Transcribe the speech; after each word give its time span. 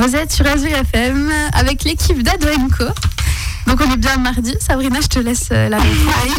Vous 0.00 0.16
êtes 0.16 0.32
sur 0.32 0.46
Azure 0.46 0.74
FM 0.78 1.30
avec 1.52 1.84
l'équipe 1.84 2.22
d'Adoenco. 2.22 2.84
Donc 3.66 3.82
on 3.86 3.92
est 3.92 3.98
bien 3.98 4.16
mardi. 4.16 4.54
Sabrina, 4.58 4.98
je 5.02 5.08
te 5.08 5.18
laisse 5.18 5.50
euh, 5.52 5.68
la 5.68 5.76
Oui, 5.76 5.84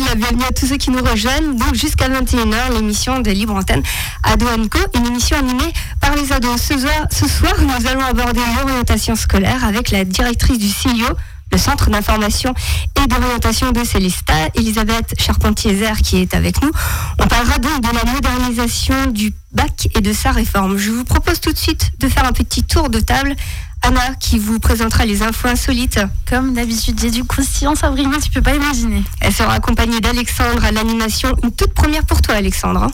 la 0.10 0.16
bienvenue 0.16 0.44
à 0.50 0.52
tous 0.52 0.66
ceux 0.66 0.78
qui 0.78 0.90
nous 0.90 1.04
rejoignent. 1.04 1.56
Donc 1.56 1.76
jusqu'à 1.76 2.10
21h, 2.10 2.74
l'émission 2.74 3.20
de 3.20 3.30
Libre 3.30 3.54
Antenne 3.54 3.84
Ado 4.24 4.48
Co, 4.68 4.80
une 4.96 5.06
émission 5.06 5.38
animée 5.38 5.72
par 6.00 6.16
les 6.16 6.34
ados. 6.34 6.60
Ce 6.60 6.76
soir, 6.80 7.08
ce 7.12 7.28
soir 7.28 7.54
nous 7.62 7.88
allons 7.88 8.04
aborder 8.04 8.42
l'orientation 8.58 9.16
scolaire 9.16 9.64
avec 9.64 9.92
la 9.92 10.06
directrice 10.06 10.58
du 10.58 10.68
CIO, 10.68 11.10
le 11.52 11.58
Centre 11.58 11.90
d'information 11.90 12.54
et 13.02 13.08
d'orientation 13.08 13.72
de 13.72 13.84
Célesta, 13.84 14.34
Elisabeth 14.56 15.14
Charpentier-Zer, 15.20 15.98
qui 15.98 16.18
est 16.18 16.34
avec 16.34 16.62
nous. 16.62 16.72
On 17.20 17.28
parlera 17.28 17.58
donc 17.58 17.82
de 17.82 17.90
la 17.94 18.12
modernisation 18.12 19.08
du 19.08 19.34
bac 19.52 19.90
et 19.96 20.02
de 20.02 20.14
sa 20.14 20.32
réforme. 20.32 20.78
Je 20.78 20.92
vous 20.92 21.04
propose 21.04 21.40
tout 21.40 21.52
de 21.52 21.58
suite 21.58 21.92
de 22.00 22.08
faire 22.08 22.26
un 22.26 22.32
petit 22.34 22.64
tour 22.64 22.90
de 22.90 23.00
table. 23.00 23.36
Anna 23.84 24.14
qui 24.20 24.38
vous 24.38 24.60
présentera 24.60 25.06
les 25.06 25.24
infos 25.24 25.48
insolites. 25.48 26.00
Comme 26.30 26.54
d'habitude, 26.54 27.00
j'ai 27.00 27.10
du 27.10 27.24
croustillant, 27.24 27.74
Sabrina, 27.76 28.18
tu 28.22 28.30
peux 28.30 28.42
pas 28.42 28.54
imaginer. 28.54 29.04
Elle 29.22 29.34
sera 29.34 29.54
accompagnée 29.54 30.00
d'Alexandre 30.00 30.64
à 30.64 30.72
l'animation. 30.72 31.36
Une 31.44 31.52
toute 31.52 31.74
première 31.74 32.06
pour 32.06 32.22
toi, 32.22 32.36
Alexandre. 32.36 32.88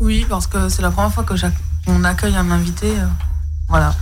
Oui, 0.00 0.26
parce 0.28 0.48
que 0.48 0.68
c'est 0.68 0.82
la 0.82 0.90
première 0.90 1.12
fois 1.12 1.22
que 1.22 1.34
on 1.86 2.02
accueille 2.04 2.34
un 2.34 2.50
invité. 2.50 2.88
Euh, 2.88 3.06
voilà. 3.68 3.94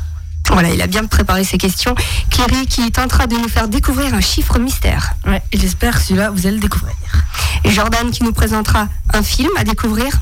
Voilà, 0.51 0.71
il 0.71 0.83
a 0.83 0.87
bien 0.87 1.07
préparé 1.07 1.45
ses 1.45 1.59
questions. 1.59 1.95
Cléry 2.31 2.67
qui 2.67 2.91
tentera 2.91 3.27
de 3.27 3.37
nous 3.37 3.49
faire 3.49 3.69
découvrir 3.69 4.15
un 4.15 4.21
chiffre 4.21 4.59
mystère. 4.59 5.15
Ouais, 5.27 5.43
j'espère 5.53 5.97
que 5.97 6.03
celui-là, 6.03 6.31
vous 6.31 6.47
allez 6.47 6.57
le 6.57 6.63
découvrir. 6.63 6.95
Et 7.65 7.71
Jordan 7.71 8.11
qui 8.11 8.25
nous 8.25 8.33
présentera 8.33 8.89
un 9.13 9.23
film 9.23 9.51
à 9.57 9.65
découvrir. 9.65 10.13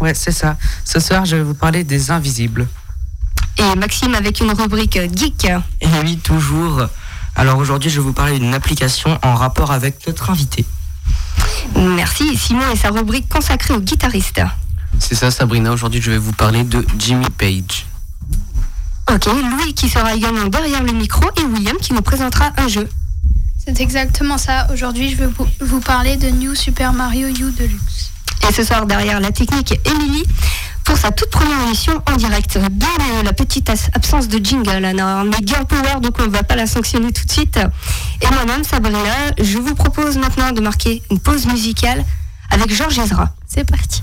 Ouais, 0.00 0.14
c'est 0.14 0.32
ça. 0.32 0.56
Ce 0.84 1.00
soir, 1.00 1.24
je 1.24 1.36
vais 1.36 1.42
vous 1.42 1.54
parler 1.54 1.84
des 1.84 2.10
Invisibles. 2.10 2.68
Et 3.58 3.76
Maxime 3.76 4.14
avec 4.14 4.40
une 4.40 4.52
rubrique 4.52 4.98
geek. 5.14 5.44
Et 5.80 5.86
oui, 6.02 6.18
toujours. 6.18 6.82
Alors 7.36 7.58
aujourd'hui, 7.58 7.90
je 7.90 7.96
vais 7.96 8.04
vous 8.04 8.12
parler 8.12 8.38
d'une 8.38 8.54
application 8.54 9.18
en 9.22 9.34
rapport 9.34 9.72
avec 9.72 10.06
notre 10.06 10.30
invité. 10.30 10.64
Merci. 11.76 12.36
Simon 12.36 12.70
et 12.72 12.76
sa 12.76 12.90
rubrique 12.90 13.28
consacrée 13.28 13.74
aux 13.74 13.80
guitaristes. 13.80 14.42
C'est 14.98 15.14
ça, 15.14 15.30
Sabrina. 15.30 15.72
Aujourd'hui, 15.72 16.02
je 16.02 16.10
vais 16.10 16.18
vous 16.18 16.32
parler 16.32 16.64
de 16.64 16.84
Jimmy 16.98 17.26
Page. 17.30 17.86
Ok, 19.10 19.26
Louis 19.26 19.74
qui 19.74 19.88
sera 19.88 20.14
également 20.14 20.46
derrière 20.46 20.82
le 20.82 20.92
micro 20.92 21.24
et 21.36 21.44
William 21.44 21.76
qui 21.78 21.92
nous 21.92 22.02
présentera 22.02 22.50
un 22.56 22.68
jeu. 22.68 22.88
C'est 23.64 23.80
exactement 23.80 24.38
ça. 24.38 24.66
Aujourd'hui, 24.72 25.10
je 25.10 25.16
vais 25.16 25.28
vous 25.60 25.80
parler 25.80 26.16
de 26.16 26.28
New 26.28 26.54
Super 26.54 26.92
Mario 26.92 27.28
U 27.28 27.52
Deluxe. 27.52 28.10
Et 28.48 28.52
ce 28.52 28.64
soir, 28.64 28.86
derrière 28.86 29.20
la 29.20 29.30
technique, 29.30 29.78
Émilie 29.84 30.24
pour 30.84 30.96
sa 30.96 31.12
toute 31.12 31.30
première 31.30 31.62
émission 31.62 32.02
en 32.10 32.16
direct. 32.16 32.58
Bien 32.70 32.88
la 33.24 33.32
petite 33.32 33.70
absence 33.94 34.28
de 34.28 34.44
jingle, 34.44 34.84
Anna. 34.84 35.22
Mais 35.24 35.40
bien 35.40 35.64
power, 35.64 36.00
donc 36.00 36.18
on 36.18 36.26
ne 36.26 36.30
va 36.30 36.42
pas 36.42 36.56
la 36.56 36.66
sanctionner 36.66 37.12
tout 37.12 37.24
de 37.24 37.30
suite. 37.30 37.58
Et 38.20 38.26
moi-même, 38.34 38.64
Sabrina, 38.64 38.98
je 39.40 39.58
vous 39.58 39.74
propose 39.74 40.16
maintenant 40.16 40.52
de 40.52 40.60
marquer 40.60 41.02
une 41.10 41.20
pause 41.20 41.46
musicale 41.46 42.04
avec 42.50 42.74
Georges 42.74 42.98
Ezra. 42.98 43.30
C'est 43.46 43.68
parti. 43.68 44.02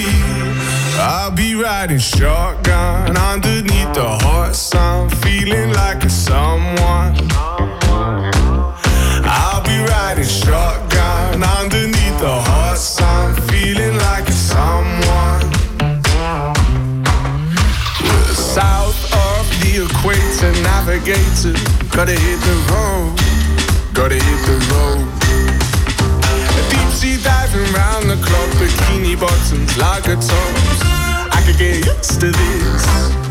I'll 1.03 1.31
be 1.31 1.55
riding 1.55 1.97
shotgun 1.97 3.17
underneath 3.17 3.91
the 3.95 4.07
hot 4.21 4.55
sun, 4.55 5.09
feeling 5.09 5.73
like 5.73 6.03
a 6.03 6.09
someone. 6.11 7.17
I'll 9.25 9.63
be 9.63 9.79
riding 9.89 10.23
shotgun 10.23 11.41
underneath 11.41 12.19
the 12.19 12.37
hot 12.45 12.77
sun, 12.77 13.33
feeling 13.49 13.97
like 13.97 14.29
a 14.29 14.31
someone. 14.31 15.41
South 18.37 19.01
of 19.25 19.49
the 19.57 19.81
equator, 19.81 20.53
navigator, 20.61 21.57
gotta 21.89 22.13
hit 22.13 22.39
the 22.45 22.57
road, 22.69 23.17
gotta 23.91 24.21
hit 24.21 24.41
the 24.45 24.57
road. 24.69 25.07
Deep 26.69 26.89
sea 26.93 27.17
diving 27.23 27.73
round 27.73 28.07
the 28.07 28.17
clock, 28.21 28.49
bikini 28.61 29.19
bottoms, 29.19 29.75
lager 29.79 30.15
tops 30.15 30.90
to 31.61 32.31
this. 32.31 33.30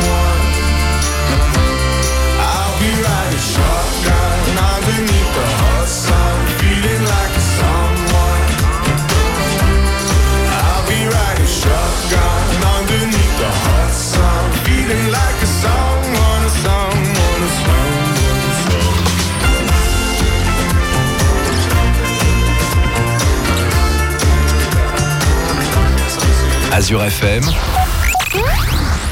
Azure 26.91 27.05
FM, 27.05 27.43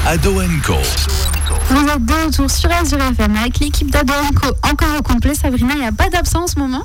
Ado 0.06 0.34
Co. 0.62 0.74
Vous 1.70 1.86
êtes 1.86 2.04
de 2.04 2.26
retour 2.26 2.50
sur 2.50 2.70
Azure 2.70 3.00
FM 3.00 3.34
avec 3.36 3.58
l'équipe 3.58 3.90
d'Adoenco 3.90 4.48
encore 4.64 4.98
au 4.98 5.02
complet. 5.02 5.34
Sabrina, 5.34 5.72
il 5.72 5.80
n'y 5.80 5.86
a 5.86 5.92
pas 5.92 6.10
d'absence 6.10 6.42
en 6.42 6.46
ce 6.46 6.58
moment 6.58 6.84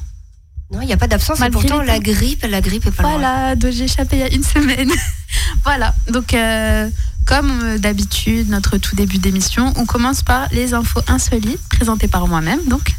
Non, 0.71 0.79
il 0.79 0.87
n'y 0.87 0.93
a 0.93 0.97
pas 0.97 1.07
d'absence, 1.07 1.39
pourtant 1.51 1.81
la 1.81 1.99
grippe, 1.99 2.45
la 2.49 2.61
grippe 2.61 2.85
est 2.85 2.91
pas 2.91 3.03
loin. 3.03 3.11
Voilà, 3.11 3.57
donc 3.57 3.73
j'ai 3.73 3.83
échappé 3.83 4.15
il 4.15 4.19
y 4.19 4.23
a 4.23 4.33
une 4.33 4.43
semaine. 4.45 4.89
voilà, 5.65 5.93
donc 6.09 6.33
euh, 6.33 6.89
Comme 7.25 7.51
euh, 7.61 7.77
d'habitude, 7.77 8.49
notre 8.49 8.77
tout 8.77 8.95
début 8.95 9.17
d'émission, 9.17 9.73
on 9.75 9.85
commence 9.85 10.21
par 10.21 10.47
les 10.53 10.73
infos 10.73 11.01
insolites 11.07 11.67
présentées 11.67 12.07
par 12.07 12.25
moi-même. 12.27 12.63
Donc, 12.67 12.95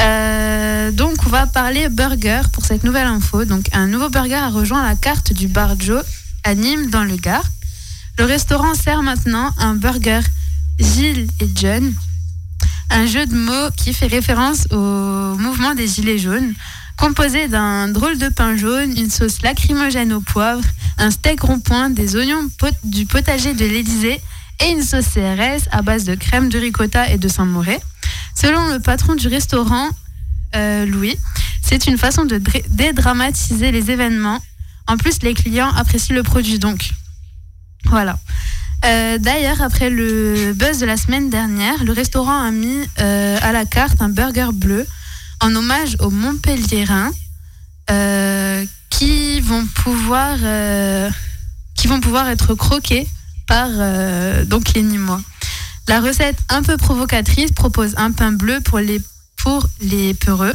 Euh, 0.00 0.90
donc 0.90 1.14
on 1.24 1.30
va 1.30 1.46
parler 1.46 1.88
burger 1.88 2.40
pour 2.52 2.64
cette 2.64 2.82
nouvelle 2.82 3.06
info. 3.06 3.44
Donc, 3.44 3.68
un 3.72 3.86
nouveau 3.86 4.08
burger 4.08 4.34
a 4.34 4.48
rejoint 4.48 4.82
la 4.82 4.96
carte 4.96 5.32
du 5.32 5.46
bar 5.46 5.78
Joe 5.78 6.02
à 6.44 6.54
Nîmes 6.54 6.90
dans 6.90 7.04
le 7.04 7.16
Gard. 7.16 7.44
Le 8.18 8.24
restaurant 8.24 8.74
sert 8.74 9.02
maintenant 9.02 9.50
un 9.58 9.74
burger 9.74 10.20
Gilles 10.78 11.26
et 11.40 11.48
John, 11.54 11.92
un 12.90 13.06
jeu 13.06 13.26
de 13.26 13.34
mots 13.34 13.70
qui 13.76 13.92
fait 13.92 14.06
référence 14.06 14.66
au 14.70 15.36
mouvement 15.36 15.74
des 15.74 15.86
Gilets 15.88 16.18
jaunes, 16.18 16.54
composé 16.96 17.48
d'un 17.48 17.88
drôle 17.88 18.18
de 18.18 18.28
pain 18.28 18.56
jaune, 18.56 18.96
une 18.96 19.10
sauce 19.10 19.42
lacrymogène 19.42 20.12
au 20.12 20.20
poivre, 20.20 20.62
un 20.98 21.10
steak 21.10 21.40
rond-point, 21.40 21.90
des 21.90 22.14
oignons 22.14 22.48
du 22.84 23.06
potager 23.06 23.54
de 23.54 23.64
l'Élysée 23.64 24.20
et 24.64 24.70
une 24.70 24.82
sauce 24.82 25.06
CRS 25.14 25.66
à 25.72 25.82
base 25.82 26.04
de 26.04 26.14
crème 26.14 26.48
de 26.48 26.58
ricotta 26.58 27.10
et 27.10 27.18
de 27.18 27.26
Saint-Mauré. 27.26 27.80
Selon 28.36 28.68
le 28.72 28.78
patron 28.78 29.16
du 29.16 29.26
restaurant, 29.26 29.88
euh, 30.54 30.86
Louis, 30.86 31.16
c'est 31.62 31.86
une 31.88 31.98
façon 31.98 32.24
de 32.24 32.38
dra- 32.38 32.60
dédramatiser 32.68 33.72
les 33.72 33.90
événements. 33.90 34.40
En 34.86 34.96
plus, 34.96 35.22
les 35.22 35.34
clients 35.34 35.72
apprécient 35.74 36.14
le 36.14 36.22
produit 36.22 36.58
donc. 36.58 36.90
Voilà. 37.86 38.18
Euh, 38.84 39.18
D'ailleurs, 39.18 39.62
après 39.62 39.88
le 39.88 40.52
buzz 40.54 40.78
de 40.78 40.86
la 40.86 40.96
semaine 40.96 41.30
dernière, 41.30 41.82
le 41.84 41.92
restaurant 41.92 42.38
a 42.38 42.50
mis 42.50 42.86
euh, 43.00 43.38
à 43.40 43.52
la 43.52 43.64
carte 43.64 44.02
un 44.02 44.08
burger 44.08 44.48
bleu 44.52 44.86
en 45.40 45.54
hommage 45.54 45.96
aux 46.00 46.10
Montpelliérains 46.10 47.12
euh, 47.90 48.64
qui 48.90 49.40
vont 49.40 49.66
pouvoir 49.66 50.36
qui 51.74 51.86
vont 51.88 52.00
pouvoir 52.00 52.28
être 52.28 52.54
croqués 52.54 53.06
par 53.46 53.68
donc 54.46 54.72
les 54.74 54.82
Nîmois. 54.82 55.20
La 55.88 56.00
recette 56.00 56.38
un 56.48 56.62
peu 56.62 56.76
provocatrice 56.76 57.52
propose 57.52 57.94
un 57.96 58.10
pain 58.10 58.32
bleu 58.32 58.60
pour 58.60 58.78
les 58.78 59.00
pour 59.36 59.66
les 59.80 60.14
peureux, 60.14 60.54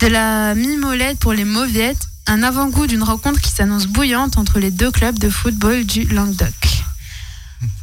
de 0.00 0.08
la 0.08 0.54
mimolette 0.56 1.20
pour 1.20 1.32
les 1.32 1.44
mauviettes, 1.44 2.02
un 2.28 2.42
avant-goût 2.42 2.86
d'une 2.86 3.02
rencontre 3.02 3.40
qui 3.40 3.50
s'annonce 3.50 3.86
bouillante 3.86 4.36
entre 4.38 4.58
les 4.60 4.70
deux 4.70 4.90
clubs 4.90 5.18
de 5.18 5.30
football 5.30 5.84
du 5.84 6.04
Languedoc. 6.04 6.54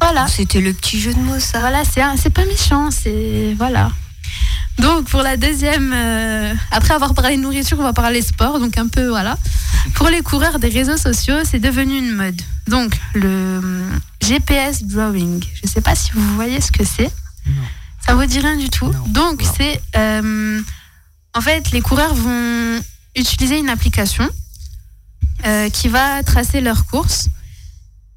Voilà. 0.00 0.26
C'était 0.28 0.60
le 0.60 0.72
petit 0.72 1.00
jeu 1.00 1.12
de 1.12 1.18
mots, 1.18 1.40
ça. 1.40 1.60
Voilà, 1.60 1.82
c'est 1.84 2.30
pas 2.30 2.44
méchant, 2.46 2.90
c'est 2.90 3.54
voilà. 3.58 3.90
Donc 4.78 5.08
pour 5.08 5.22
la 5.22 5.36
deuxième, 5.36 5.92
euh, 5.94 6.54
après 6.70 6.94
avoir 6.94 7.14
parlé 7.14 7.36
nourriture, 7.36 7.78
on 7.80 7.82
va 7.82 7.92
parler 7.92 8.22
sport, 8.22 8.60
donc 8.60 8.78
un 8.78 8.88
peu 8.88 9.08
voilà. 9.08 9.36
Pour 9.94 10.08
les 10.08 10.22
coureurs 10.22 10.58
des 10.58 10.68
réseaux 10.68 10.96
sociaux, 10.96 11.36
c'est 11.44 11.58
devenu 11.58 11.98
une 11.98 12.12
mode. 12.12 12.40
Donc 12.68 12.98
le 13.14 13.58
hum, 13.58 14.00
GPS 14.20 14.84
drawing, 14.84 15.42
je 15.62 15.68
sais 15.68 15.80
pas 15.80 15.94
si 15.94 16.12
vous 16.12 16.34
voyez 16.34 16.60
ce 16.60 16.70
que 16.70 16.84
c'est. 16.84 17.10
Ça 18.06 18.14
vous 18.14 18.26
dit 18.26 18.38
rien 18.38 18.56
du 18.56 18.68
tout. 18.68 18.92
Donc 19.08 19.42
c'est 19.56 19.80
euh, 19.96 20.60
en 21.34 21.40
fait 21.40 21.70
les 21.72 21.80
coureurs 21.80 22.14
vont 22.14 22.80
utiliser 23.16 23.58
une 23.58 23.68
application 23.68 24.28
euh, 25.46 25.68
qui 25.70 25.88
va 25.88 26.22
tracer 26.22 26.60
leur 26.60 26.86
course. 26.86 27.28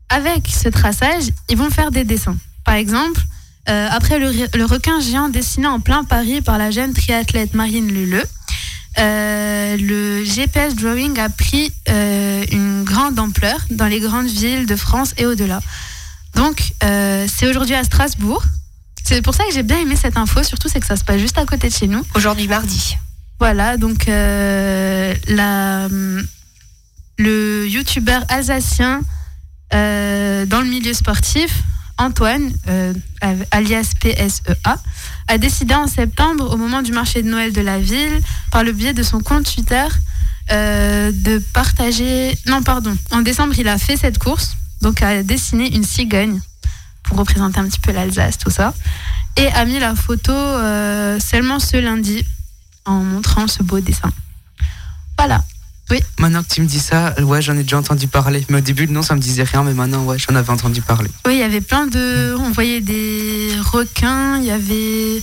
Avec 0.09 0.47
ce 0.47 0.69
traçage, 0.69 1.25
ils 1.49 1.57
vont 1.57 1.69
faire 1.69 1.91
des 1.91 2.03
dessins. 2.03 2.37
Par 2.65 2.75
exemple, 2.75 3.21
euh, 3.69 3.87
après 3.91 4.17
le, 4.19 4.31
re- 4.31 4.57
le 4.57 4.65
requin 4.65 4.99
géant 4.99 5.29
dessiné 5.29 5.67
en 5.67 5.79
plein 5.79 6.03
Paris 6.03 6.41
par 6.41 6.57
la 6.57 6.71
jeune 6.71 6.93
triathlète 6.93 7.53
Marine 7.53 7.91
Leleu, 7.93 8.23
euh, 8.97 9.77
le 9.77 10.23
GPS 10.23 10.75
drawing 10.75 11.17
a 11.19 11.29
pris 11.29 11.71
une 11.87 12.83
grande 12.83 13.19
ampleur 13.19 13.59
dans 13.69 13.85
les 13.87 13.99
grandes 13.99 14.27
villes 14.27 14.65
de 14.65 14.75
France 14.75 15.13
et 15.17 15.25
au-delà. 15.25 15.59
Donc, 16.35 16.73
c'est 16.81 17.47
aujourd'hui 17.47 17.75
à 17.75 17.83
Strasbourg. 17.83 18.43
C'est 19.03 19.21
pour 19.21 19.33
ça 19.33 19.43
que 19.45 19.53
j'ai 19.53 19.63
bien 19.63 19.77
aimé 19.79 19.95
cette 19.95 20.17
info, 20.17 20.43
surtout 20.43 20.69
c'est 20.69 20.79
que 20.79 20.85
ça 20.85 20.95
se 20.95 21.03
passe 21.03 21.19
juste 21.19 21.37
à 21.37 21.45
côté 21.45 21.69
de 21.69 21.73
chez 21.73 21.87
nous. 21.87 22.03
Aujourd'hui, 22.15 22.47
mardi. 22.47 22.97
Voilà, 23.39 23.77
donc 23.77 24.09
euh, 24.09 25.15
le 27.17 27.67
youtubeur 27.67 28.21
alsacien 28.27 28.99
euh, 29.73 30.45
dans 30.45 30.59
le 30.59 30.67
milieu 30.67 30.93
sportif, 30.93 31.63
Antoine, 31.97 32.51
euh, 32.67 32.93
alias 33.51 33.93
PSEA, 34.01 34.77
a 35.29 35.37
décidé 35.37 35.73
en 35.73 35.87
septembre, 35.87 36.51
au 36.53 36.57
moment 36.57 36.81
du 36.81 36.91
marché 36.91 37.23
de 37.23 37.29
Noël 37.29 37.53
de 37.53 37.61
la 37.61 37.79
ville, 37.79 38.19
par 38.51 38.65
le 38.65 38.73
biais 38.73 38.93
de 38.93 39.03
son 39.03 39.21
compte 39.21 39.45
Twitter, 39.45 39.85
de 40.49 41.37
partager. 41.53 42.37
Non, 42.47 42.61
pardon. 42.61 42.95
En 43.11 43.21
décembre, 43.21 43.53
il 43.57 43.69
a 43.69 43.77
fait 43.77 43.95
cette 43.95 44.17
course, 44.17 44.55
donc 44.81 45.01
a 45.01 45.23
dessiné 45.23 45.73
une 45.73 45.83
cigogne 45.83 46.41
pour 47.03 47.17
représenter 47.17 47.59
un 47.59 47.69
petit 47.69 47.79
peu 47.79 47.93
l'Alsace, 47.93 48.37
tout 48.37 48.49
ça, 48.49 48.73
et 49.37 49.47
a 49.47 49.63
mis 49.63 49.79
la 49.79 49.95
photo 49.95 50.33
seulement 51.19 51.59
ce 51.59 51.77
lundi 51.77 52.25
en 52.85 53.03
montrant 53.03 53.47
ce 53.47 53.63
beau 53.63 53.79
dessin. 53.79 54.11
Voilà. 55.17 55.43
Oui. 55.91 55.99
Maintenant 56.19 56.43
que 56.43 56.53
tu 56.53 56.61
me 56.61 56.67
dis 56.67 56.79
ça, 56.79 57.19
ouais, 57.21 57.41
j'en 57.41 57.57
ai 57.57 57.63
déjà 57.63 57.77
entendu 57.77 58.07
parler. 58.07 58.45
Mais 58.49 58.59
au 58.59 58.61
début, 58.61 58.87
non, 58.87 59.01
ça 59.01 59.15
me 59.15 59.19
disait 59.19 59.43
rien, 59.43 59.63
mais 59.63 59.73
maintenant, 59.73 60.03
ouais, 60.05 60.17
j'en 60.19 60.35
avais 60.35 60.51
entendu 60.51 60.81
parler. 60.81 61.09
Oui, 61.25 61.35
il 61.35 61.39
y 61.39 61.43
avait 61.43 61.61
plein 61.61 61.87
de. 61.87 62.35
On 62.39 62.51
voyait 62.51 62.81
des 62.81 63.51
requins, 63.71 64.37
il 64.37 64.45
y 64.45 64.51
avait. 64.51 65.17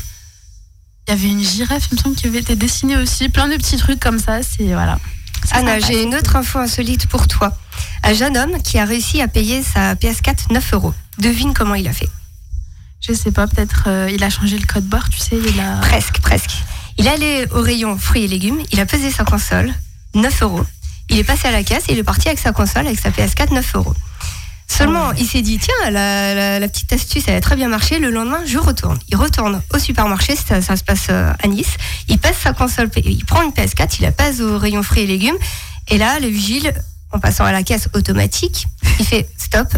Il 1.08 1.10
y 1.10 1.12
avait 1.12 1.28
une 1.28 1.42
girafe, 1.42 1.88
il 1.92 1.96
me 1.96 2.02
semble, 2.02 2.16
qui 2.16 2.26
avait 2.26 2.40
été 2.40 2.56
dessinée 2.56 2.96
aussi. 2.96 3.28
Plein 3.28 3.48
de 3.48 3.56
petits 3.56 3.76
trucs 3.76 4.00
comme 4.00 4.18
ça. 4.18 4.42
C'est. 4.42 4.66
Voilà. 4.66 4.98
Anna, 5.52 5.78
j'ai 5.78 6.02
une 6.02 6.14
autre 6.14 6.34
info 6.34 6.58
insolite 6.58 7.06
pour 7.06 7.28
toi. 7.28 7.56
Un 8.02 8.14
jeune 8.14 8.36
homme 8.36 8.60
qui 8.62 8.78
a 8.78 8.84
réussi 8.84 9.20
à 9.20 9.28
payer 9.28 9.62
sa 9.62 9.94
PS4 9.94 10.52
9 10.52 10.74
euros. 10.74 10.94
Devine 11.18 11.54
comment 11.54 11.74
il 11.74 11.86
a 11.86 11.92
fait. 11.92 12.08
Je 13.00 13.12
sais 13.12 13.30
pas, 13.30 13.46
peut-être 13.46 13.84
euh, 13.86 14.10
il 14.12 14.24
a 14.24 14.30
changé 14.30 14.58
le 14.58 14.66
code 14.66 14.84
barre, 14.84 15.08
tu 15.10 15.18
sais. 15.18 15.36
Il 15.36 15.60
a... 15.60 15.76
Presque, 15.76 16.20
presque. 16.20 16.50
Il 16.98 17.06
est 17.06 17.10
allé 17.10 17.46
au 17.52 17.60
rayon 17.60 17.98
fruits 17.98 18.24
et 18.24 18.28
légumes, 18.28 18.60
il 18.72 18.80
a 18.80 18.86
pesé 18.86 19.10
sa 19.10 19.24
console, 19.24 19.72
9 20.14 20.42
euros. 20.42 20.64
Il 21.10 21.18
est 21.18 21.24
passé 21.24 21.46
à 21.48 21.50
la 21.52 21.62
caisse 21.62 21.84
et 21.88 21.92
il 21.92 21.98
est 21.98 22.02
parti 22.04 22.28
avec 22.28 22.38
sa 22.40 22.52
console, 22.52 22.86
avec 22.86 22.98
sa 22.98 23.10
PS4, 23.10 23.52
9 23.52 23.74
euros. 23.76 23.94
Seulement, 24.68 25.12
il 25.12 25.26
s'est 25.26 25.42
dit, 25.42 25.58
tiens, 25.58 25.90
la, 25.90 26.34
la- 26.34 26.58
la 26.58 26.68
petite 26.68 26.92
astuce, 26.92 27.24
elle 27.28 27.36
a 27.36 27.40
très 27.40 27.54
bien 27.54 27.68
marché. 27.68 27.98
Le 28.00 28.10
lendemain, 28.10 28.40
je 28.44 28.58
retourne. 28.58 28.98
Il 29.08 29.16
retourne 29.16 29.62
au 29.72 29.78
supermarché, 29.78 30.34
ça, 30.36 30.60
ça 30.60 30.76
se 30.76 30.82
passe 30.82 31.06
euh, 31.10 31.32
à 31.42 31.46
Nice. 31.46 31.76
Il 32.08 32.18
passe 32.18 32.36
sa 32.42 32.52
console, 32.52 32.90
il 33.04 33.24
prend 33.24 33.42
une 33.42 33.50
PS4, 33.52 33.96
il 34.00 34.02
la 34.02 34.12
passe 34.12 34.40
au 34.40 34.58
rayon 34.58 34.82
fruits 34.82 35.02
et 35.02 35.06
légumes. 35.06 35.36
Et 35.88 35.98
là, 35.98 36.18
le 36.18 36.26
vigile, 36.26 36.72
en 37.12 37.20
passant 37.20 37.44
à 37.44 37.52
la 37.52 37.62
caisse 37.62 37.88
automatique, 37.94 38.66
il 38.98 39.06
fait 39.06 39.28
stop. 39.38 39.68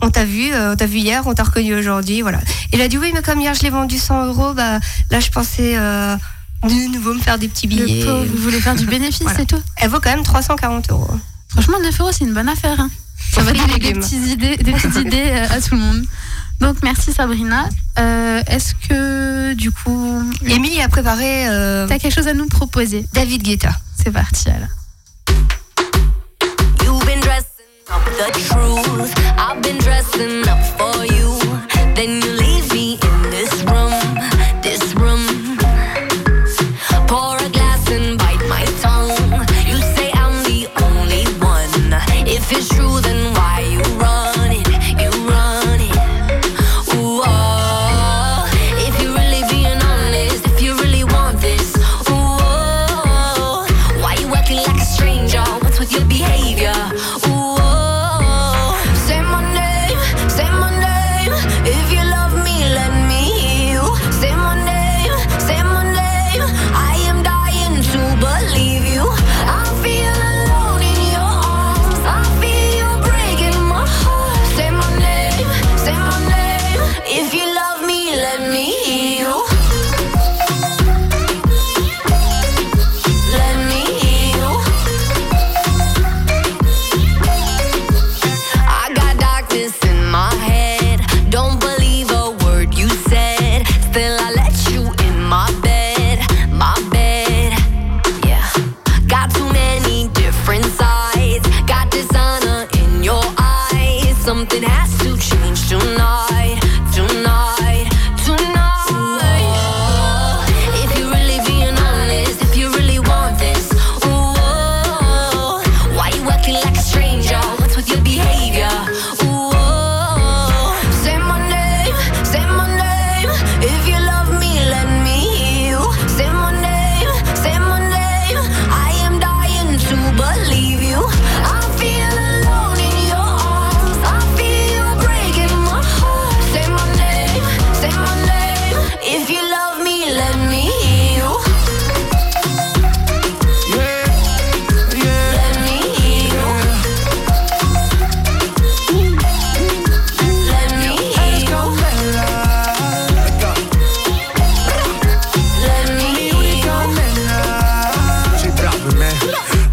On 0.00 0.10
t'a 0.10 0.24
vu, 0.24 0.52
euh, 0.52 0.72
on 0.72 0.76
t'a 0.76 0.86
vu 0.86 0.98
hier, 0.98 1.26
on 1.26 1.34
t'a 1.34 1.42
reconnu 1.42 1.74
aujourd'hui, 1.74 2.22
voilà. 2.22 2.38
Il 2.72 2.80
a 2.80 2.86
dit 2.88 2.98
oui, 2.98 3.10
mais 3.12 3.22
comme 3.22 3.40
hier 3.40 3.54
je 3.54 3.62
l'ai 3.62 3.70
vendu 3.70 3.98
100 3.98 4.26
euros, 4.26 4.52
bah 4.54 4.78
là 5.10 5.20
je 5.20 5.30
pensais 5.30 5.74
euh, 5.76 6.16
de 6.62 6.92
nouveau 6.92 7.14
me 7.14 7.20
faire 7.20 7.38
des 7.38 7.48
petits 7.48 7.66
billets. 7.66 8.00
Le 8.00 8.04
pauvre, 8.06 8.24
vous 8.24 8.42
voulez 8.42 8.60
faire 8.60 8.74
du 8.74 8.86
bénéfice, 8.86 9.22
Voilà. 9.22 9.38
c'est 9.38 9.46
tout. 9.46 9.60
Elle 9.76 9.90
vaut 9.90 10.00
quand 10.00 10.10
même 10.10 10.22
340 10.22 10.90
euros. 10.90 11.10
Franchement, 11.48 11.78
9 11.82 12.00
euros, 12.00 12.10
c'est 12.12 12.24
une 12.24 12.34
bonne 12.34 12.48
affaire. 12.48 12.78
hein. 12.80 12.90
Ça 13.32 13.42
va 13.42 13.50
et 13.52 13.54
donner 13.54 13.78
des, 13.78 13.92
petites 13.94 14.26
idées, 14.28 14.56
des 14.56 14.72
petites 14.72 14.96
idées 15.06 15.30
euh, 15.30 15.46
à 15.56 15.60
tout 15.60 15.74
le 15.74 15.80
monde. 15.80 16.04
Donc, 16.60 16.76
merci 16.82 17.12
Sabrina. 17.12 17.68
Euh, 17.98 18.42
Est-ce 18.46 18.74
que, 18.88 19.54
du 19.54 19.70
coup, 19.72 20.22
Émilie 20.46 20.80
a 20.80 20.88
préparé 20.88 21.48
euh, 21.48 21.86
tu 21.88 21.92
as 21.92 21.98
quelque 21.98 22.14
chose 22.14 22.28
à 22.28 22.34
nous 22.34 22.46
proposer? 22.46 23.04
David 23.12 23.42
Guetta. 23.42 23.72
C'est 24.02 24.10
parti 24.12 24.48
alors. 24.48 24.68
You've 26.84 27.04
been 27.06 27.20
dressing 27.20 27.66
up 27.90 28.04
the 28.18 28.32
truth. 28.32 29.14
I've 29.38 29.60
been 29.62 29.78
dressing 29.78 30.46
up 30.48 30.60
for 30.78 31.04
you. 31.04 31.38
Then 31.94 32.20
you 32.22 32.36
It's 42.62 42.72
true, 42.76 43.00
then 43.00 43.34
why 43.34 43.41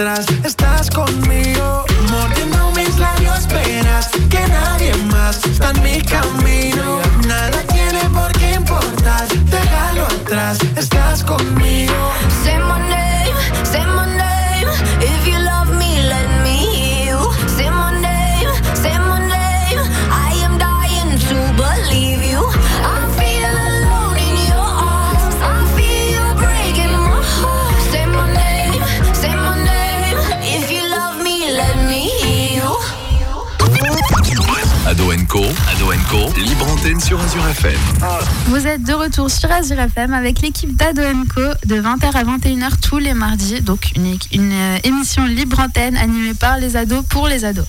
Atrás, 0.00 0.39
sur 36.98 37.20
Azure 37.20 37.46
FM. 37.46 37.78
Vous 38.46 38.66
êtes 38.66 38.82
de 38.82 38.92
retour 38.92 39.30
sur 39.30 39.50
Azure 39.52 39.78
FM 39.78 40.12
avec 40.12 40.40
l'équipe 40.40 40.74
d'Ado 40.76 41.02
Co 41.32 41.40
de 41.66 41.80
20h 41.80 42.12
à 42.14 42.24
21h 42.24 42.80
tous 42.80 42.98
les 42.98 43.14
mardis. 43.14 43.60
Donc 43.60 43.92
une, 43.96 44.16
une, 44.32 44.52
euh, 44.52 44.78
émission 44.84 45.24
libre 45.26 45.60
antenne 45.60 45.96
animée 45.96 46.34
par 46.34 46.58
les 46.58 46.76
ados 46.76 47.04
pour 47.08 47.28
les 47.28 47.44
ados. 47.44 47.66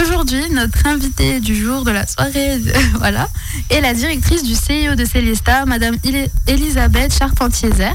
Aujourd'hui, 0.00 0.42
notre 0.52 0.86
invitée 0.86 1.40
du 1.40 1.54
jour 1.54 1.84
de 1.84 1.90
la 1.90 2.06
soirée, 2.06 2.60
voilà, 2.98 3.28
est 3.70 3.80
la 3.80 3.92
directrice 3.94 4.42
du 4.42 4.54
CIO 4.54 4.94
de 4.94 5.04
Célesta, 5.04 5.66
Madame 5.66 5.96
Il- 6.04 6.28
Elisabeth 6.46 7.14
Charpentier-Zer. 7.18 7.94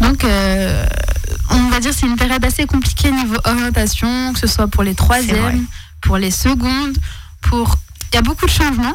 Donc, 0.00 0.24
euh, 0.24 0.86
on 1.50 1.68
va 1.68 1.80
dire 1.80 1.90
que 1.90 1.96
c'est 1.96 2.06
une 2.06 2.16
période 2.16 2.44
assez 2.44 2.66
compliquée 2.66 3.10
niveau 3.10 3.36
orientation, 3.44 4.32
que 4.32 4.38
ce 4.38 4.46
soit 4.46 4.68
pour 4.68 4.82
les 4.82 4.94
troisièmes, 4.94 5.66
pour 6.00 6.16
les 6.16 6.30
secondes, 6.30 6.96
pour... 7.42 7.76
Il 8.12 8.16
y 8.16 8.18
a 8.18 8.22
beaucoup 8.22 8.46
de 8.46 8.50
changements. 8.50 8.94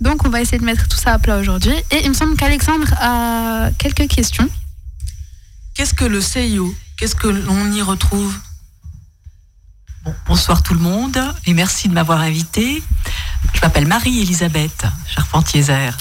Donc, 0.00 0.26
on 0.26 0.30
va 0.30 0.40
essayer 0.40 0.58
de 0.58 0.64
mettre 0.64 0.88
tout 0.88 0.98
ça 0.98 1.12
à 1.14 1.18
plat 1.18 1.38
aujourd'hui. 1.38 1.74
Et 1.90 2.02
il 2.04 2.08
me 2.10 2.14
semble 2.14 2.36
qu'Alexandre 2.36 2.88
a 3.00 3.70
quelques 3.78 4.08
questions. 4.08 4.48
Qu'est-ce 5.74 5.94
que 5.94 6.04
le 6.04 6.20
CIO 6.20 6.74
Qu'est-ce 6.96 7.14
que 7.14 7.28
l'on 7.28 7.72
y 7.72 7.82
retrouve? 7.82 8.34
Bon, 10.04 10.14
bonsoir 10.26 10.62
tout 10.62 10.74
le 10.74 10.80
monde 10.80 11.18
et 11.46 11.52
merci 11.54 11.88
de 11.88 11.94
m'avoir 11.94 12.20
invité. 12.20 12.82
Je 13.54 13.60
m'appelle 13.60 13.86
Marie-Elisabeth 13.86 14.84
Charpentier-Zer. 15.14 15.96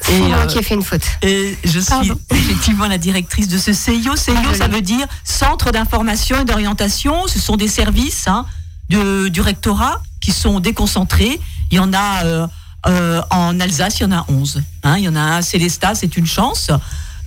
C'est 0.00 0.18
moi 0.18 0.46
qui 0.46 0.58
ai 0.58 0.62
fait 0.62 0.74
une 0.74 0.82
faute. 0.82 1.02
Et 1.22 1.56
je 1.64 1.78
suis 1.78 2.12
effectivement 2.30 2.86
la 2.86 2.98
directrice 2.98 3.46
de 3.48 3.58
ce 3.58 3.72
CIO. 3.72 4.16
CIO, 4.16 4.54
ça 4.54 4.66
veut 4.68 4.80
dire 4.82 5.06
Centre 5.22 5.70
d'information 5.70 6.40
et 6.40 6.44
d'orientation. 6.44 7.26
Ce 7.28 7.38
sont 7.38 7.56
des 7.56 7.68
services 7.68 8.26
hein, 8.26 8.46
de- 8.88 9.28
du 9.28 9.40
rectorat 9.40 10.02
qui 10.20 10.32
sont 10.32 10.58
déconcentrés. 10.58 11.38
Il 11.70 11.76
y 11.76 11.80
en 11.80 11.92
a 11.92 12.24
euh, 12.24 12.46
euh, 12.86 13.22
en 13.30 13.58
Alsace, 13.60 14.00
il 14.00 14.02
y 14.02 14.06
en 14.06 14.12
a 14.12 14.24
11. 14.28 14.62
hein. 14.82 14.96
il 14.98 15.04
y 15.04 15.08
en 15.08 15.14
a 15.16 15.20
un 15.20 15.36
à 15.38 15.42
c'est 15.94 16.16
une 16.16 16.26
chance. 16.26 16.70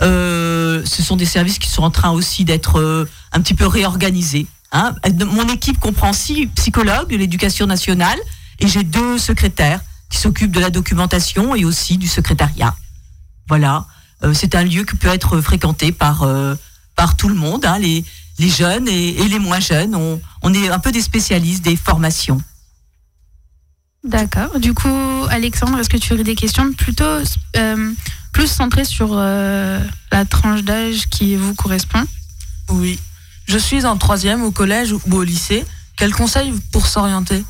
Euh, 0.01 0.83
ce 0.85 1.01
sont 1.01 1.15
des 1.15 1.25
services 1.25 1.57
qui 1.59 1.69
sont 1.69 1.83
en 1.83 1.91
train 1.91 2.12
aussi 2.12 2.43
d'être 2.43 2.79
euh, 2.79 3.07
un 3.31 3.39
petit 3.41 3.53
peu 3.53 3.65
réorganisés. 3.65 4.45
hein. 4.74 4.93
Mon 5.25 5.47
équipe 5.47 5.79
comprend 5.79 6.12
six 6.12 6.47
psychologues 6.47 7.09
de 7.09 7.15
l'éducation 7.15 7.65
nationale 7.65 8.19
et 8.59 8.67
j'ai 8.67 8.83
deux 8.83 9.17
secrétaires 9.17 9.79
qui 10.09 10.17
s'occupent 10.17 10.51
de 10.51 10.59
la 10.59 10.69
documentation 10.69 11.55
et 11.55 11.63
aussi 11.65 11.97
du 11.97 12.07
secrétariat. 12.07 12.75
Voilà, 13.47 13.85
Euh, 14.24 14.33
c'est 14.33 14.55
un 14.55 14.63
lieu 14.63 14.85
qui 14.85 14.95
peut 14.95 15.09
être 15.09 15.41
fréquenté 15.41 15.91
par, 15.91 16.24
euh, 16.24 16.55
par 16.95 17.15
tout 17.17 17.27
le 17.27 17.35
monde, 17.35 17.65
hein, 17.65 17.77
les, 17.79 18.03
les 18.39 18.50
jeunes 18.50 18.88
et, 18.88 19.09
et 19.21 19.27
les 19.27 19.39
moins 19.39 19.59
jeunes. 19.59 19.93
On, 19.93 20.21
on 20.41 20.53
est 20.53 20.69
un 20.69 20.79
peu 20.79 20.91
des 20.93 21.01
spécialistes 21.01 21.63
des 21.65 21.75
formations. 21.75 22.41
D'accord. 24.05 24.59
Du 24.59 24.74
coup, 24.74 25.25
Alexandre, 25.29 25.79
est-ce 25.79 25.89
que 25.89 25.97
tu 25.97 26.13
aurais 26.13 26.24
des 26.24 26.35
questions 26.35 26.71
plutôt 26.74 27.03
euh, 27.57 27.93
plus 28.31 28.47
centrées 28.47 28.85
sur 28.85 29.09
euh, 29.13 29.79
la 30.12 30.25
tranche 30.25 30.63
d'âge 30.63 31.07
qui 31.09 31.35
vous 31.35 31.55
correspond? 31.55 32.03
Oui. 32.69 33.00
Je 33.47 33.57
suis 33.57 33.85
en 33.85 33.97
troisième 33.97 34.43
au 34.43 34.51
collège 34.51 34.91
ou 34.93 35.01
au 35.12 35.24
lycée. 35.24 35.65
Quel 35.97 36.13
conseil 36.13 36.53
pour 36.71 36.88
s'orienter? 36.88 37.43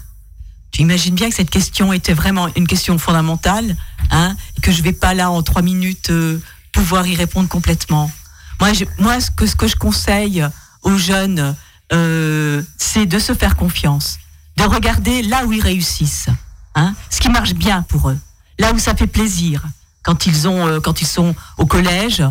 Tu 0.71 0.81
imagines 0.81 1.15
bien 1.15 1.29
que 1.29 1.35
cette 1.35 1.49
question 1.49 1.93
était 1.93 2.13
vraiment 2.13 2.47
une 2.55 2.67
question 2.67 2.97
fondamentale, 2.97 3.75
hein, 4.11 4.35
et 4.57 4.61
que 4.61 4.71
je 4.71 4.81
vais 4.83 4.91
pas 4.93 5.13
là 5.13 5.31
en 5.31 5.41
trois 5.41 5.61
minutes 5.61 6.09
euh, 6.09 6.39
pouvoir 6.73 7.07
y 7.07 7.15
répondre 7.15 7.47
complètement. 7.49 8.11
Moi, 8.59 8.73
je- 8.73 8.85
moi 8.99 9.19
ce, 9.21 9.31
que, 9.31 9.45
ce 9.45 9.55
que 9.55 9.67
je 9.67 9.75
conseille 9.77 10.45
aux 10.83 10.97
jeunes, 10.97 11.55
euh, 11.93 12.61
c'est 12.77 13.05
de 13.05 13.19
se 13.19 13.33
faire 13.33 13.55
confiance, 13.55 14.19
de 14.57 14.63
regarder 14.63 15.21
là 15.21 15.45
où 15.45 15.53
ils 15.53 15.61
réussissent, 15.61 16.27
hein, 16.75 16.93
ce 17.09 17.19
qui 17.19 17.29
marche 17.29 17.53
bien 17.53 17.81
pour 17.83 18.09
eux, 18.09 18.17
là 18.59 18.73
où 18.73 18.79
ça 18.79 18.95
fait 18.95 19.07
plaisir, 19.07 19.63
quand 20.03 20.25
ils, 20.27 20.47
ont, 20.47 20.67
euh, 20.67 20.79
quand 20.79 21.01
ils 21.01 21.07
sont 21.07 21.35
au 21.57 21.65
collège, 21.65 22.23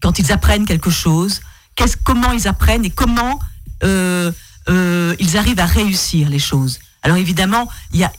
quand 0.00 0.18
ils 0.18 0.32
apprennent 0.32 0.64
quelque 0.64 0.90
chose, 0.90 1.40
qu'est-ce, 1.74 1.96
comment 1.96 2.32
ils 2.32 2.48
apprennent 2.48 2.84
et 2.84 2.90
comment 2.90 3.38
euh, 3.84 4.32
euh, 4.68 5.14
ils 5.18 5.36
arrivent 5.36 5.60
à 5.60 5.66
réussir 5.66 6.28
les 6.28 6.38
choses. 6.38 6.78
Alors 7.02 7.16
évidemment, 7.16 7.68
y 7.92 8.04
a, 8.04 8.12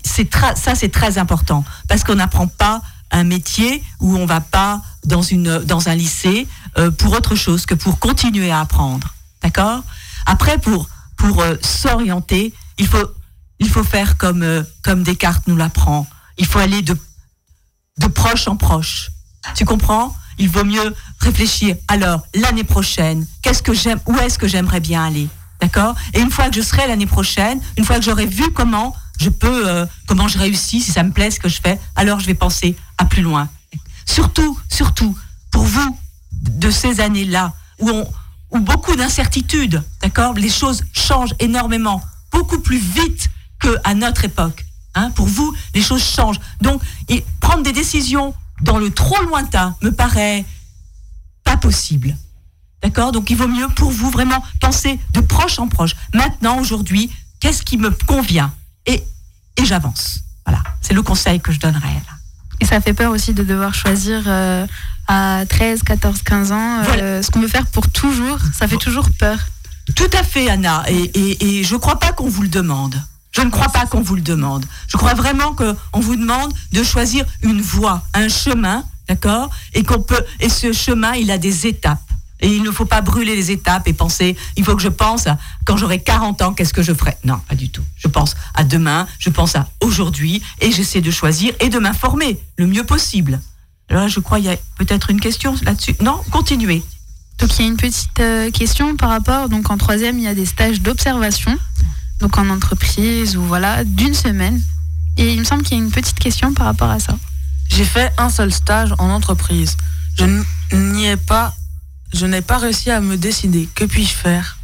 ça 0.56 0.76
c'est 0.76 0.92
très 0.92 1.18
important 1.18 1.64
parce 1.88 2.04
qu'on 2.04 2.16
n'apprend 2.16 2.48
pas 2.48 2.82
un 3.12 3.24
métier 3.24 3.84
où 4.00 4.16
on 4.16 4.26
va 4.26 4.42
pas 4.42 4.82
dans 5.06 5.22
une 5.22 5.60
dans 5.60 5.90
un 5.90 5.96
lycée 5.96 6.48
euh, 6.78 6.92
pour 6.92 7.14
autre 7.14 7.36
chose 7.36 7.66
que 7.66 7.76
pour 7.76 8.00
continuer 8.00 8.52
à 8.52 8.62
apprendre. 8.62 9.14
D'accord? 9.44 9.84
Après 10.26 10.58
pour 10.58 10.88
pour 11.18 11.42
euh, 11.42 11.56
s'orienter, 11.62 12.54
il 12.78 12.88
faut 12.88 13.12
il 13.60 13.70
faut 13.70 13.84
faire 13.84 14.18
comme 14.18 14.44
euh, 14.44 14.64
comme 14.82 15.04
Descartes 15.04 15.48
nous 15.48 15.56
l'apprend. 15.56 16.08
Il 16.38 16.46
faut 16.46 16.60
aller 16.60 16.82
de 16.82 16.98
de 17.98 18.08
proche 18.08 18.48
en 18.48 18.56
proche. 18.56 19.12
Tu 19.56 19.66
comprends? 19.66 20.16
Il 20.38 20.50
vaut 20.50 20.64
mieux 20.64 20.96
réfléchir. 21.20 21.76
Alors, 21.90 22.22
l'année 22.34 22.64
prochaine, 22.64 23.28
qu'est-ce 23.42 23.62
que 23.62 23.74
j'aime 23.74 24.00
Où 24.08 24.18
est-ce 24.20 24.40
que 24.40 24.48
j'aimerais 24.48 24.80
bien 24.80 25.06
aller? 25.06 25.28
D'accord? 25.60 25.96
Et 26.14 26.22
une 26.22 26.32
fois 26.32 26.50
que 26.50 26.56
je 26.56 26.62
serai 26.62 26.88
l'année 26.88 27.06
prochaine, 27.06 27.60
une 27.78 27.84
fois 27.84 27.98
que 27.98 28.06
j'aurai 28.06 28.26
vu 28.26 28.52
comment 28.54 28.96
je 29.20 29.30
peux, 29.30 29.68
euh, 29.68 29.86
comment 30.08 30.30
je 30.30 30.38
réussis, 30.38 30.80
si 30.80 30.92
ça 30.92 31.04
me 31.04 31.12
plaît 31.12 31.30
ce 31.30 31.42
que 31.42 31.50
je 31.50 31.60
fais, 31.62 31.78
alors 31.98 32.22
je 32.22 32.26
vais 32.26 32.34
penser 32.34 32.78
à 32.98 33.04
plus 33.04 33.22
loin. 33.22 33.50
Surtout, 34.06 34.58
surtout, 34.70 35.18
pour 35.52 35.64
vous, 35.64 36.00
de 36.32 36.72
ces 36.72 37.02
années-là, 37.02 37.54
où, 37.80 37.90
on, 37.90 38.08
où 38.52 38.60
beaucoup 38.60 38.96
d'incertitudes, 38.96 39.84
d'accord? 40.02 40.34
Les 40.36 40.50
choses 40.50 40.84
changent 40.94 41.36
énormément, 41.40 42.02
beaucoup 42.32 42.60
plus 42.60 42.80
vite 42.80 43.30
qu'à 43.60 43.94
notre 43.94 44.26
époque. 44.26 44.66
Hein, 44.96 45.12
pour 45.12 45.28
vous, 45.28 45.56
les 45.76 45.82
choses 45.82 46.04
changent. 46.04 46.40
Donc, 46.62 46.82
et 47.10 47.24
prendre 47.40 47.64
des 47.64 47.72
décisions 47.72 48.34
dans 48.62 48.78
le 48.78 48.90
trop 48.92 49.22
lointain 49.24 49.76
me 49.82 49.92
paraît 49.92 50.46
pas 51.44 51.58
possible. 51.58 52.16
D'accord? 52.82 53.12
Donc, 53.12 53.30
il 53.30 53.38
vaut 53.38 53.48
mieux 53.48 53.68
pour 53.70 53.92
vous 53.92 54.10
vraiment 54.10 54.44
penser 54.60 55.00
de 55.14 55.20
proche 55.20 55.60
en 55.60 55.68
proche. 55.68 55.96
Maintenant, 56.14 56.60
aujourd'hui, 56.60 57.12
qu'est-ce 57.40 57.62
qui 57.64 57.78
me 57.78 57.92
convient? 57.92 58.52
Et, 58.86 59.04
et 59.58 59.66
j'avance. 59.66 60.22
Voilà. 60.46 60.64
C'est 60.82 60.94
le 60.94 61.04
conseil 61.04 61.40
que 61.40 61.52
je 61.52 61.60
donnerais. 61.60 61.94
Là. 61.94 62.14
Et 62.62 62.66
ça 62.66 62.82
fait 62.82 62.94
peur 62.94 63.12
aussi 63.12 63.34
de 63.34 63.44
devoir 63.44 63.74
choisir 63.74 64.24
euh, 64.28 64.66
à 65.08 65.44
13, 65.48 65.84
14, 65.84 66.22
15 66.24 66.52
ans 66.52 66.82
euh, 66.98 67.22
ce 67.22 67.32
qu'on 67.32 67.40
veut 67.40 67.48
faire 67.48 67.68
pour 67.68 67.90
toujours. 67.90 68.40
Ça 68.54 68.68
fait 68.68 68.78
toujours 68.78 69.10
peur. 69.18 69.38
Tout 69.96 70.10
à 70.14 70.24
fait, 70.24 70.50
Anna. 70.50 70.84
Et, 70.88 70.96
et, 70.96 71.60
et 71.60 71.64
je 71.64 71.74
ne 71.74 71.80
crois 71.80 72.00
pas 72.00 72.12
qu'on 72.12 72.30
vous 72.30 72.42
le 72.42 72.50
demande. 72.50 73.02
Je 73.32 73.42
ne 73.42 73.50
crois 73.50 73.70
pas 73.70 73.86
qu'on 73.86 74.02
vous 74.02 74.16
le 74.16 74.22
demande. 74.22 74.66
Je 74.88 74.98
crois 74.98 75.14
vraiment 75.14 75.54
qu'on 75.54 76.00
vous 76.00 76.16
demande 76.16 76.54
de 76.72 76.84
choisir 76.84 77.26
une 77.42 77.62
voie, 77.62 78.04
un 78.14 78.28
chemin, 78.28 78.84
d'accord? 79.08 79.50
Et 79.74 79.84
qu'on 79.84 80.02
peut. 80.02 80.24
Et 80.40 80.50
ce 80.50 80.74
chemin, 80.74 81.14
il 81.14 81.30
a 81.32 81.38
des 81.38 81.68
étapes. 81.68 82.02
Et 82.42 82.48
il 82.48 82.64
ne 82.64 82.72
faut 82.72 82.86
pas 82.86 83.02
brûler 83.02 83.36
les 83.36 83.52
étapes 83.52 83.88
et 83.88 83.94
penser, 83.94 84.38
il 84.56 84.64
faut 84.64 84.76
que 84.76 84.82
je 84.82 84.88
pense 84.88 85.28
à 85.28 85.38
quand 85.66 85.76
j'aurai 85.76 86.00
40 86.00 86.42
ans, 86.42 86.54
qu'est-ce 86.54 86.74
que 86.74 86.82
je 86.82 86.94
ferai? 86.94 87.18
Non, 87.26 87.40
pas 87.48 87.56
du 87.56 87.70
tout. 87.70 87.84
Je 87.98 88.08
pense 88.08 88.36
à 88.56 88.64
demain, 88.64 89.08
je 89.20 89.30
pense 89.30 89.56
à 89.56 89.68
aujourd'hui 89.82 90.42
et 90.62 90.72
j'essaie 90.72 91.02
de 91.02 91.12
choisir 91.12 91.54
et 91.60 91.68
de 91.68 91.80
m'informer 91.80 92.40
le 92.58 92.66
mieux 92.66 92.86
possible. 92.86 93.42
Alors 93.90 94.04
là, 94.04 94.08
je 94.08 94.20
crois 94.22 94.38
qu'il 94.38 94.48
y 94.48 94.54
a 94.54 94.58
peut-être 94.78 95.10
une 95.10 95.20
question 95.20 95.54
là-dessus. 95.64 95.96
Non, 96.02 96.22
continuez. 96.32 96.82
Donc 97.40 97.58
il 97.58 97.62
y 97.62 97.66
a 97.66 97.68
une 97.68 97.78
petite 97.78 98.20
euh, 98.20 98.52
question 98.52 98.96
par 98.96 99.10
rapport, 99.10 99.50
donc 99.50 99.70
en 99.70 99.78
troisième, 99.78 100.18
il 100.18 100.26
y 100.26 100.28
a 100.28 100.36
des 100.36 100.46
stages 100.46 100.82
d'observation, 100.82 101.58
donc 102.20 102.38
en 102.38 102.50
entreprise 102.50 103.38
ou 103.38 103.44
voilà, 103.44 103.84
d'une 103.84 104.14
semaine. 104.14 104.62
Et 105.18 105.34
il 105.34 105.40
me 105.40 105.44
semble 105.44 105.64
qu'il 105.64 105.78
y 105.78 105.82
a 105.82 105.84
une 105.84 105.92
petite 105.92 106.20
question 106.20 106.54
par 106.54 106.66
rapport 106.66 106.90
à 106.90 107.00
ça. 107.00 107.18
J'ai 107.70 107.86
fait 107.86 108.12
un 108.18 108.30
seul 108.30 108.52
stage 108.52 108.94
en 108.98 109.10
entreprise. 109.10 109.78
Je 110.18 110.26
n'y 110.76 111.06
ai 111.06 111.18
pas, 111.18 111.54
je 112.14 112.26
n'ai 112.26 112.42
pas 112.42 112.58
réussi 112.58 112.90
à 112.92 113.02
me 113.02 113.18
décider. 113.18 113.70
Que 113.76 113.86
puis-je 113.86 114.14
faire? 114.14 114.58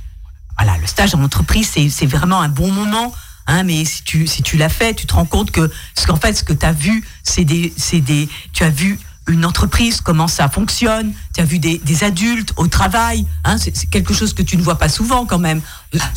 Voilà, 0.57 0.77
le 0.77 0.87
stage 0.87 1.13
en 1.15 1.23
entreprise, 1.23 1.69
c'est 1.73 1.89
c'est 1.89 2.05
vraiment 2.05 2.41
un 2.41 2.49
bon 2.49 2.71
moment. 2.71 3.13
Hein, 3.47 3.63
mais 3.63 3.85
si 3.85 4.01
tu, 4.03 4.25
si 4.25 4.41
tu 4.41 4.57
l'as 4.57 4.69
fait, 4.69 4.95
tu 4.95 5.05
te 5.05 5.13
rends 5.13 5.25
compte 5.25 5.51
que 5.51 5.71
ce 5.95 6.07
qu'en 6.07 6.15
fait, 6.15 6.33
ce 6.33 6.43
que 6.43 6.53
tu 6.53 6.65
as 6.65 6.71
vu, 6.71 7.05
c'est 7.23 7.45
des, 7.45 7.73
c'est 7.77 8.01
des, 8.01 8.27
tu 8.53 8.63
as 8.63 8.71
vu 8.71 8.99
une 9.27 9.43
entreprise, 9.45 10.01
comment 10.01 10.27
ça 10.27 10.49
fonctionne, 10.49 11.11
tu 11.33 11.41
as 11.41 11.45
vu 11.45 11.57
des, 11.57 11.79
des 11.79 12.03
adultes 12.03 12.53
au 12.57 12.67
travail, 12.67 13.25
hein, 13.43 13.57
c'est 13.57 13.73
quelque 13.89 14.13
chose 14.13 14.33
que 14.33 14.43
tu 14.43 14.55
ne 14.55 14.61
vois 14.61 14.77
pas 14.77 14.87
souvent 14.89 15.25
quand 15.25 15.39
même. 15.39 15.61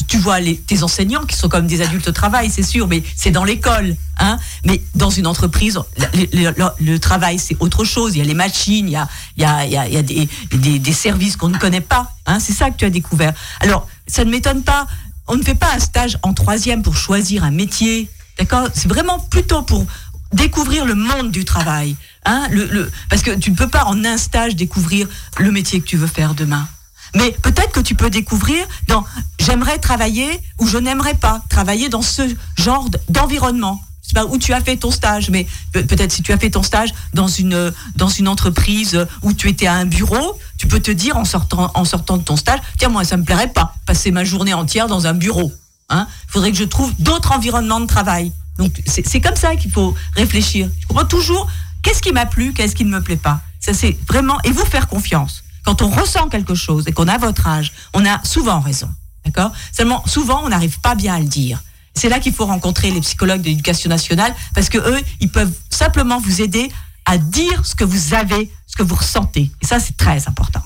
Tu 0.08 0.18
vois 0.18 0.40
les, 0.40 0.56
tes 0.58 0.82
enseignants 0.82 1.24
qui 1.24 1.34
sont 1.36 1.48
comme 1.48 1.66
des 1.66 1.80
adultes 1.80 2.08
au 2.08 2.12
travail, 2.12 2.50
c'est 2.50 2.62
sûr, 2.62 2.86
mais 2.86 3.02
c'est 3.16 3.30
dans 3.30 3.44
l'école. 3.44 3.96
Hein, 4.18 4.36
mais 4.64 4.82
dans 4.94 5.10
une 5.10 5.26
entreprise, 5.26 5.78
le, 5.96 6.50
le- 6.50 6.70
le- 6.80 6.98
travail, 6.98 7.38
c'est 7.38 7.56
autre 7.60 7.84
chose. 7.84 8.14
Il 8.14 8.18
y 8.18 8.20
a 8.20 8.24
les 8.24 8.34
machines, 8.34 8.88
il 8.88 8.92
y 8.92 8.96
a, 8.96 9.08
il 9.36 9.42
y 9.42 9.46
a, 9.46 9.64
il 9.64 9.72
y 9.72 9.76
a, 9.76 9.86
il 9.86 9.94
y 9.94 9.96
a 9.96 10.02
des, 10.02 10.28
des, 10.50 10.78
des 10.78 10.92
services 10.92 11.36
qu'on 11.36 11.48
ne 11.48 11.56
connaît 11.58 11.80
pas. 11.80 12.12
Hein, 12.26 12.40
c'est 12.40 12.52
ça 12.52 12.70
que 12.70 12.76
tu 12.76 12.84
as 12.84 12.90
découvert. 12.90 13.32
Alors, 13.60 13.86
ça 14.06 14.24
ne 14.24 14.30
m'étonne 14.30 14.64
pas. 14.64 14.86
On 15.28 15.36
ne 15.36 15.42
fait 15.42 15.54
pas 15.54 15.72
un 15.74 15.78
stage 15.78 16.18
en 16.22 16.34
troisième 16.34 16.82
pour 16.82 16.96
choisir 16.96 17.44
un 17.44 17.52
métier. 17.52 18.10
D'accord? 18.38 18.68
C'est 18.74 18.88
vraiment 18.88 19.18
plutôt 19.18 19.62
pour 19.62 19.86
découvrir 20.32 20.84
le 20.84 20.94
monde 20.94 21.30
du 21.30 21.44
travail. 21.44 21.96
Hein, 22.24 22.46
le, 22.50 22.66
le, 22.66 22.90
parce 23.10 23.22
que 23.22 23.30
tu 23.32 23.50
ne 23.50 23.56
peux 23.56 23.68
pas 23.68 23.84
en 23.84 24.04
un 24.04 24.18
stage 24.18 24.56
découvrir 24.56 25.08
le 25.38 25.50
métier 25.50 25.80
que 25.80 25.86
tu 25.86 25.96
veux 25.96 26.06
faire 26.06 26.34
demain. 26.34 26.68
Mais 27.14 27.30
peut-être 27.42 27.72
que 27.72 27.80
tu 27.80 27.94
peux 27.94 28.10
découvrir 28.10 28.66
dans 28.86 29.04
j'aimerais 29.38 29.78
travailler 29.78 30.28
ou 30.58 30.66
je 30.66 30.76
n'aimerais 30.76 31.14
pas 31.14 31.42
travailler 31.48 31.88
dans 31.88 32.02
ce 32.02 32.22
genre 32.56 32.88
d'environnement. 33.08 33.82
Sais 34.02 34.14
pas 34.14 34.24
où 34.26 34.38
tu 34.38 34.52
as 34.54 34.60
fait 34.62 34.76
ton 34.76 34.90
stage, 34.90 35.28
mais 35.30 35.46
pe- 35.72 35.82
peut-être 35.82 36.12
si 36.12 36.22
tu 36.22 36.32
as 36.32 36.38
fait 36.38 36.50
ton 36.50 36.62
stage 36.62 36.90
dans 37.14 37.28
une 37.28 37.72
dans 37.96 38.08
une 38.08 38.28
entreprise 38.28 39.06
où 39.22 39.32
tu 39.34 39.48
étais 39.48 39.66
à 39.66 39.74
un 39.74 39.84
bureau, 39.84 40.38
tu 40.58 40.66
peux 40.66 40.80
te 40.80 40.90
dire 40.90 41.16
en 41.16 41.24
sortant 41.26 41.70
en 41.74 41.84
sortant 41.84 42.16
de 42.16 42.22
ton 42.22 42.36
stage, 42.36 42.60
tiens 42.78 42.88
moi 42.88 43.04
ça 43.04 43.16
me 43.18 43.24
plairait 43.24 43.52
pas 43.52 43.74
passer 43.86 44.10
ma 44.10 44.24
journée 44.24 44.54
entière 44.54 44.86
dans 44.86 45.06
un 45.06 45.14
bureau. 45.14 45.52
Hein 45.90 46.06
Il 46.28 46.32
faudrait 46.32 46.52
que 46.52 46.56
je 46.58 46.64
trouve 46.64 46.92
d'autres 46.98 47.32
environnements 47.32 47.80
de 47.80 47.86
travail. 47.86 48.32
Donc 48.58 48.82
c'est 48.86 49.20
comme 49.20 49.36
ça 49.36 49.56
qu'il 49.56 49.70
faut 49.70 49.94
réfléchir. 50.16 50.68
Je 50.80 50.86
comprends 50.86 51.04
toujours 51.06 51.48
qu'est-ce 51.82 52.02
qui 52.02 52.12
m'a 52.12 52.26
plu, 52.26 52.52
qu'est-ce 52.52 52.74
qui 52.74 52.84
ne 52.84 52.90
me 52.90 53.00
plaît 53.00 53.16
pas. 53.16 53.40
Ça 53.60 53.72
c'est 53.72 53.96
vraiment 54.06 54.38
et 54.42 54.50
vous 54.50 54.64
faire 54.64 54.88
confiance. 54.88 55.44
Quand 55.64 55.80
on 55.82 55.88
ressent 55.88 56.28
quelque 56.28 56.54
chose 56.54 56.84
et 56.88 56.92
qu'on 56.92 57.08
a 57.08 57.18
votre 57.18 57.46
âge, 57.46 57.72
on 57.94 58.04
a 58.04 58.22
souvent 58.24 58.60
raison. 58.60 58.90
D'accord? 59.24 59.52
Seulement 59.72 60.04
souvent 60.06 60.42
on 60.44 60.48
n'arrive 60.48 60.80
pas 60.80 60.94
bien 60.94 61.14
à 61.14 61.20
le 61.20 61.26
dire. 61.26 61.62
C'est 61.94 62.08
là 62.08 62.18
qu'il 62.20 62.32
faut 62.32 62.46
rencontrer 62.46 62.90
les 62.90 63.00
psychologues 63.00 63.42
de 63.42 63.48
l'éducation 63.48 63.88
nationale 63.88 64.34
parce 64.54 64.68
que 64.68 64.78
eux, 64.78 65.00
ils 65.20 65.30
peuvent 65.30 65.52
simplement 65.70 66.20
vous 66.20 66.42
aider 66.42 66.70
à 67.04 67.18
dire 67.18 67.64
ce 67.64 67.74
que 67.74 67.84
vous 67.84 68.14
avez, 68.14 68.50
ce 68.66 68.76
que 68.76 68.82
vous 68.82 68.94
ressentez. 68.94 69.50
Et 69.60 69.66
ça 69.66 69.78
c'est 69.78 69.96
très 69.96 70.28
important. 70.28 70.62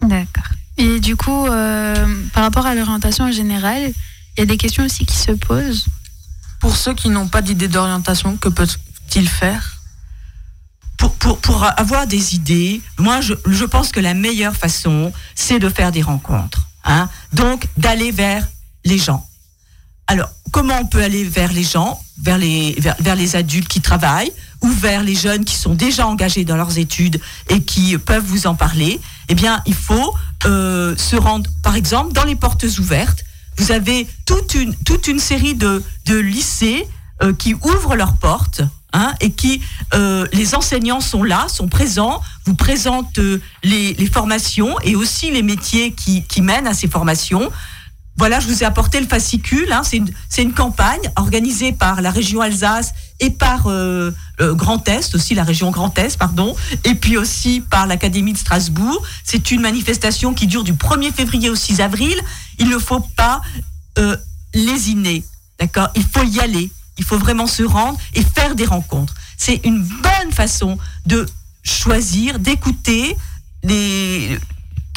D'accord. 0.00 0.50
Et 0.76 1.00
du 1.00 1.16
coup, 1.16 1.46
euh, 1.46 2.24
par 2.32 2.44
rapport 2.44 2.66
à 2.66 2.74
l'orientation 2.74 3.26
en 3.26 3.32
général, 3.32 3.92
il 4.36 4.40
y 4.40 4.42
a 4.42 4.46
des 4.46 4.56
questions 4.56 4.84
aussi 4.84 5.04
qui 5.04 5.16
se 5.16 5.32
posent. 5.32 5.86
Pour 6.60 6.76
ceux 6.76 6.94
qui 6.94 7.08
n'ont 7.08 7.28
pas 7.28 7.42
d'idée 7.42 7.68
d'orientation, 7.68 8.36
que 8.36 8.48
peuvent-ils 8.48 9.28
faire? 9.28 9.78
Pour, 10.98 11.14
pour, 11.14 11.38
pour 11.38 11.64
avoir 11.64 12.06
des 12.06 12.34
idées, 12.34 12.82
moi, 12.98 13.22
je, 13.22 13.32
je 13.46 13.64
pense 13.64 13.90
que 13.90 14.00
la 14.00 14.12
meilleure 14.12 14.54
façon, 14.54 15.12
c'est 15.34 15.58
de 15.58 15.70
faire 15.70 15.90
des 15.90 16.02
rencontres. 16.02 16.68
Hein 16.84 17.08
Donc, 17.32 17.66
d'aller 17.78 18.12
vers 18.12 18.46
les 18.84 18.98
gens. 18.98 19.26
Alors, 20.06 20.28
comment 20.50 20.78
on 20.80 20.86
peut 20.86 21.02
aller 21.02 21.24
vers 21.24 21.52
les 21.52 21.62
gens, 21.62 21.98
vers 22.20 22.36
les, 22.36 22.74
vers, 22.78 22.96
vers 23.00 23.14
les 23.14 23.36
adultes 23.36 23.68
qui 23.68 23.80
travaillent, 23.80 24.32
ou 24.60 24.68
vers 24.68 25.02
les 25.02 25.14
jeunes 25.14 25.46
qui 25.46 25.56
sont 25.56 25.74
déjà 25.74 26.06
engagés 26.06 26.44
dans 26.44 26.56
leurs 26.56 26.76
études 26.76 27.20
et 27.48 27.62
qui 27.62 27.96
peuvent 27.96 28.24
vous 28.24 28.46
en 28.46 28.54
parler? 28.54 29.00
Eh 29.28 29.34
bien, 29.34 29.62
il 29.64 29.74
faut 29.74 30.14
euh, 30.44 30.94
se 30.98 31.16
rendre, 31.16 31.48
par 31.62 31.76
exemple, 31.76 32.12
dans 32.12 32.24
les 32.24 32.36
portes 32.36 32.64
ouvertes. 32.78 33.24
Vous 33.58 33.72
avez 33.72 34.06
toute 34.26 34.54
une, 34.54 34.74
toute 34.74 35.06
une 35.06 35.18
série 35.18 35.54
de, 35.54 35.82
de 36.06 36.16
lycées 36.16 36.86
euh, 37.22 37.34
qui 37.34 37.54
ouvrent 37.54 37.96
leurs 37.96 38.16
portes 38.16 38.62
hein, 38.92 39.12
et 39.20 39.30
qui, 39.30 39.60
euh, 39.94 40.26
les 40.32 40.54
enseignants 40.54 41.00
sont 41.00 41.22
là, 41.22 41.46
sont 41.48 41.68
présents, 41.68 42.22
vous 42.46 42.54
présentent 42.54 43.18
euh, 43.18 43.40
les, 43.62 43.94
les 43.94 44.06
formations 44.06 44.78
et 44.80 44.96
aussi 44.96 45.30
les 45.30 45.42
métiers 45.42 45.92
qui, 45.92 46.22
qui 46.22 46.40
mènent 46.40 46.66
à 46.66 46.74
ces 46.74 46.88
formations. 46.88 47.50
Voilà, 48.16 48.38
je 48.40 48.48
vous 48.48 48.62
ai 48.62 48.66
apporté 48.66 49.00
le 49.00 49.06
fascicule. 49.06 49.72
Hein, 49.72 49.82
c'est 49.82 50.42
une, 50.42 50.52
campagne 50.52 51.00
organisée 51.16 51.72
par 51.72 52.02
la 52.02 52.10
région 52.10 52.40
Alsace 52.40 52.92
et 53.18 53.30
par 53.30 53.66
euh, 53.66 54.12
Grand 54.38 54.86
Est, 54.88 55.14
aussi 55.14 55.34
la 55.34 55.44
région 55.44 55.70
Grand 55.70 55.96
Est, 55.98 56.18
pardon, 56.18 56.54
et 56.84 56.94
puis 56.94 57.16
aussi 57.16 57.60
par 57.60 57.86
l'Académie 57.86 58.32
de 58.32 58.38
Strasbourg. 58.38 59.02
C'est 59.24 59.50
une 59.50 59.60
manifestation 59.60 60.34
qui 60.34 60.46
dure 60.46 60.64
du 60.64 60.74
1er 60.74 61.12
février 61.12 61.48
au 61.48 61.54
6 61.54 61.80
avril. 61.80 62.14
Il 62.58 62.68
ne 62.68 62.78
faut 62.78 63.00
pas 63.00 63.40
euh, 63.98 64.16
lésiner, 64.54 65.24
d'accord? 65.58 65.88
Il 65.94 66.04
faut 66.04 66.24
y 66.24 66.40
aller. 66.40 66.70
Il 66.98 67.04
faut 67.04 67.18
vraiment 67.18 67.46
se 67.46 67.62
rendre 67.62 67.98
et 68.14 68.22
faire 68.22 68.54
des 68.54 68.66
rencontres. 68.66 69.14
C'est 69.38 69.64
une 69.64 69.82
bonne 69.82 70.32
façon 70.32 70.76
de 71.06 71.24
choisir, 71.62 72.38
d'écouter 72.38 73.16
les 73.62 74.38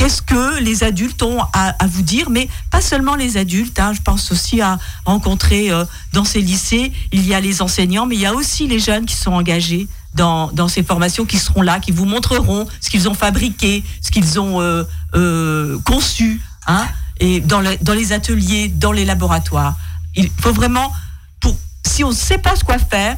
qu'est-ce 0.04 0.22
que 0.22 0.60
les 0.60 0.84
adultes 0.84 1.24
ont 1.24 1.40
à, 1.54 1.74
vous 1.88 2.02
dire, 2.02 2.30
mais 2.30 2.50
pas 2.72 2.82
seulement 2.82 3.16
les 3.16 3.38
adultes. 3.38 3.80
hein. 3.80 3.94
je 3.94 4.02
pense 4.02 4.34
aussi 4.34 4.60
à 4.60 4.78
rencontrer 5.06 5.72
euh, 5.72 5.86
dans 6.12 6.26
ces 6.26 6.42
lycées, 6.42 6.92
il 7.14 7.26
y 7.26 7.34
a 7.34 7.40
les 7.40 7.62
enseignants, 7.62 8.06
mais 8.06 8.16
il 8.16 8.22
y 8.22 8.26
a 8.26 8.34
aussi 8.34 8.68
les 8.68 8.80
jeunes 8.80 9.06
qui 9.06 9.16
sont 9.16 9.32
engagés 9.32 9.88
dans, 10.14 10.52
dans 10.52 10.68
ces 10.68 10.84
formations, 10.84 11.24
qui 11.26 11.38
seront 11.40 11.62
là, 11.62 11.80
qui 11.80 11.92
vous 11.94 12.04
montreront 12.04 12.68
ce 12.82 12.90
qu'ils 12.90 13.08
ont 13.08 13.14
fabriqué, 13.14 13.82
ce 14.02 14.12
qu'ils 14.12 14.42
ont 14.42 14.60
euh, 14.60 14.84
euh, 15.16 15.80
conçu, 15.86 16.42
hein, 16.68 16.86
et 17.22 17.40
dans, 17.40 17.62
le- 17.62 17.78
dans 17.82 17.94
les 17.94 18.12
ateliers, 18.12 18.68
dans 18.68 18.92
les 18.92 19.06
laboratoires. 19.06 19.76
Il 20.18 20.30
faut 20.42 20.52
vraiment, 20.52 20.92
pour, 21.40 21.56
si 21.88 22.04
on 22.04 22.10
ne 22.10 22.14
sait 22.16 22.40
pas 22.40 22.58
ce 22.58 22.66
quoi 22.66 22.78
faire, 22.78 23.16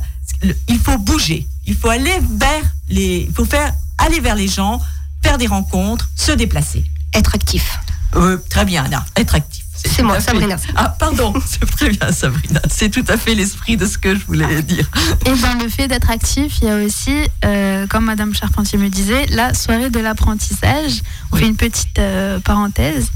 il 0.67 0.77
faut 0.77 0.99
bouger. 0.99 1.47
Il 1.65 1.75
faut 1.75 1.89
aller 1.89 2.13
vers 2.29 2.61
les, 2.89 3.25
il 3.27 3.33
faut 3.33 3.45
faire 3.45 3.73
aller 3.97 4.19
vers 4.19 4.35
les 4.35 4.47
gens, 4.47 4.79
faire 5.25 5.37
des 5.39 5.47
rencontres, 5.47 6.07
se 6.15 6.31
déplacer. 6.31 6.83
Être 7.13 7.33
actif. 7.35 7.79
Euh, 8.15 8.37
très 8.49 8.63
bien, 8.65 8.83
Anna, 8.85 9.03
être 9.17 9.33
actif. 9.35 9.63
C'est 9.75 10.03
moi, 10.03 10.15
fait- 10.15 10.21
Sabrina. 10.31 10.55
Ah, 10.75 10.95
pardon, 10.99 11.33
c'est 11.45 11.65
très 11.69 11.89
bien, 11.89 12.11
Sabrina. 12.11 12.61
C'est 12.69 12.89
tout 12.89 13.03
à 13.07 13.17
fait 13.17 13.33
l'esprit 13.35 13.75
de 13.77 13.85
ce 13.85 13.97
que 13.97 14.15
je 14.15 14.23
voulais 14.25 14.61
dire. 14.61 14.87
Et 15.25 15.31
dans 15.31 15.53
le 15.61 15.67
fait 15.69 15.87
d'être 15.87 16.09
actif, 16.11 16.59
il 16.61 16.67
y 16.67 16.71
a 16.71 16.75
aussi, 16.77 17.15
euh, 17.43 17.85
comme 17.87 18.05
Madame 18.05 18.33
Charpentier 18.33 18.77
me 18.77 18.89
disait, 18.89 19.25
la 19.27 19.53
soirée 19.53 19.89
de 19.89 19.99
l'apprentissage. 19.99 21.01
On 21.31 21.37
fait 21.37 21.47
une 21.47 21.55
petite 21.57 21.97
euh, 21.99 22.39
parenthèse. 22.39 23.07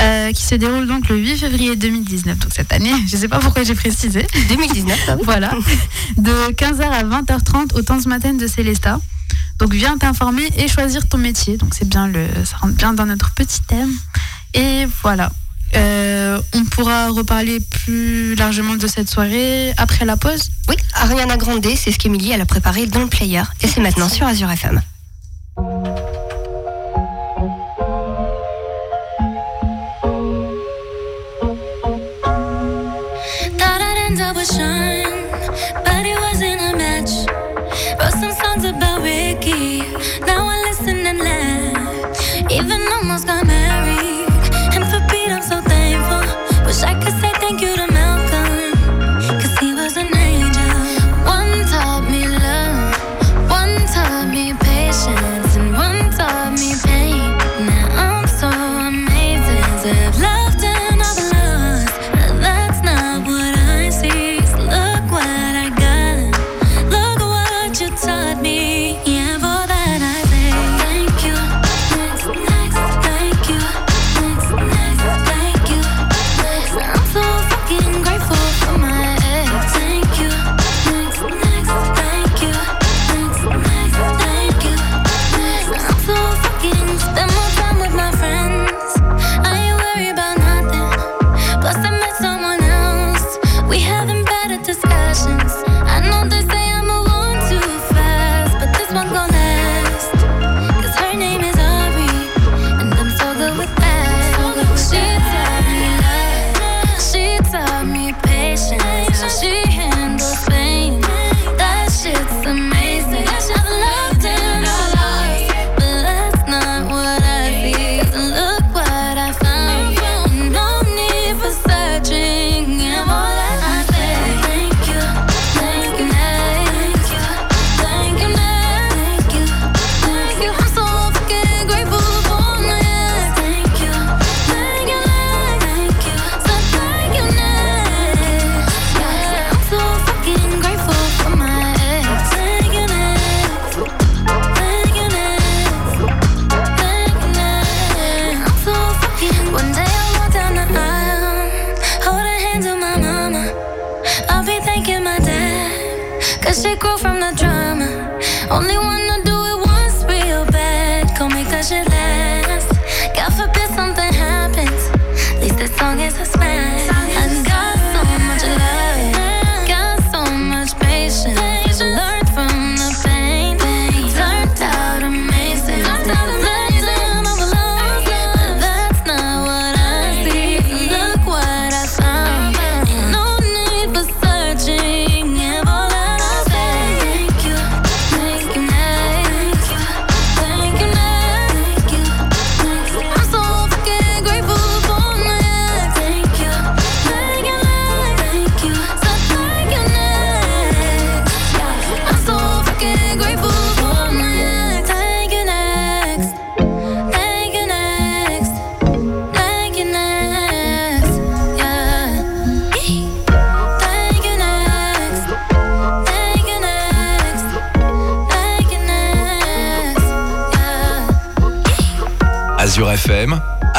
euh, 0.00 0.32
qui 0.32 0.42
se 0.44 0.54
déroule 0.54 0.86
donc 0.86 1.08
le 1.10 1.16
8 1.18 1.36
février 1.36 1.76
2019, 1.76 2.38
donc 2.38 2.52
cette 2.56 2.72
année, 2.72 2.92
je 3.06 3.16
ne 3.16 3.20
sais 3.20 3.28
pas 3.28 3.38
pourquoi 3.38 3.64
j'ai 3.64 3.74
précisé. 3.74 4.26
2019, 4.48 4.98
voilà. 5.24 5.50
De 6.16 6.32
15h 6.52 6.82
à 6.90 7.02
20h30 7.04 7.74
au 7.74 7.82
temps 7.82 8.00
ce 8.00 8.08
matin 8.08 8.32
de 8.32 8.46
Célesta. 8.46 8.98
Donc 9.58 9.74
viens 9.74 9.96
t'informer 9.98 10.48
et 10.56 10.68
choisir 10.68 11.08
ton 11.08 11.18
métier. 11.18 11.56
Donc 11.56 11.74
c'est 11.74 11.88
bien 11.88 12.08
le, 12.08 12.26
ça 12.44 12.56
rentre 12.58 12.74
bien 12.74 12.92
dans 12.92 13.06
notre 13.06 13.32
petit 13.32 13.60
thème. 13.62 13.92
Et 14.54 14.86
voilà. 15.02 15.30
Euh, 15.76 16.40
on 16.54 16.64
pourra 16.64 17.10
reparler 17.10 17.60
plus 17.60 18.34
largement 18.34 18.74
de 18.74 18.86
cette 18.86 19.08
soirée 19.08 19.72
après 19.76 20.04
la 20.04 20.16
pause. 20.16 20.50
Oui, 20.68 20.74
Ariana 20.94 21.36
Grande, 21.36 21.64
c'est 21.76 21.92
ce 21.92 21.98
qu'Emilie 21.98 22.32
a 22.32 22.44
préparé 22.44 22.86
dans 22.86 23.00
le 23.00 23.06
player. 23.06 23.42
Et 23.62 23.68
c'est 23.68 23.80
maintenant 23.80 24.08
sur 24.08 24.26
Azure 24.26 24.50
FM. 24.50 24.80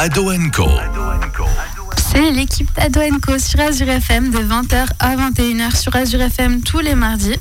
Ado 0.04 0.32
Co. 0.52 0.68
C'est 1.96 2.32
l'équipe 2.32 2.68
d'Ado 2.74 3.00
Co 3.24 3.38
sur 3.38 3.60
Azure 3.60 3.88
FM 3.88 4.32
de 4.32 4.38
20h 4.38 4.88
à 4.98 5.14
21h 5.14 5.76
sur 5.76 5.94
Azure 5.94 6.22
FM 6.22 6.60
tous 6.62 6.80
les 6.80 6.96
mardis. 6.96 7.36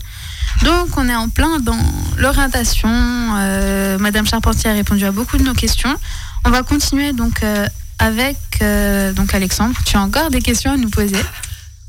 Donc 0.61 0.95
on 0.95 1.09
est 1.09 1.15
en 1.15 1.27
plein 1.27 1.59
dans 1.59 1.79
l'orientation. 2.17 2.87
Euh, 2.91 3.97
Madame 3.97 4.27
Charpentier 4.27 4.69
a 4.69 4.73
répondu 4.73 5.03
à 5.05 5.11
beaucoup 5.11 5.39
de 5.39 5.43
nos 5.43 5.55
questions. 5.55 5.97
On 6.45 6.51
va 6.51 6.61
continuer 6.61 7.13
donc 7.13 7.41
euh, 7.41 7.65
avec 7.97 8.37
euh, 8.61 9.11
donc 9.11 9.33
Alexandre. 9.33 9.75
Tu 9.83 9.97
as 9.97 10.01
encore 10.01 10.29
des 10.29 10.43
questions 10.43 10.71
à 10.71 10.77
nous 10.77 10.91
poser? 10.91 11.23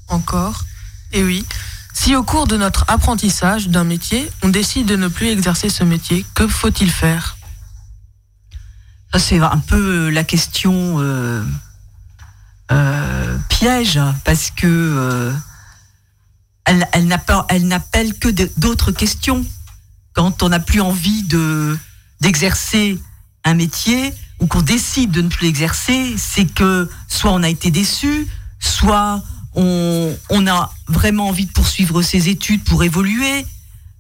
Encore? 0.09 0.65
Et 1.13 1.23
oui. 1.23 1.45
Si 1.93 2.17
au 2.17 2.23
cours 2.23 2.47
de 2.47 2.57
notre 2.57 2.87
apprentissage 2.89 3.69
d'un 3.69 3.85
métier, 3.85 4.33
on 4.43 4.49
décide 4.49 4.87
de 4.87 4.97
ne 4.97 5.09
plus 5.09 5.29
exercer 5.29 5.69
ce 5.69 5.85
métier, 5.85 6.25
que 6.35 6.49
faut-il 6.49 6.91
faire? 6.91 7.32
C'est 9.19 9.39
un 9.39 9.59
peu 9.59 10.09
la 10.09 10.25
question 10.25 10.99
euh, 11.01 11.45
euh, 12.71 13.39
piège, 13.51 14.01
parce 14.25 14.51
que 14.51 14.67
euh, 14.67 15.33
elle, 16.65 16.89
elle 16.93 17.07
n'appelle 17.07 17.43
elle 17.51 17.69
n'appelle 17.69 18.19
que 18.19 18.29
d'autres 18.59 18.91
questions. 18.91 19.45
Quand 20.15 20.43
on 20.43 20.49
n'a 20.49 20.61
plus 20.61 20.81
envie 20.81 21.25
de 21.25 21.79
d'exercer 22.21 22.99
un 23.45 23.55
métier 23.55 24.15
ou 24.41 24.47
qu'on 24.47 24.63
décide 24.63 25.11
de 25.11 25.21
ne 25.21 25.29
plus 25.29 25.47
l'exercer, 25.47 26.15
c'est 26.17 26.47
que 26.47 26.89
soit 27.09 27.33
on 27.33 27.43
a 27.43 27.49
été 27.49 27.71
déçu, 27.71 28.27
soit 28.61 29.23
on, 29.55 30.17
on 30.31 30.47
a 30.47 30.73
vraiment 30.89 31.29
envie 31.29 31.47
de 31.47 31.53
poursuivre 31.53 32.01
ses 32.01 32.31
études 32.31 32.65
pour 32.65 32.83
évoluer. 32.83 33.45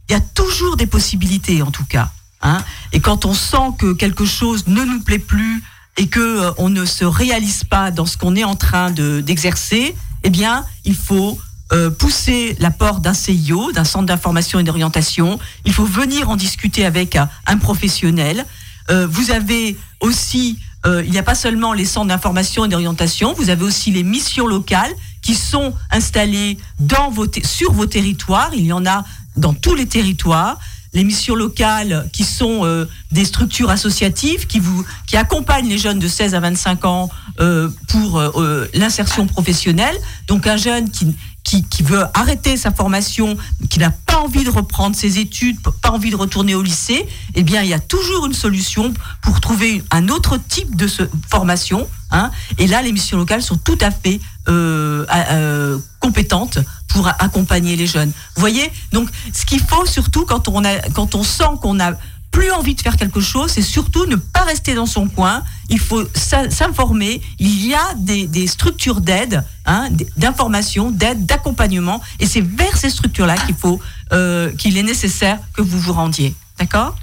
Il 0.08 0.12
y 0.12 0.14
a 0.14 0.20
toujours 0.20 0.76
des 0.76 0.86
possibilités 0.86 1.62
en 1.62 1.70
tout 1.70 1.84
cas. 1.84 2.10
Hein. 2.42 2.58
Et 2.92 3.00
quand 3.00 3.24
on 3.24 3.34
sent 3.34 3.72
que 3.78 3.92
quelque 3.94 4.24
chose 4.24 4.66
ne 4.66 4.84
nous 4.84 5.00
plaît 5.00 5.18
plus 5.18 5.62
et 5.96 6.06
que 6.08 6.20
euh, 6.20 6.50
on 6.58 6.68
ne 6.68 6.84
se 6.84 7.04
réalise 7.04 7.64
pas 7.64 7.90
dans 7.90 8.06
ce 8.06 8.16
qu'on 8.16 8.34
est 8.36 8.44
en 8.44 8.56
train 8.56 8.90
de- 8.90 9.20
d'exercer, 9.20 9.94
eh 10.24 10.30
bien, 10.30 10.64
il 10.84 10.94
faut 10.94 11.38
euh, 11.72 11.90
pousser 11.90 12.54
la 12.58 12.70
porte 12.70 13.02
d'un 13.02 13.14
CIO, 13.14 13.72
d'un 13.72 13.84
centre 13.84 14.06
d'information 14.06 14.58
et 14.58 14.62
d'orientation. 14.64 15.38
Il 15.64 15.72
faut 15.72 15.84
venir 15.86 16.28
en 16.30 16.36
discuter 16.36 16.84
avec 16.84 17.16
un, 17.16 17.28
un 17.46 17.56
professionnel. 17.58 18.44
Euh, 18.90 19.06
vous 19.06 19.30
avez 19.30 19.78
aussi, 20.00 20.58
euh, 20.86 21.02
il 21.04 21.10
n'y 21.10 21.18
a 21.18 21.22
pas 21.22 21.34
seulement 21.34 21.72
les 21.72 21.84
centres 21.86 22.08
d'information 22.08 22.64
et 22.64 22.68
d'orientation, 22.68 23.32
vous 23.34 23.48
avez 23.50 23.64
aussi 23.64 23.90
les 23.90 24.02
missions 24.02 24.46
locales 24.46 24.92
qui 25.22 25.34
sont 25.34 25.72
installées 25.90 26.58
dans 26.80 27.10
vos 27.10 27.26
sur 27.44 27.72
vos 27.72 27.86
territoires. 27.86 28.50
Il 28.54 28.66
y 28.66 28.72
en 28.72 28.84
a 28.86 29.04
dans 29.36 29.54
tous 29.54 29.74
les 29.74 29.86
territoires. 29.86 30.58
Les 30.94 31.04
missions 31.04 31.34
locales 31.34 32.08
qui 32.12 32.24
sont 32.24 32.64
euh, 32.64 32.86
des 33.10 33.24
structures 33.24 33.70
associatives 33.70 34.46
qui 34.46 34.60
vous 34.60 34.84
qui 35.06 35.16
accompagnent 35.16 35.68
les 35.68 35.78
jeunes 35.78 35.98
de 35.98 36.08
16 36.08 36.34
à 36.34 36.40
25 36.40 36.84
ans 36.84 37.08
euh, 37.40 37.68
pour 37.88 38.18
euh, 38.18 38.68
l'insertion 38.74 39.26
professionnelle. 39.26 39.96
Donc 40.26 40.46
un 40.46 40.56
jeune 40.56 40.90
qui 40.90 41.16
qui, 41.44 41.64
qui 41.64 41.82
veut 41.82 42.04
arrêter 42.14 42.56
sa 42.56 42.72
formation, 42.72 43.36
qui 43.68 43.78
n'a 43.78 43.90
pas 43.90 44.18
envie 44.18 44.44
de 44.44 44.50
reprendre 44.50 44.96
ses 44.96 45.18
études, 45.18 45.58
pas 45.82 45.90
envie 45.90 46.10
de 46.10 46.16
retourner 46.16 46.54
au 46.54 46.62
lycée, 46.62 47.06
eh 47.34 47.42
bien, 47.42 47.62
il 47.62 47.68
y 47.68 47.74
a 47.74 47.80
toujours 47.80 48.26
une 48.26 48.34
solution 48.34 48.92
pour 49.22 49.40
trouver 49.40 49.82
un 49.90 50.08
autre 50.08 50.36
type 50.36 50.76
de 50.76 50.86
formation. 51.28 51.88
Hein. 52.10 52.30
Et 52.58 52.66
là, 52.66 52.82
les 52.82 52.92
missions 52.92 53.18
locales 53.18 53.42
sont 53.42 53.56
tout 53.56 53.78
à 53.80 53.90
fait 53.90 54.20
euh, 54.48 55.04
euh, 55.10 55.78
compétentes 55.98 56.58
pour 56.88 57.08
accompagner 57.08 57.76
les 57.76 57.86
jeunes. 57.86 58.12
Vous 58.34 58.40
voyez? 58.40 58.70
Donc, 58.92 59.08
ce 59.32 59.44
qu'il 59.44 59.60
faut 59.60 59.86
surtout 59.86 60.26
quand 60.26 60.48
on, 60.48 60.64
a, 60.64 60.78
quand 60.90 61.14
on 61.14 61.22
sent 61.22 61.44
qu'on 61.60 61.80
a 61.80 61.92
plus 62.32 62.50
envie 62.50 62.74
de 62.74 62.80
faire 62.80 62.96
quelque 62.96 63.20
chose, 63.20 63.52
c'est 63.52 63.62
surtout 63.62 64.06
ne 64.06 64.16
pas 64.16 64.42
rester 64.42 64.74
dans 64.74 64.86
son 64.86 65.06
coin. 65.06 65.44
Il 65.68 65.78
faut 65.78 66.02
s'in- 66.14 66.50
s'informer. 66.50 67.20
Il 67.38 67.64
y 67.66 67.74
a 67.74 67.94
des, 67.96 68.26
des 68.26 68.46
structures 68.48 69.00
d'aide, 69.00 69.44
hein, 69.66 69.88
d'information, 70.16 70.90
d'aide, 70.90 71.26
d'accompagnement, 71.26 72.00
et 72.18 72.26
c'est 72.26 72.40
vers 72.40 72.76
ces 72.76 72.90
structures-là 72.90 73.36
qu'il 73.36 73.54
faut, 73.54 73.78
euh, 74.12 74.50
qu'il 74.56 74.76
est 74.78 74.82
nécessaire 74.82 75.38
que 75.52 75.62
vous 75.62 75.78
vous 75.78 75.92
rendiez. 75.92 76.34
D'accord? 76.58 76.96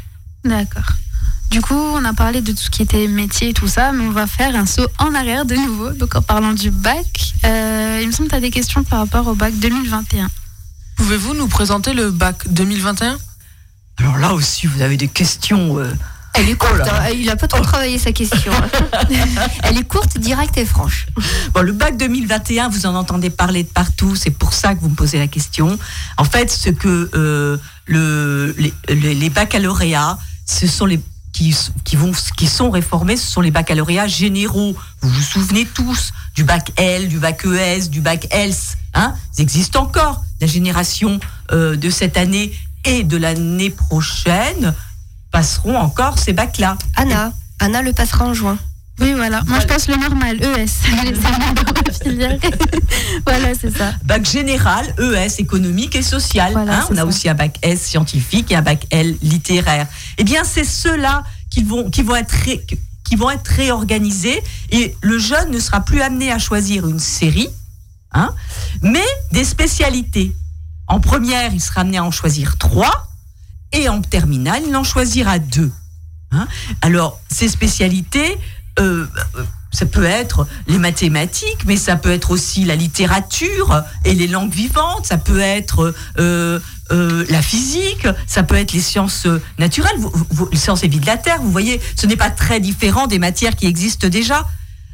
D'accord. 0.43 0.89
Du 1.51 1.61
coup, 1.61 1.73
on 1.75 2.03
a 2.05 2.13
parlé 2.13 2.41
de 2.41 2.51
tout 2.51 2.57
ce 2.63 2.69
qui 2.69 2.81
était 2.83 3.07
métier 3.07 3.49
et 3.49 3.53
tout 3.53 3.67
ça, 3.67 3.91
mais 3.91 4.03
on 4.03 4.11
va 4.11 4.27
faire 4.27 4.55
un 4.55 4.65
saut 4.65 4.87
en 4.99 5.15
arrière 5.15 5.45
de 5.45 5.55
nouveau. 5.55 5.89
Donc, 5.91 6.15
en 6.15 6.21
parlant 6.21 6.53
du 6.53 6.69
bac, 6.69 7.33
euh, 7.45 7.99
il 8.01 8.07
me 8.07 8.11
semble 8.11 8.27
que 8.29 8.33
tu 8.33 8.37
as 8.37 8.41
des 8.41 8.51
questions 8.51 8.83
par 8.83 8.99
rapport 8.99 9.25
au 9.27 9.33
bac 9.35 9.53
2021. 9.57 10.29
Pouvez-vous 10.97 11.33
nous 11.33 11.47
présenter 11.47 11.93
le 11.93 12.11
bac 12.11 12.51
2021 12.51 13.17
Alors 13.99 14.17
là 14.17 14.33
aussi, 14.33 14.67
vous 14.67 14.81
avez 14.81 14.97
des 14.97 15.07
questions. 15.07 15.77
euh, 15.79 15.91
Elle 16.33 16.49
est 16.49 16.55
courte, 16.55 16.81
Oh 16.85 16.89
hein, 16.89 17.09
il 17.13 17.29
a 17.29 17.35
pas 17.35 17.47
trop 17.47 17.62
travaillé 17.62 17.97
sa 17.99 18.12
question. 18.12 18.51
hein. 18.53 19.01
Elle 19.63 19.77
est 19.77 19.88
courte, 19.88 20.17
directe 20.17 20.57
et 20.57 20.65
franche. 20.65 21.07
Bon, 21.53 21.62
le 21.62 21.73
bac 21.73 21.97
2021, 21.97 22.69
vous 22.69 22.85
en 22.85 22.95
entendez 22.95 23.29
parler 23.29 23.63
de 23.63 23.67
partout, 23.69 24.15
c'est 24.15 24.29
pour 24.31 24.53
ça 24.53 24.73
que 24.75 24.79
vous 24.81 24.89
me 24.89 24.95
posez 24.95 25.17
la 25.19 25.27
question. 25.27 25.77
En 26.17 26.23
fait, 26.23 26.49
ce 26.51 26.69
que 26.69 27.09
euh, 27.13 27.57
le, 27.85 28.55
les, 28.57 28.73
les- 28.89 29.15
les 29.15 29.29
baccalauréats, 29.29 30.17
ce 30.45 30.67
sont 30.67 30.85
les 30.85 30.99
qui, 31.31 31.55
qui, 31.85 31.95
vont, 31.95 32.12
qui 32.38 32.47
sont 32.47 32.69
réformés, 32.69 33.15
ce 33.15 33.29
sont 33.31 33.41
les 33.41 33.51
baccalauréats 33.51 34.07
généraux. 34.07 34.75
Vous 35.01 35.09
vous 35.09 35.21
souvenez 35.21 35.65
tous 35.65 36.12
du 36.35 36.43
bac 36.43 36.71
L, 36.75 37.07
du 37.07 37.17
bac 37.19 37.45
ES, 37.45 37.88
du 37.89 38.01
bac 38.01 38.27
ELS. 38.31 38.55
Hein 38.93 39.13
Ils 39.38 39.41
existent 39.43 39.83
encore. 39.83 40.23
La 40.41 40.47
génération 40.47 41.19
euh, 41.51 41.75
de 41.75 41.89
cette 41.89 42.17
année 42.17 42.51
et 42.89 43.04
de 43.04 43.17
l'année 43.17 43.69
prochaine 43.69 44.73
passeront 45.32 45.78
encore 45.78 46.17
ces 46.17 46.34
bacs-là. 46.34 46.75
Anna, 46.95 47.32
Anna 47.60 47.84
le 47.84 47.93
passera 47.93 48.25
en 48.25 48.34
juin. 48.34 48.58
Oui, 48.99 49.13
voilà. 49.13 49.43
Moi, 49.45 49.60
je 49.60 49.67
pense 49.67 49.88
le 49.88 49.95
normal, 49.95 50.41
ES. 50.43 50.67
C'est 50.67 52.10
voilà, 53.28 53.54
c'est 53.60 53.75
ça. 53.78 53.93
Bac 54.04 54.25
général, 54.25 54.93
ES, 54.99 55.39
économique 55.39 55.95
et 55.95 56.02
social. 56.02 56.52
Voilà, 56.54 56.80
hein. 56.80 56.88
on 56.89 56.93
a 56.95 57.02
ça. 57.02 57.06
aussi 57.06 57.30
un 57.30 57.36
bac 57.36 57.60
S 57.62 57.80
scientifique 57.82 58.52
et 58.52 58.56
un 58.56 58.63
bac 58.63 58.88
L 58.89 59.17
littéraire. 59.21 59.88
Eh 60.17 60.23
bien, 60.23 60.43
c'est 60.43 60.63
ceux-là 60.65 61.23
qui 61.52 61.63
vont, 61.63 61.91
qui, 61.91 62.02
vont 62.02 62.15
être 62.15 62.32
ré- 62.32 62.65
qui 63.04 63.15
vont 63.15 63.30
être 63.30 63.47
réorganisés 63.47 64.41
et 64.71 64.95
le 65.02 65.19
jeune 65.19 65.52
ne 65.52 65.60
sera 65.60 65.82
plus 65.82 66.02
amené 66.02 66.32
à 66.32 66.39
choisir 66.39 66.88
une 66.88 66.99
série, 66.99 67.49
hein, 68.13 68.34
mais 68.82 69.06
des 69.32 69.43
spécialités. 69.45 70.34
En 70.89 70.99
première, 70.99 71.54
il 71.54 71.62
sera 71.62 71.82
amené 71.82 71.97
à 71.99 72.04
en 72.04 72.12
choisir 72.12 72.58
trois 72.58 73.08
et 73.71 73.88
en 73.88 74.02
terminale, 74.02 74.63
il 74.67 74.75
en 74.75 74.84
choisira 74.84 75.38
deux. 75.38 75.71
hein? 76.32 76.47
Alors, 76.82 77.19
ces 77.30 77.47
spécialités, 77.47 78.38
euh, 78.80 79.06
euh, 79.36 79.43
ça 79.71 79.86
peut 79.86 80.04
être 80.04 80.47
les 80.67 80.80
mathématiques, 80.80 81.63
mais 81.67 81.78
ça 81.78 81.95
peut 81.95 82.12
être 82.12 82.32
aussi 82.32 82.65
la 82.65 82.75
littérature 82.75 83.84
et 84.04 84.15
les 84.15 84.25
langues 84.25 84.52
vivantes, 84.52 85.06
ça 85.06 85.19
peut 85.19 85.39
être 85.39 85.93
euh, 86.17 86.60
la 86.89 87.41
physique, 87.43 88.08
ça 88.25 88.41
peut 88.41 88.56
être 88.56 88.71
les 88.73 88.82
sciences 88.82 89.28
naturelles, 89.60 89.95
les 90.52 90.58
sciences 90.58 90.84
et 90.84 90.88
vie 90.88 90.99
de 90.99 91.06
la 91.06 91.17
Terre, 91.17 91.39
vous 91.39 91.52
voyez, 91.52 91.80
ce 91.95 92.08
n'est 92.08 92.17
pas 92.17 92.32
très 92.32 92.60
différent 92.60 93.06
des 93.06 93.19
matières 93.19 93.56
qui 93.56 93.67
existent 93.67 94.08
déjà. 94.08 94.47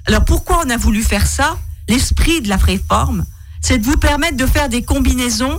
Alors 0.08 0.26
pourquoi 0.26 0.62
on 0.66 0.70
a 0.70 0.76
voulu 0.76 1.04
faire 1.04 1.26
ça? 1.26 1.58
L'esprit 1.88 2.42
de 2.42 2.50
la 2.50 2.58
réforme, 2.58 3.26
c'est 3.62 3.78
de 3.78 3.86
vous 3.86 3.96
permettre 3.96 4.36
de 4.36 4.46
faire 4.46 4.68
des 4.68 4.84
combinaisons 4.84 5.58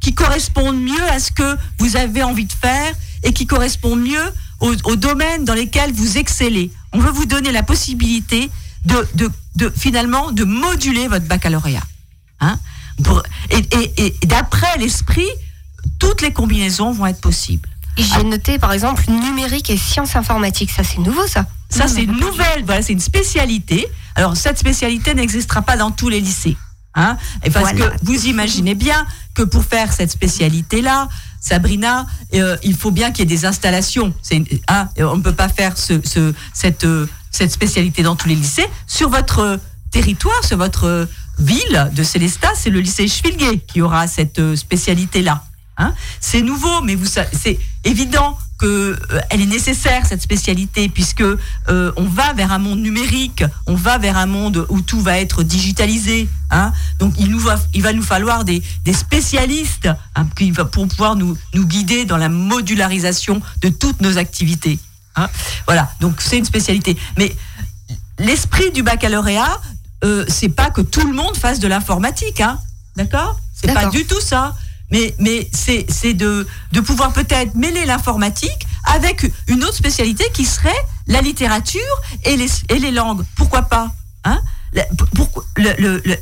qui 0.00 0.14
correspondent 0.14 0.80
mieux 0.80 1.04
à 1.10 1.18
ce 1.18 1.30
que 1.30 1.56
vous 1.78 1.96
avez 1.96 2.22
envie 2.22 2.46
de 2.46 2.52
faire 2.52 2.92
et 3.22 3.32
qui 3.32 3.46
correspondent 3.46 4.00
mieux 4.02 4.32
aux, 4.60 4.74
aux 4.84 4.96
domaines 4.96 5.44
dans 5.44 5.54
lesquels 5.54 5.92
vous 5.92 6.16
excellez. 6.18 6.70
On 6.92 6.98
veut 6.98 7.10
vous 7.10 7.26
donner 7.26 7.52
la 7.52 7.62
possibilité 7.62 8.50
de, 8.86 9.06
de, 9.14 9.30
de 9.56 9.72
finalement 9.76 10.32
de 10.32 10.44
moduler 10.44 11.06
votre 11.08 11.26
baccalauréat. 11.26 11.82
Hein 12.40 12.58
Pour- 13.04 13.22
et 13.50 13.58
et- 13.76 14.06
et 14.22 14.26
d'après 14.26 14.78
l'esprit, 14.78 15.28
toutes 15.98 16.22
les 16.22 16.32
combinaisons 16.32 16.92
vont 16.92 17.06
être 17.06 17.20
possibles. 17.20 17.68
J'ai 17.98 18.24
noté 18.24 18.58
par 18.58 18.72
exemple 18.72 19.04
numérique 19.10 19.68
et 19.68 19.76
sciences 19.76 20.16
informatiques. 20.16 20.70
Ça, 20.70 20.82
c'est 20.84 20.98
nouveau, 20.98 21.26
ça. 21.26 21.46
Ça, 21.68 21.86
c'est 21.86 22.02
une 22.04 22.16
nouvelle, 22.18 22.64
voilà, 22.64 22.82
c'est 22.82 22.92
une 22.94 23.00
spécialité. 23.00 23.86
Alors, 24.14 24.36
cette 24.36 24.58
spécialité 24.58 25.12
n'existera 25.14 25.60
pas 25.62 25.76
dans 25.76 25.90
tous 25.90 26.08
les 26.08 26.20
lycées. 26.20 26.56
Hein 26.94 27.16
et 27.44 27.50
parce 27.50 27.72
Voilà. 27.72 27.90
que 27.96 28.04
vous 28.04 28.26
imaginez 28.26 28.74
bien 28.74 29.06
que 29.34 29.42
pour 29.42 29.64
faire 29.64 29.92
cette 29.92 30.10
spécialité-là, 30.10 31.08
Sabrina, 31.40 32.06
euh, 32.34 32.56
il 32.64 32.74
faut 32.76 32.90
bien 32.90 33.12
qu'il 33.12 33.20
y 33.30 33.32
ait 33.32 33.36
des 33.36 33.44
installations. 33.46 34.12
Une- 34.30 34.44
hein, 34.68 34.88
on 34.98 35.16
ne 35.16 35.22
peut 35.22 35.34
pas 35.34 35.48
faire 35.48 35.76
ce, 35.78 36.00
ce- 36.04 36.34
cette, 36.52 36.84
euh, 36.84 37.08
cette 37.30 37.52
spécialité 37.52 38.02
dans 38.02 38.16
tous 38.16 38.28
les 38.28 38.34
lycées. 38.34 38.66
Sur 38.86 39.08
votre 39.08 39.38
euh, 39.38 39.56
territoire, 39.92 40.42
sur 40.44 40.56
votre 40.58 41.08
ville 41.38 41.90
de 41.94 42.02
Célestat, 42.02 42.52
c'est 42.56 42.70
le 42.70 42.80
lycée 42.80 43.06
Schwilguet 43.08 43.58
qui 43.66 43.80
aura 43.80 44.06
cette 44.08 44.54
spécialité-là. 44.56 45.44
Hein 45.78 45.94
c'est 46.20 46.42
nouveau, 46.42 46.82
mais 46.82 46.94
vous, 46.96 47.06
c'est 47.06 47.58
évident 47.84 48.36
que 48.60 48.66
euh, 48.66 49.20
elle 49.30 49.40
est 49.40 49.46
nécessaire 49.46 50.04
cette 50.06 50.20
spécialité 50.20 50.88
puisque 50.90 51.22
euh, 51.22 51.92
on 51.96 52.04
va 52.04 52.34
vers 52.34 52.52
un 52.52 52.58
monde 52.58 52.80
numérique, 52.80 53.42
on 53.66 53.74
va 53.74 53.96
vers 53.96 54.18
un 54.18 54.26
monde 54.26 54.66
où 54.68 54.82
tout 54.82 55.00
va 55.00 55.18
être 55.18 55.42
digitalisé. 55.42 56.28
Hein 56.50 56.72
Donc 56.98 57.14
il 57.18 57.30
nous 57.30 57.38
va, 57.40 57.58
il 57.72 57.82
va 57.82 57.92
nous 57.94 58.02
falloir 58.02 58.44
des, 58.44 58.62
des 58.84 58.92
spécialistes 58.92 59.88
hein, 60.14 60.26
qui 60.36 60.50
va- 60.50 60.66
pour 60.66 60.86
pouvoir 60.88 61.16
nous, 61.16 61.38
nous 61.54 61.66
guider 61.66 62.04
dans 62.04 62.18
la 62.18 62.28
modularisation 62.28 63.40
de 63.62 63.70
toutes 63.70 64.02
nos 64.02 64.18
activités. 64.18 64.78
Hein. 65.16 65.28
Voilà, 65.66 65.90
donc 66.00 66.20
c'est 66.20 66.36
une 66.38 66.44
spécialité. 66.44 66.96
Mais 67.16 67.34
l'esprit 68.18 68.70
du 68.72 68.82
baccalauréat, 68.82 69.58
euh, 70.04 70.24
c'est 70.28 70.50
pas 70.50 70.70
que 70.70 70.82
tout 70.82 71.06
le 71.06 71.14
monde 71.14 71.36
fasse 71.36 71.60
de 71.60 71.68
l'informatique, 71.68 72.40
hein. 72.40 72.58
D'accord? 72.96 73.40
C'est 73.54 73.68
pas 73.74 73.86
du 73.90 74.04
tout 74.06 74.20
ça. 74.20 74.54
Mais, 74.90 75.14
mais 75.18 75.48
c'est 75.52 76.14
de, 76.14 76.46
de 76.72 76.80
pouvoir 76.80 77.12
peut-être 77.12 77.54
mêler 77.54 77.84
l'informatique 77.86 78.66
avec 78.84 79.30
une 79.48 79.62
autre 79.64 79.74
spécialité 79.74 80.24
qui 80.34 80.44
serait 80.44 80.84
la 81.06 81.20
littérature 81.20 81.80
et 82.24 82.36
les, 82.36 82.48
et 82.68 82.78
les 82.78 82.90
langues. 82.90 83.24
Pourquoi 83.36 83.62
pas 83.62 83.92
hein? 84.24 84.40
Pourquoi- 85.16 85.44
le- 85.56 85.74
le- 86.04 86.14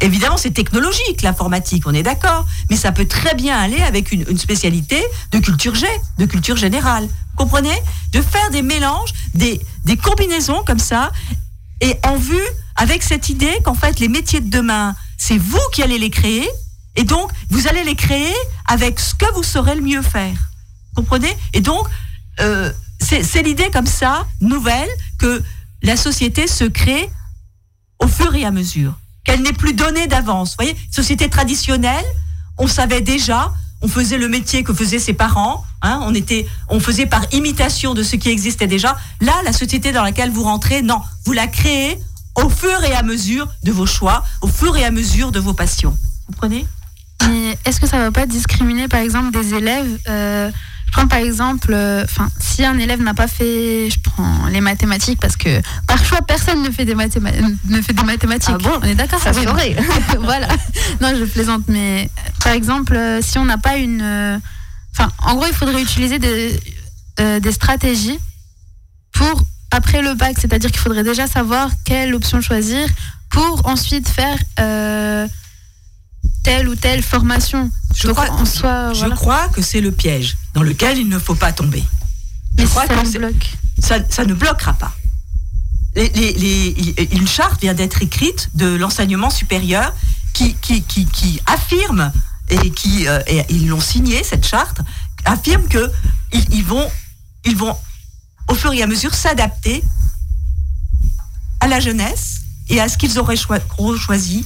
Évidemment, 0.00 0.38
c'est 0.38 0.50
technologique, 0.52 1.20
l'informatique, 1.22 1.82
on 1.86 1.92
est 1.92 2.02
d'accord. 2.02 2.46
Mais 2.70 2.76
ça 2.76 2.90
peut 2.90 3.04
très 3.06 3.34
bien 3.34 3.58
aller 3.58 3.82
avec 3.82 4.12
une, 4.12 4.24
une 4.30 4.38
spécialité 4.38 5.02
de 5.30 5.38
culture 5.38 5.74
G, 5.74 5.86
de 6.18 6.24
culture 6.24 6.56
générale. 6.56 7.06
Comprenez? 7.36 7.76
De 8.12 8.22
faire 8.22 8.50
des 8.50 8.62
mélanges, 8.62 9.12
des, 9.34 9.60
des 9.84 9.96
combinaisons 9.98 10.62
comme 10.66 10.78
ça, 10.78 11.12
et 11.82 11.94
en 12.04 12.16
vue 12.16 12.48
avec 12.76 13.02
cette 13.02 13.28
idée 13.28 13.58
qu'en 13.64 13.74
fait, 13.74 14.00
les 14.00 14.08
métiers 14.08 14.40
de 14.40 14.48
demain, 14.48 14.94
c'est 15.18 15.36
vous 15.38 15.60
qui 15.74 15.82
allez 15.82 15.98
les 15.98 16.10
créer, 16.10 16.48
et 16.96 17.04
donc, 17.04 17.30
vous 17.48 17.68
allez 17.68 17.84
les 17.84 17.94
créer 17.94 18.34
avec 18.66 19.00
ce 19.00 19.14
que 19.14 19.32
vous 19.34 19.42
saurez 19.42 19.74
le 19.74 19.80
mieux 19.80 20.02
faire. 20.02 20.36
Comprenez? 20.94 21.34
Et 21.54 21.60
donc, 21.60 21.86
euh, 22.40 22.70
c'est 23.00 23.42
l'idée 23.42 23.70
comme 23.72 23.86
ça, 23.86 24.26
nouvelle, 24.40 24.88
que 25.18 25.42
la 25.82 25.96
société 25.96 26.46
se 26.46 26.64
crée 26.64 27.10
au 27.98 28.06
fur 28.06 28.34
et 28.34 28.44
à 28.44 28.50
mesure. 28.50 28.98
Qu'elle 29.24 29.42
n'est 29.42 29.52
plus 29.52 29.74
donnée 29.74 30.06
d'avance. 30.06 30.50
Vous 30.50 30.64
voyez, 30.64 30.76
société 30.90 31.28
traditionnelle, 31.28 32.04
on 32.58 32.66
savait 32.66 33.00
déjà, 33.00 33.52
on 33.80 33.88
faisait 33.88 34.18
le 34.18 34.28
métier 34.28 34.62
que 34.62 34.74
faisaient 34.74 34.98
ses 34.98 35.12
parents, 35.14 35.64
hein, 35.80 36.00
on, 36.02 36.14
était, 36.14 36.46
on 36.68 36.78
faisait 36.78 37.06
par 37.06 37.24
imitation 37.32 37.94
de 37.94 38.02
ce 38.02 38.16
qui 38.16 38.30
existait 38.30 38.66
déjà. 38.66 38.96
Là, 39.20 39.34
la 39.44 39.52
société 39.52 39.92
dans 39.92 40.02
laquelle 40.02 40.30
vous 40.30 40.44
rentrez, 40.44 40.82
non, 40.82 41.00
vous 41.24 41.32
la 41.32 41.46
créez 41.46 41.98
au 42.34 42.48
fur 42.48 42.82
et 42.84 42.94
à 42.94 43.02
mesure 43.02 43.48
de 43.62 43.72
vos 43.72 43.86
choix, 43.86 44.24
au 44.40 44.46
fur 44.46 44.76
et 44.76 44.84
à 44.84 44.90
mesure 44.90 45.32
de 45.32 45.40
vos 45.40 45.54
passions. 45.54 45.96
Vous 46.26 46.32
comprenez? 46.32 46.66
Mais 47.28 47.56
est-ce 47.64 47.80
que 47.80 47.86
ça 47.86 47.98
va 47.98 48.10
pas 48.10 48.26
discriminer, 48.26 48.88
par 48.88 49.00
exemple, 49.00 49.30
des 49.32 49.54
élèves 49.54 49.98
euh, 50.08 50.50
Je 50.86 50.92
prends 50.92 51.06
par 51.08 51.18
exemple, 51.20 51.72
euh, 51.72 52.04
si 52.40 52.64
un 52.64 52.78
élève 52.78 53.00
n'a 53.02 53.14
pas 53.14 53.28
fait, 53.28 53.88
je 53.90 53.98
prends 54.00 54.46
les 54.50 54.60
mathématiques 54.60 55.18
parce 55.20 55.36
que 55.36 55.60
par 55.86 56.04
choix 56.04 56.20
personne 56.22 56.62
ne 56.62 56.70
fait 56.70 56.84
des, 56.84 56.94
mathéma- 56.94 57.32
ne 57.68 57.80
fait 57.82 57.92
des 57.94 58.02
mathématiques. 58.04 58.54
Ah 58.54 58.58
bon 58.58 58.72
On 58.82 58.84
est 58.86 58.94
d'accord 58.94 59.20
Ça 59.20 59.32
Oui. 59.34 59.44
saurait. 59.44 59.76
voilà. 60.20 60.48
Non, 61.00 61.12
je 61.18 61.24
plaisante, 61.24 61.62
mais 61.68 62.10
euh, 62.18 62.30
par 62.44 62.52
exemple, 62.52 62.98
si 63.22 63.38
on 63.38 63.44
n'a 63.44 63.58
pas 63.58 63.76
une, 63.76 64.40
enfin, 64.94 65.10
en 65.18 65.34
gros, 65.36 65.46
il 65.46 65.54
faudrait 65.54 65.80
utiliser 65.82 66.18
des, 66.18 66.58
euh, 67.20 67.40
des 67.40 67.52
stratégies 67.52 68.18
pour 69.12 69.42
après 69.70 70.02
le 70.02 70.14
bac, 70.14 70.36
c'est-à-dire 70.38 70.70
qu'il 70.70 70.80
faudrait 70.80 71.04
déjà 71.04 71.26
savoir 71.26 71.70
quelle 71.86 72.14
option 72.14 72.40
choisir 72.42 72.86
pour 73.30 73.66
ensuite 73.66 74.06
faire 74.08 74.36
telle 76.42 76.68
ou 76.68 76.74
telle 76.74 77.02
formation. 77.02 77.70
Je 77.94 78.06
Donc, 78.08 78.16
crois, 78.16 78.30
en 78.30 78.44
soi, 78.44 78.92
je 78.92 79.00
voilà. 79.00 79.14
crois 79.14 79.48
que 79.48 79.62
c'est 79.62 79.80
le 79.80 79.92
piège 79.92 80.36
dans 80.54 80.62
lequel 80.62 80.98
il 80.98 81.08
ne 81.08 81.18
faut 81.18 81.34
pas 81.34 81.52
tomber. 81.52 81.84
Mais 82.56 82.64
je 82.64 82.68
crois 82.68 82.86
ça 82.86 82.94
que 82.96 83.04
nous 83.04 83.12
bloque. 83.12 83.50
ça, 83.78 83.96
ça 84.10 84.24
ne 84.24 84.34
bloquera 84.34 84.72
pas. 84.74 84.92
Les- 85.94 86.08
les- 86.08 86.32
les- 86.34 87.08
une 87.12 87.28
charte 87.28 87.60
vient 87.60 87.74
d'être 87.74 88.00
écrite 88.02 88.48
de 88.54 88.66
l'enseignement 88.76 89.30
supérieur 89.30 89.94
qui, 90.32 90.54
qui, 90.54 90.82
qui, 90.82 91.04
qui 91.06 91.40
affirme, 91.46 92.10
et 92.48 92.70
qui 92.70 93.06
euh, 93.08 93.20
et 93.26 93.44
ils 93.50 93.68
l'ont 93.68 93.80
signée, 93.80 94.24
cette 94.24 94.46
charte, 94.46 94.80
affirme 95.24 95.68
que 95.68 95.90
ils, 96.32 96.54
ils 96.54 96.64
vont, 96.64 96.88
ils 97.44 97.56
vont 97.56 97.76
au 98.48 98.54
fur 98.54 98.72
et 98.72 98.82
à 98.82 98.86
mesure 98.86 99.14
s'adapter 99.14 99.82
à 101.60 101.68
la 101.68 101.78
jeunesse 101.80 102.40
et 102.68 102.80
à 102.80 102.88
ce 102.88 102.96
qu'ils 102.98 103.18
auraient 103.18 103.36
choisi 103.36 104.44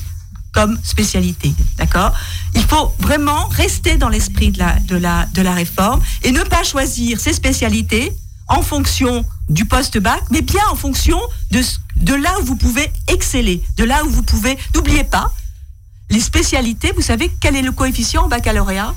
comme 0.57 0.79
spécialité. 0.83 1.55
D'accord? 1.77 2.12
Il 2.55 2.62
faut 2.62 2.95
vraiment 2.99 3.47
rester 3.49 3.97
dans 3.99 4.09
l'esprit 4.09 4.51
de 4.51 4.59
la, 4.59 4.79
de, 4.81 4.97
la, 4.97 5.27
de 5.35 5.42
la 5.42 5.53
réforme 5.53 6.01
et 6.23 6.33
ne 6.33 6.40
pas 6.40 6.62
choisir 6.62 7.21
ses 7.21 7.35
spécialités 7.35 8.11
en 8.49 8.62
fonction 8.62 9.23
du 9.51 9.66
post-bac, 9.66 10.23
mais 10.31 10.40
bien 10.40 10.62
en 10.73 10.75
fonction 10.75 11.21
de, 11.51 11.61
de 11.97 12.14
là 12.14 12.33
où 12.40 12.45
vous 12.47 12.57
pouvez 12.57 12.90
exceller, 13.07 13.62
de 13.77 13.85
là 13.85 14.03
où 14.05 14.09
vous 14.09 14.23
pouvez... 14.23 14.57
N'oubliez 14.75 15.05
pas, 15.05 15.31
les 16.09 16.21
spécialités, 16.21 16.90
vous 16.97 17.03
savez 17.03 17.31
quel 17.38 17.55
est 17.55 17.62
le 17.62 17.73
coefficient 17.73 18.25
au 18.25 18.29
baccalauréat? 18.29 18.95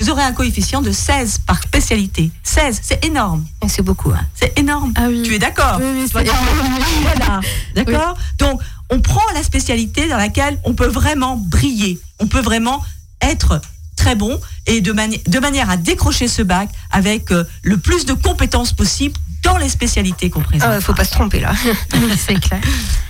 Vous 0.00 0.10
aurez 0.10 0.24
un 0.24 0.32
coefficient 0.32 0.82
de 0.82 0.90
16 0.90 1.42
par 1.46 1.62
spécialité. 1.62 2.32
16, 2.42 2.80
c'est 2.82 3.04
énorme. 3.04 3.44
C'est 3.68 3.82
beaucoup. 3.82 4.10
Hein. 4.10 4.26
C'est 4.34 4.58
énorme. 4.58 4.92
Ah 4.96 5.06
oui. 5.06 5.22
Tu 5.22 5.34
es 5.34 5.38
d'accord 5.38 5.78
Oui, 5.80 5.86
oui, 5.94 6.10
Voilà, 7.02 7.40
d'accord? 7.76 8.16
Donc, 8.38 8.60
on 8.92 9.00
prend 9.00 9.22
la 9.34 9.42
spécialité 9.42 10.06
dans 10.08 10.18
laquelle 10.18 10.58
on 10.64 10.74
peut 10.74 10.86
vraiment 10.88 11.36
briller, 11.36 11.98
on 12.20 12.26
peut 12.26 12.40
vraiment 12.42 12.84
être 13.22 13.60
très 13.96 14.14
bon 14.16 14.38
et 14.66 14.80
de, 14.80 14.92
mani- 14.92 15.22
de 15.26 15.38
manière 15.38 15.70
à 15.70 15.76
décrocher 15.76 16.28
ce 16.28 16.42
bac 16.42 16.68
avec 16.90 17.30
euh, 17.30 17.44
le 17.62 17.76
plus 17.78 18.04
de 18.04 18.12
compétences 18.12 18.72
possible 18.72 19.14
dans 19.42 19.56
les 19.56 19.68
spécialités 19.68 20.28
qu'on 20.30 20.40
présente. 20.42 20.68
Ah, 20.70 20.80
faut 20.80 20.94
pas 20.94 21.04
se 21.04 21.10
tromper 21.12 21.40
là. 21.40 21.52
c'est 22.26 22.38
clair. 22.38 22.60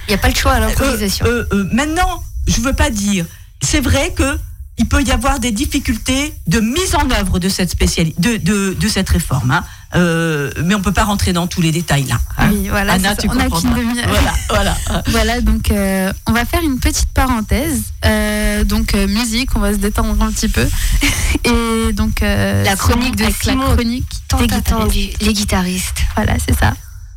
Il 0.06 0.10
n'y 0.10 0.14
a 0.14 0.18
pas 0.18 0.28
le 0.28 0.34
choix 0.34 0.52
à 0.52 0.60
l'improvisation. 0.60 1.26
Euh, 1.26 1.44
euh, 1.52 1.68
maintenant, 1.72 2.22
je 2.46 2.60
veux 2.60 2.72
pas 2.74 2.90
dire. 2.90 3.24
C'est 3.60 3.80
vrai 3.80 4.12
que 4.16 4.38
il 4.78 4.86
peut 4.88 5.02
y 5.02 5.10
avoir 5.12 5.38
des 5.40 5.52
difficultés 5.52 6.32
de 6.46 6.60
mise 6.60 6.94
en 6.94 7.10
œuvre 7.10 7.38
de 7.38 7.48
cette 7.48 7.70
spécialité, 7.70 8.14
de, 8.20 8.36
de, 8.38 8.74
de 8.78 8.88
cette 8.88 9.08
réforme. 9.10 9.50
hein. 9.50 9.64
Euh, 9.94 10.50
mais 10.64 10.74
on 10.74 10.80
peut 10.80 10.92
pas 10.92 11.04
rentrer 11.04 11.32
dans 11.32 11.46
tous 11.46 11.60
les 11.60 11.70
détails 11.72 12.04
là. 12.04 12.18
hein. 12.38 12.48
Oui, 12.50 12.68
voilà, 12.68 12.94
Anna, 12.94 13.14
tu 13.14 13.28
on 13.28 13.38
a 13.38 13.44
comprendras. 13.44 13.74
qu'une 13.74 13.86
demi-heure. 13.88 14.08
Voilà, 14.08 14.32
voilà. 14.48 14.76
Voilà, 15.08 15.40
donc 15.40 15.70
euh, 15.70 16.12
on 16.26 16.32
va 16.32 16.44
faire 16.44 16.62
une 16.62 16.78
petite 16.78 17.08
parenthèse. 17.12 17.82
Euh, 18.04 18.64
donc 18.64 18.94
euh, 18.94 19.06
musique, 19.06 19.50
on 19.56 19.60
va 19.60 19.72
se 19.72 19.78
détendre 19.78 20.22
un 20.22 20.32
petit 20.32 20.48
peu. 20.48 20.66
Et 21.44 21.92
donc 21.92 22.22
euh, 22.22 22.64
La 22.64 22.76
chronique 22.76 23.16
de 23.16 23.26
Simon, 23.42 23.68
la 23.70 23.74
chronique 23.74 24.06
Tant 24.28 24.38
des 24.38 24.46
guitaristes. 24.46 25.22
les 25.22 25.32
guitaristes. 25.32 25.98
Voilà, 26.16 26.34
c'est 26.46 26.58
ça. 26.58 26.72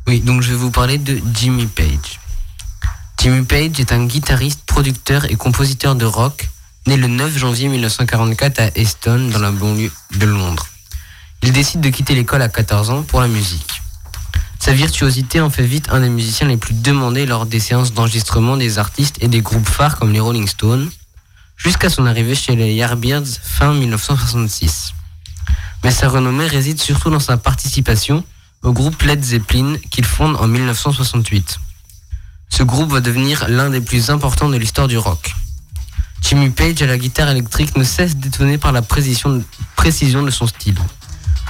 Oui, 0.06 0.20
donc 0.20 0.42
je 0.42 0.50
vais 0.50 0.56
vous 0.56 0.70
parler 0.70 0.98
de 0.98 1.18
Jimmy 1.34 1.66
Page. 1.66 2.20
Jimmy 3.18 3.44
Page 3.44 3.80
est 3.80 3.92
un 3.92 4.04
guitariste, 4.04 4.60
producteur 4.66 5.24
et 5.30 5.36
compositeur 5.36 5.94
de 5.94 6.04
rock, 6.04 6.48
né 6.86 6.96
le 6.96 7.06
9 7.08 7.36
janvier 7.38 7.68
1944 7.68 8.60
à 8.60 8.68
Easton, 8.76 9.30
dans 9.32 9.38
la 9.38 9.50
banlieue 9.50 9.90
de 10.16 10.26
Londres. 10.26 10.66
Il 11.42 11.52
décide 11.52 11.80
de 11.80 11.90
quitter 11.90 12.14
l'école 12.14 12.42
à 12.42 12.48
14 12.48 12.90
ans 12.90 13.02
pour 13.02 13.20
la 13.20 13.28
musique. 13.28 13.82
Sa 14.58 14.72
virtuosité 14.72 15.40
en 15.40 15.50
fait 15.50 15.64
vite 15.64 15.88
un 15.90 16.00
des 16.00 16.08
musiciens 16.08 16.48
les 16.48 16.56
plus 16.56 16.74
demandés 16.74 17.26
lors 17.26 17.46
des 17.46 17.60
séances 17.60 17.92
d'enregistrement 17.92 18.56
des 18.56 18.78
artistes 18.78 19.16
et 19.20 19.28
des 19.28 19.40
groupes 19.40 19.68
phares 19.68 19.96
comme 19.98 20.12
les 20.12 20.20
Rolling 20.20 20.48
Stones, 20.48 20.90
jusqu'à 21.56 21.88
son 21.88 22.06
arrivée 22.06 22.34
chez 22.34 22.56
les 22.56 22.74
Yardbirds 22.74 23.26
fin 23.42 23.72
1966. 23.72 24.92
Mais 25.84 25.90
sa 25.90 26.08
renommée 26.08 26.46
réside 26.46 26.80
surtout 26.80 27.10
dans 27.10 27.20
sa 27.20 27.36
participation 27.36 28.24
au 28.62 28.72
groupe 28.72 29.00
Led 29.02 29.22
Zeppelin 29.22 29.76
qu'il 29.90 30.04
fonde 30.04 30.36
en 30.36 30.48
1968. 30.48 31.60
Ce 32.48 32.62
groupe 32.62 32.90
va 32.90 33.00
devenir 33.00 33.48
l'un 33.48 33.70
des 33.70 33.80
plus 33.80 34.10
importants 34.10 34.48
de 34.48 34.56
l'histoire 34.56 34.88
du 34.88 34.98
rock. 34.98 35.34
Jimmy 36.22 36.50
Page 36.50 36.82
à 36.82 36.86
la 36.86 36.98
guitare 36.98 37.28
électrique 37.28 37.76
ne 37.76 37.84
cesse 37.84 38.16
d'étonner 38.16 38.58
par 38.58 38.72
la 38.72 38.82
précision, 38.82 39.44
précision 39.76 40.22
de 40.22 40.30
son 40.30 40.46
style. 40.46 40.78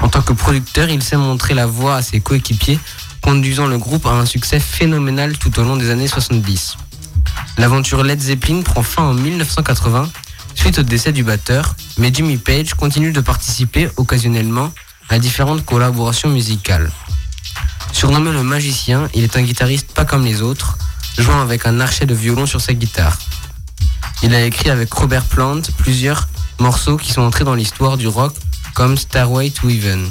En 0.00 0.08
tant 0.08 0.22
que 0.22 0.32
producteur, 0.32 0.88
il 0.88 1.02
sait 1.02 1.16
montrer 1.16 1.54
la 1.54 1.66
voix 1.66 1.96
à 1.96 2.02
ses 2.02 2.20
coéquipiers, 2.20 2.78
conduisant 3.22 3.66
le 3.66 3.78
groupe 3.78 4.06
à 4.06 4.10
un 4.10 4.26
succès 4.26 4.60
phénoménal 4.60 5.36
tout 5.38 5.58
au 5.58 5.64
long 5.64 5.76
des 5.76 5.90
années 5.90 6.08
70. 6.08 6.76
L'aventure 7.58 8.04
Led 8.04 8.20
Zeppelin 8.20 8.62
prend 8.62 8.82
fin 8.82 9.04
en 9.04 9.14
1980 9.14 10.10
suite 10.54 10.78
au 10.78 10.82
décès 10.82 11.12
du 11.12 11.22
batteur, 11.22 11.74
mais 11.98 12.10
Jimmy 12.12 12.38
Page 12.38 12.74
continue 12.74 13.12
de 13.12 13.20
participer 13.20 13.88
occasionnellement 13.96 14.72
à 15.08 15.18
différentes 15.18 15.64
collaborations 15.64 16.30
musicales. 16.30 16.90
Surnommé 17.92 18.32
le 18.32 18.42
magicien, 18.42 19.08
il 19.14 19.22
est 19.22 19.36
un 19.36 19.42
guitariste 19.42 19.92
pas 19.92 20.04
comme 20.04 20.24
les 20.24 20.42
autres, 20.42 20.76
jouant 21.18 21.40
avec 21.40 21.66
un 21.66 21.80
archet 21.80 22.06
de 22.06 22.14
violon 22.14 22.46
sur 22.46 22.60
sa 22.60 22.74
guitare. 22.74 23.18
Il 24.22 24.34
a 24.34 24.42
écrit 24.44 24.70
avec 24.70 24.92
Robert 24.92 25.24
Plant 25.24 25.62
plusieurs 25.78 26.28
morceaux 26.58 26.96
qui 26.96 27.12
sont 27.12 27.22
entrés 27.22 27.44
dans 27.44 27.54
l'histoire 27.54 27.96
du 27.96 28.08
rock, 28.08 28.34
comme 28.76 28.98
Starway 28.98 29.48
to 29.48 29.70
Heaven. 29.70 30.06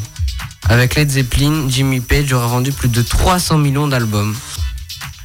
Avec 0.70 0.96
Led 0.96 1.12
Zeppelin, 1.12 1.70
Jimmy 1.70 2.00
Page 2.00 2.34
aura 2.34 2.48
vendu 2.48 2.72
plus 2.72 2.90
de 2.90 3.04
300 3.04 3.60
millions 3.60 3.88
d'albums. 3.88 4.36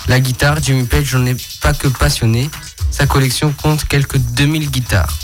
La 0.08 0.20
guitare, 0.20 0.62
Jimmy 0.62 0.84
Page 0.84 1.14
n'en 1.14 1.24
est 1.24 1.60
pas 1.60 1.72
que 1.72 1.88
passionné, 1.88 2.50
sa 2.90 3.06
collection 3.06 3.50
compte 3.52 3.86
quelques 3.86 4.18
2000 4.18 4.70
guitares. 4.70 5.18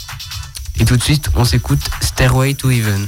Et 0.80 0.86
tout 0.86 0.96
de 0.96 1.02
suite, 1.02 1.28
on 1.34 1.44
s'écoute 1.44 1.82
Stairway 2.00 2.54
to 2.54 2.70
Heaven. 2.70 3.04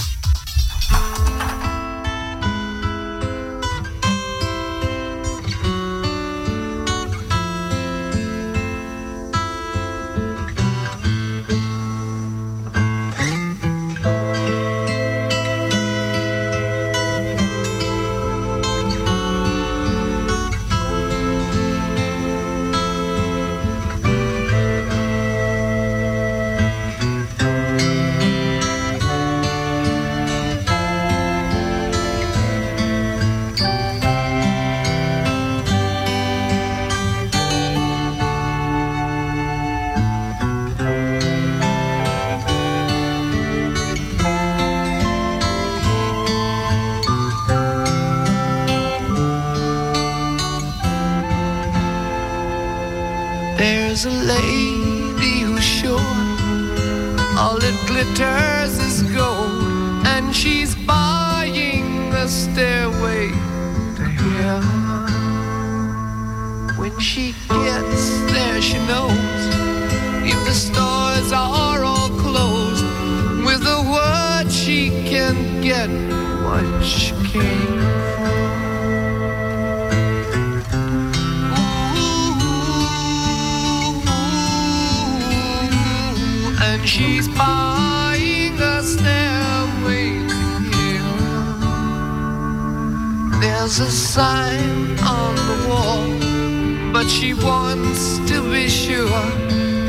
There's 93.68 93.80
a 93.80 93.90
sign 93.90 94.98
on 95.00 95.34
the 95.36 95.68
wall, 95.68 96.90
but 96.90 97.06
she 97.06 97.34
wants 97.34 98.16
to 98.30 98.40
be 98.50 98.66
sure. 98.66 99.28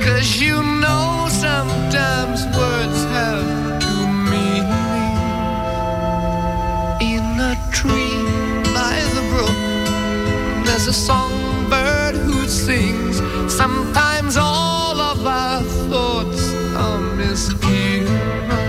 Cause 0.03 0.35
you 0.35 0.61
know 0.81 1.27
sometimes 1.29 2.43
words 2.57 2.99
have 3.15 3.79
two 3.79 4.05
meanings. 4.33 4.67
In 6.99 7.23
a 7.39 7.55
tree 7.71 8.19
by 8.75 8.99
the 9.15 9.23
brook, 9.31 10.65
there's 10.65 10.87
a 10.87 10.93
songbird 10.93 12.15
who 12.15 12.49
sings. 12.49 13.21
Sometimes 13.49 14.35
all 14.35 14.99
of 14.99 15.25
our 15.25 15.63
thoughts 15.87 16.53
are 16.75 16.99
misgiven. 17.15 18.68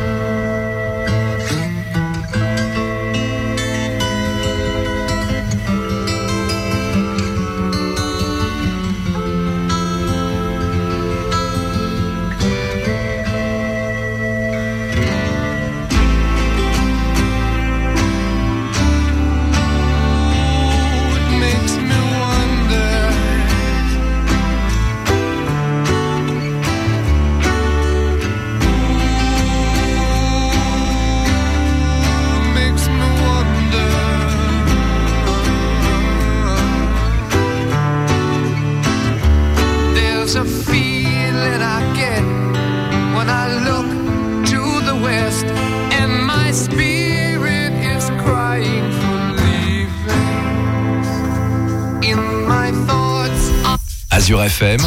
Azure 54.30 54.44
FM, 54.44 54.78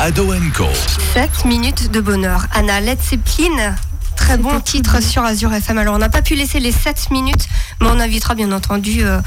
Ado 0.00 0.32
Co. 0.56 0.68
7 1.12 1.44
minutes 1.44 1.90
de 1.90 2.00
bonheur. 2.00 2.46
Anna 2.54 2.80
Led 2.80 2.98
Zeppelin. 2.98 3.74
Très 4.16 4.38
bon 4.38 4.58
titre 4.60 5.02
sur 5.02 5.22
Azure 5.22 5.52
FM. 5.52 5.76
Alors, 5.76 5.94
on 5.94 5.98
n'a 5.98 6.08
pas 6.08 6.22
pu 6.22 6.34
laisser 6.34 6.60
les 6.60 6.72
7 6.72 7.10
minutes, 7.10 7.46
mais 7.82 7.88
on 7.88 8.00
invitera 8.00 8.34
bien 8.34 8.52
entendu 8.52 9.04
euh, 9.04 9.20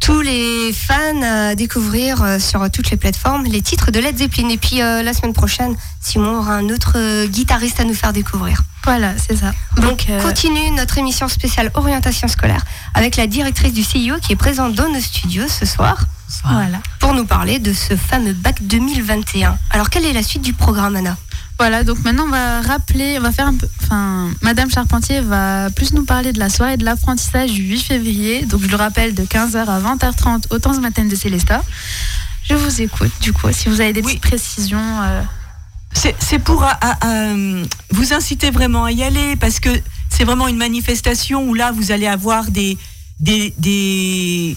tous 0.00 0.22
les 0.22 0.72
fans 0.72 1.22
à 1.22 1.54
découvrir 1.54 2.20
euh, 2.24 2.40
sur 2.40 2.68
toutes 2.72 2.90
les 2.90 2.96
plateformes 2.96 3.44
les 3.44 3.62
titres 3.62 3.92
de 3.92 4.00
Led 4.00 4.18
Zeppelin. 4.18 4.48
Et 4.48 4.58
puis, 4.58 4.82
euh, 4.82 5.04
la 5.04 5.12
semaine 5.12 5.34
prochaine, 5.34 5.76
Simon 6.00 6.38
aura 6.38 6.54
un 6.54 6.68
autre 6.68 6.94
euh, 6.96 7.28
guitariste 7.28 7.78
à 7.78 7.84
nous 7.84 7.94
faire 7.94 8.12
découvrir. 8.12 8.64
Voilà, 8.84 9.12
c'est 9.18 9.36
ça. 9.36 9.52
Donc, 9.76 10.06
euh, 10.08 10.22
continue 10.22 10.70
notre 10.70 10.96
émission 10.98 11.28
spéciale 11.28 11.70
orientation 11.74 12.28
scolaire 12.28 12.64
avec 12.94 13.16
la 13.16 13.26
directrice 13.26 13.72
du 13.72 13.84
CIO 13.84 14.16
qui 14.20 14.32
est 14.32 14.36
présente 14.36 14.74
dans 14.74 14.88
nos 14.88 15.00
studios 15.00 15.48
ce 15.48 15.66
soir. 15.66 15.98
Voilà. 16.44 16.78
Pour 16.98 17.12
nous 17.14 17.26
parler 17.26 17.58
de 17.58 17.72
ce 17.72 17.96
fameux 17.96 18.32
bac 18.32 18.56
2021. 18.62 19.58
Alors, 19.70 19.90
quelle 19.90 20.06
est 20.06 20.12
la 20.12 20.22
suite 20.22 20.42
du 20.42 20.52
programme, 20.54 20.96
Anna? 20.96 21.16
Voilà, 21.58 21.84
donc 21.84 22.02
maintenant 22.04 22.24
on 22.26 22.30
va 22.30 22.62
rappeler, 22.62 23.18
on 23.18 23.22
va 23.22 23.32
faire 23.32 23.46
un 23.48 23.54
peu. 23.54 23.68
Enfin, 23.82 24.30
Madame 24.40 24.70
Charpentier 24.70 25.20
va 25.20 25.68
plus 25.68 25.92
nous 25.92 26.06
parler 26.06 26.32
de 26.32 26.38
la 26.38 26.48
soirée 26.48 26.78
de 26.78 26.86
l'apprentissage 26.86 27.52
du 27.52 27.62
8 27.62 27.80
février. 27.82 28.46
Donc 28.46 28.62
je 28.62 28.68
le 28.68 28.76
rappelle, 28.76 29.14
de 29.14 29.24
15h 29.24 29.66
à 29.66 29.78
20h30 29.78 30.44
au 30.48 30.58
temps 30.58 30.80
matin 30.80 31.04
de 31.04 31.14
Célesta. 31.14 31.62
Je 32.48 32.54
vous 32.54 32.80
écoute, 32.80 33.12
du 33.20 33.34
coup, 33.34 33.48
si 33.52 33.68
vous 33.68 33.82
avez 33.82 33.92
des 33.92 34.00
petites 34.00 34.22
précisions. 34.22 34.80
euh, 35.02 35.20
C'est 35.92 36.38
pour 36.38 36.62
à- 36.62 36.78
à- 36.80 36.98
à, 37.06 37.34
vous 37.90 38.12
inciter 38.12 38.50
vraiment 38.50 38.84
à 38.84 38.92
y 38.92 39.02
aller 39.02 39.36
parce 39.36 39.60
que 39.60 39.68
c'est 40.08 40.24
vraiment 40.24 40.48
une 40.48 40.56
manifestation 40.56 41.46
où 41.48 41.54
là 41.54 41.72
vous 41.72 41.90
allez 41.92 42.06
avoir 42.06 42.50
des 42.50 42.78
des 43.18 43.52
des, 43.58 44.56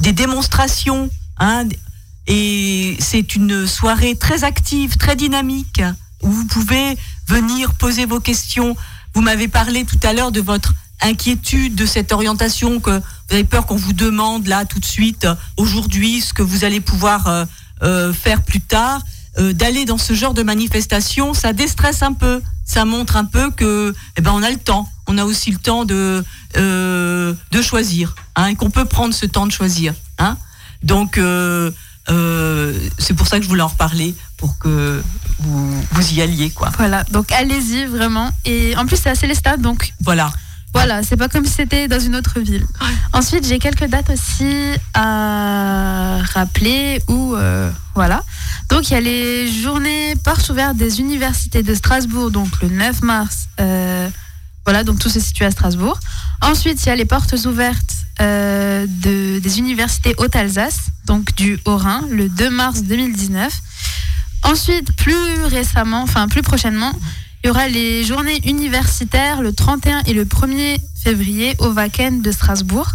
des 0.00 0.12
démonstrations 0.12 1.10
hein, 1.38 1.64
et 2.26 2.96
c'est 3.00 3.34
une 3.34 3.66
soirée 3.66 4.14
très 4.14 4.44
active, 4.44 4.96
très 4.96 5.16
dynamique 5.16 5.82
où 6.22 6.30
vous 6.30 6.46
pouvez 6.46 6.96
venir 7.26 7.74
poser 7.74 8.04
vos 8.04 8.20
questions. 8.20 8.76
Vous 9.14 9.22
m'avez 9.22 9.48
parlé 9.48 9.84
tout 9.84 9.98
à 10.04 10.12
l'heure 10.12 10.30
de 10.30 10.40
votre 10.40 10.74
inquiétude 11.00 11.74
de 11.74 11.86
cette 11.86 12.12
orientation 12.12 12.78
que 12.78 12.90
vous 12.90 13.32
avez 13.34 13.44
peur 13.44 13.66
qu'on 13.66 13.74
vous 13.76 13.94
demande 13.94 14.46
là 14.46 14.64
tout 14.66 14.78
de 14.78 14.84
suite 14.84 15.24
euh, 15.24 15.34
aujourd'hui 15.56 16.20
ce 16.20 16.34
que 16.34 16.42
vous 16.42 16.62
allez 16.64 16.80
pouvoir 16.80 17.26
euh, 17.26 17.44
euh, 17.82 18.12
faire 18.12 18.42
plus 18.42 18.60
tard 18.60 19.00
euh, 19.40 19.52
d'aller 19.52 19.84
dans 19.84 19.98
ce 19.98 20.12
genre 20.12 20.34
de 20.34 20.42
manifestation, 20.42 21.34
ça 21.34 21.52
déstresse 21.52 22.02
un 22.02 22.12
peu. 22.12 22.42
Ça 22.64 22.84
montre 22.84 23.16
un 23.16 23.24
peu 23.24 23.50
que, 23.50 23.94
eh 24.16 24.20
ben, 24.20 24.32
on 24.32 24.42
a 24.42 24.50
le 24.50 24.58
temps. 24.58 24.88
On 25.06 25.18
a 25.18 25.24
aussi 25.24 25.50
le 25.50 25.58
temps 25.58 25.84
de 25.84 26.24
euh, 26.56 27.32
de 27.52 27.62
choisir, 27.62 28.14
hein, 28.34 28.46
et 28.46 28.54
qu'on 28.56 28.70
peut 28.70 28.84
prendre 28.84 29.14
ce 29.14 29.26
temps 29.26 29.46
de 29.46 29.52
choisir. 29.52 29.94
Hein. 30.18 30.36
Donc, 30.82 31.16
euh, 31.16 31.70
euh, 32.08 32.76
c'est 32.98 33.14
pour 33.14 33.28
ça 33.28 33.38
que 33.38 33.44
je 33.44 33.48
voulais 33.48 33.62
en 33.62 33.68
reparler 33.68 34.14
pour 34.36 34.58
que 34.58 35.02
vous, 35.38 35.82
vous 35.92 36.12
y 36.12 36.22
alliez, 36.22 36.50
quoi. 36.50 36.70
Voilà, 36.76 37.04
donc 37.04 37.30
allez-y 37.32 37.84
vraiment. 37.84 38.30
Et 38.44 38.76
en 38.76 38.84
plus, 38.86 38.96
c'est 38.96 39.10
à 39.10 39.14
Célestat, 39.14 39.58
donc 39.58 39.92
Voilà. 40.00 40.32
Voilà, 40.72 41.02
c'est 41.02 41.16
pas 41.16 41.28
comme 41.28 41.44
si 41.44 41.52
c'était 41.52 41.88
dans 41.88 41.98
une 41.98 42.14
autre 42.16 42.40
ville. 42.40 42.64
Ensuite, 43.12 43.46
j'ai 43.46 43.58
quelques 43.58 43.86
dates 43.86 44.10
aussi 44.10 44.54
à 44.94 46.18
rappeler 46.32 47.02
ou 47.08 47.34
voilà. 47.94 48.22
Donc 48.70 48.88
il 48.88 48.94
y 48.94 48.96
a 48.96 49.00
les 49.00 49.50
journées 49.50 50.14
portes 50.24 50.48
ouvertes 50.48 50.76
des 50.76 51.00
universités 51.00 51.62
de 51.62 51.74
Strasbourg, 51.74 52.30
donc 52.30 52.48
le 52.62 52.68
9 52.68 53.02
mars. 53.02 53.48
euh, 53.60 54.08
voilà, 54.64 54.84
donc 54.84 54.98
tout 55.00 55.08
se 55.08 55.18
situe 55.18 55.44
à 55.44 55.50
Strasbourg. 55.50 55.98
Ensuite, 56.42 56.82
il 56.84 56.88
y 56.88 56.92
a 56.92 56.94
les 56.94 57.04
portes 57.04 57.34
ouvertes 57.46 57.94
euh, 58.20 58.86
de, 58.86 59.40
des 59.40 59.58
universités 59.58 60.14
Haute-Alsace, 60.18 60.90
donc 61.06 61.34
du 61.34 61.58
Haut-Rhin, 61.64 62.04
le 62.10 62.28
2 62.28 62.50
mars 62.50 62.82
2019. 62.82 63.52
Ensuite, 64.44 64.94
plus 64.96 65.42
récemment, 65.44 66.02
enfin 66.02 66.28
plus 66.28 66.42
prochainement, 66.42 66.92
il 67.42 67.46
y 67.46 67.50
aura 67.50 67.68
les 67.68 68.04
journées 68.04 68.38
universitaires 68.44 69.40
le 69.40 69.52
31 69.52 70.02
et 70.06 70.12
le 70.12 70.24
1er 70.24 70.76
février 71.02 71.54
au 71.58 71.68
Wacken 71.72 72.20
de 72.20 72.32
Strasbourg. 72.32 72.88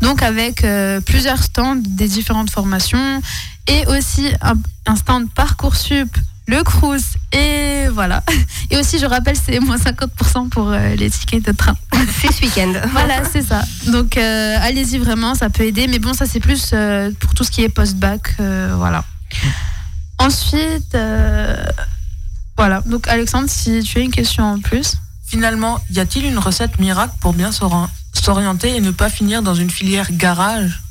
Donc 0.00 0.22
avec 0.22 0.64
euh, 0.64 1.00
plusieurs 1.00 1.42
stands 1.42 1.76
des 1.76 2.08
différentes 2.08 2.50
formations 2.50 3.22
et 3.68 3.86
aussi 3.86 4.26
un, 4.40 4.54
un 4.86 4.96
stand 4.96 5.30
Parcoursup, 5.30 6.16
le 6.48 6.64
Crous 6.64 7.14
et 7.30 7.86
voilà. 7.92 8.24
Et 8.70 8.76
aussi, 8.76 8.98
je 8.98 9.06
rappelle, 9.06 9.36
c'est 9.36 9.60
moins 9.60 9.76
50% 9.76 10.48
pour 10.48 10.70
euh, 10.70 10.96
les 10.96 11.08
tickets 11.10 11.44
de 11.44 11.52
train. 11.52 11.76
C'est 12.20 12.32
ce 12.32 12.42
week-end. 12.42 12.72
voilà, 12.90 13.22
c'est 13.30 13.42
ça. 13.42 13.62
Donc 13.86 14.16
euh, 14.16 14.56
allez-y 14.60 14.98
vraiment, 14.98 15.34
ça 15.34 15.50
peut 15.50 15.64
aider. 15.64 15.86
Mais 15.86 15.98
bon, 15.98 16.12
ça 16.14 16.26
c'est 16.26 16.40
plus 16.40 16.74
pour 17.20 17.34
tout 17.34 17.44
ce 17.44 17.50
qui 17.50 17.62
est 17.62 17.68
post-bac. 17.68 18.34
voilà. 18.38 19.04
Ensuite, 20.18 20.96
voilà. 22.56 22.80
Donc 22.86 23.08
Alexandre, 23.08 23.48
si 23.48 23.82
tu 23.82 23.98
as 23.98 24.02
une 24.02 24.10
question 24.10 24.44
en 24.44 24.60
plus. 24.60 24.94
Finalement, 25.26 25.80
y 25.90 25.98
a-t-il 25.98 26.26
une 26.26 26.38
recette 26.38 26.78
miracle 26.78 27.14
pour 27.20 27.32
bien 27.32 27.50
s'ori- 27.52 27.88
s'orienter 28.12 28.76
et 28.76 28.80
ne 28.82 28.90
pas 28.90 29.08
finir 29.08 29.40
dans 29.42 29.54
une 29.54 29.70
filière 29.70 30.08
garage? 30.12 30.82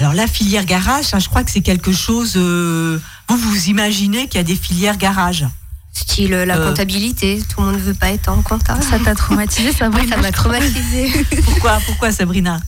Alors 0.00 0.12
la 0.14 0.26
filière 0.26 0.64
garage, 0.64 1.06
je 1.16 1.28
crois 1.28 1.44
que 1.44 1.50
c'est 1.52 1.60
quelque 1.60 1.92
chose. 1.92 2.32
euh, 2.36 2.98
vous 3.28 3.36
vous 3.36 3.66
imaginez 3.68 4.26
qu'il 4.26 4.38
y 4.38 4.40
a 4.40 4.44
des 4.44 4.56
filières 4.56 4.96
garage 4.96 5.46
Style 5.92 6.34
euh, 6.34 6.44
la 6.44 6.56
Euh. 6.56 6.68
comptabilité, 6.70 7.40
tout 7.48 7.60
le 7.60 7.66
monde 7.66 7.76
ne 7.76 7.80
veut 7.80 7.94
pas 7.94 8.10
être 8.10 8.28
en 8.28 8.42
compta. 8.42 8.80
Ça 8.90 8.98
t'a 8.98 9.14
traumatisé, 9.14 9.70
Moi, 9.92 10.00
ça 10.08 10.16
m'a 10.16 10.32
traumatisé. 10.32 11.12
Pourquoi, 11.44 11.78
pourquoi 11.86 12.10
Sabrina? 12.10 12.58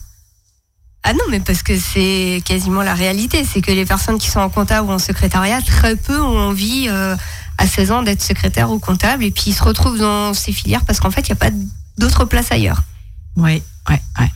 Ah 1.03 1.11
non, 1.13 1.23
mais 1.29 1.41
parce 1.41 1.61
que 1.63 1.77
c'est 1.77 2.41
quasiment 2.45 2.83
la 2.83 2.93
réalité. 2.93 3.43
C'est 3.45 3.61
que 3.61 3.71
les 3.71 3.85
personnes 3.85 4.17
qui 4.17 4.29
sont 4.29 4.39
en 4.39 4.49
comptable 4.49 4.87
ou 4.87 4.91
en 4.93 4.99
secrétariat, 4.99 5.61
très 5.61 5.97
peu 5.97 6.21
ont 6.21 6.37
envie 6.39 6.87
euh, 6.87 7.15
à 7.57 7.67
16 7.67 7.91
ans 7.91 8.03
d'être 8.03 8.21
secrétaire 8.21 8.71
ou 8.71 8.79
comptable. 8.79 9.23
Et 9.23 9.31
puis 9.31 9.45
ils 9.47 9.53
se 9.53 9.63
retrouvent 9.63 9.99
dans 9.99 10.33
ces 10.33 10.51
filières 10.51 10.85
parce 10.85 10.99
qu'en 10.99 11.11
fait, 11.11 11.21
il 11.21 11.31
n'y 11.31 11.37
a 11.37 11.49
pas 11.49 11.51
d'autre 11.97 12.25
place 12.25 12.51
ailleurs. 12.51 12.83
Oui, 13.35 13.61
ouais, 13.89 14.01
ouais. 14.19 14.31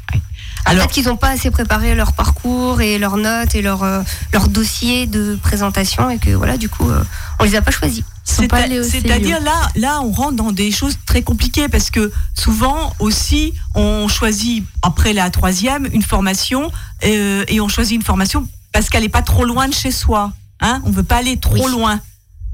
Alors 0.66 0.88
qu'ils 0.88 1.06
n'ont 1.08 1.18
pas 1.18 1.30
assez 1.30 1.50
préparé 1.52 1.96
leur 1.96 2.14
parcours 2.14 2.82
et 2.82 2.98
leurs 3.00 3.18
notes 3.18 3.56
et 3.56 3.62
leur, 3.62 3.84
euh, 3.84 4.02
leur 4.32 4.48
dossier 4.48 5.08
de 5.08 5.38
présentation 5.42 6.10
et 6.10 6.20
que 6.20 6.30
voilà, 6.30 6.58
du 6.58 6.70
coup, 6.70 6.90
euh, 6.90 7.04
on 7.40 7.44
les 7.44 7.56
a 7.56 7.62
pas 7.62 7.72
choisis. 7.72 8.04
Au 8.40 8.44
C'est-à-dire 8.84 9.42
là, 9.42 9.68
là, 9.76 10.02
on 10.02 10.12
rentre 10.12 10.34
dans 10.34 10.52
des 10.52 10.72
choses 10.72 10.98
très 11.06 11.24
compliquées 11.24 11.68
parce 11.68 11.90
que 11.90 12.12
souvent 12.36 12.94
aussi, 13.00 13.54
on 13.76 14.08
choisit 14.08 14.64
après 14.84 15.14
la 15.14 15.30
troisième 15.30 15.88
une 15.92 16.04
formation 16.04 16.72
euh, 17.04 17.44
et 17.48 17.60
on 17.60 17.68
choisit 17.68 17.96
une 17.96 18.04
formation 18.04 18.48
parce 18.72 18.90
qu'elle 18.90 19.04
n'est 19.04 19.10
pas 19.10 19.24
trop 19.24 19.46
loin 19.46 19.68
de 19.68 19.74
chez 19.74 19.92
soi. 19.92 20.32
Hein 20.62 20.82
on 20.86 20.92
veut 20.92 21.04
pas 21.04 21.18
aller 21.18 21.38
trop 21.38 21.68
loin. 21.68 22.00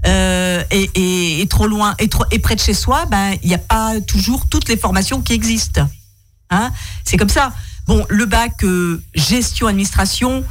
Euh, 0.06 0.64
et, 0.72 0.90
et- 0.96 1.42
et 1.42 1.48
trop 1.48 1.68
loin 1.68 1.96
et, 2.00 2.08
trop, 2.08 2.24
et 2.32 2.40
près 2.40 2.56
de 2.56 2.60
chez 2.62 2.74
soi, 2.76 3.06
ben 3.08 3.36
il 3.42 3.50
n'y 3.50 3.56
a 3.56 3.58
pas 3.58 4.00
toujours 4.02 4.48
toutes 4.48 4.70
les 4.70 4.78
formations 4.78 5.22
qui 5.22 5.34
existent. 5.34 5.88
Hein? 6.52 6.72
C'est 7.04 7.18
comme 7.18 7.30
ça. 7.30 7.52
Bon, 7.88 8.06
le 8.10 8.26
bac 8.26 8.64
euh, 8.64 9.02
gestion 9.16 9.68
administration, 9.68 10.44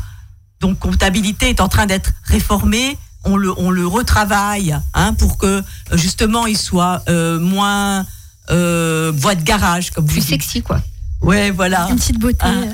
donc 0.60 0.78
comptabilité 0.80 1.48
est 1.50 1.60
en 1.60 1.68
train 1.68 1.86
d'être 1.86 2.10
réformé. 2.24 2.98
On 3.24 3.36
le, 3.36 3.52
on 3.58 3.70
le 3.70 3.86
retravaille 3.86 4.76
hein, 4.94 5.12
pour 5.14 5.38
que 5.38 5.46
euh, 5.46 5.62
justement 5.92 6.46
il 6.46 6.58
soit 6.58 7.02
euh, 7.08 7.38
moins 7.38 8.04
voie 8.48 9.34
de 9.34 9.42
garage 9.42 9.90
comme 9.90 10.06
Plus 10.06 10.14
vous 10.16 10.20
dites. 10.20 10.28
sexy, 10.30 10.62
quoi. 10.62 10.80
Ouais, 11.20 11.50
voilà. 11.50 11.88
Une 11.90 11.96
petite 11.96 12.18
beauté. 12.18 12.38
Hein. 12.44 12.66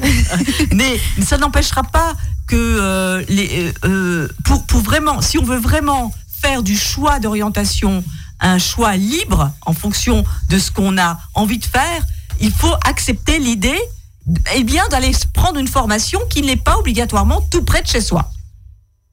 mais 0.73 0.99
ça 1.25 1.39
n'empêchera 1.39 1.83
pas 1.83 2.15
que 2.47 3.25
les, 3.29 3.73
pour, 4.45 4.67
pour 4.67 4.81
vraiment, 4.81 5.21
si 5.23 5.39
on 5.39 5.45
veut 5.45 5.59
vraiment 5.59 6.13
faire 6.43 6.63
du 6.63 6.77
choix 6.77 7.21
d'orientation 7.21 8.05
un 8.41 8.59
choix 8.59 8.97
libre 8.97 9.53
en 9.65 9.73
fonction 9.73 10.25
de 10.51 10.59
ce 10.59 10.71
qu'on 10.73 10.99
a 10.99 11.19
envie 11.35 11.59
de 11.59 11.65
faire, 11.65 12.03
il 12.41 12.51
faut 12.53 12.75
accepter 12.85 13.39
l'idée 13.39 13.81
eh 14.55 14.65
bien 14.65 14.87
d'aller 14.89 15.13
prendre 15.33 15.59
une 15.59 15.69
formation 15.69 16.21
qui 16.29 16.43
n'est 16.43 16.57
pas 16.57 16.77
obligatoirement 16.79 17.41
tout 17.51 17.63
près 17.65 17.83
de 17.83 17.87
chez 17.87 18.01
soi. 18.01 18.31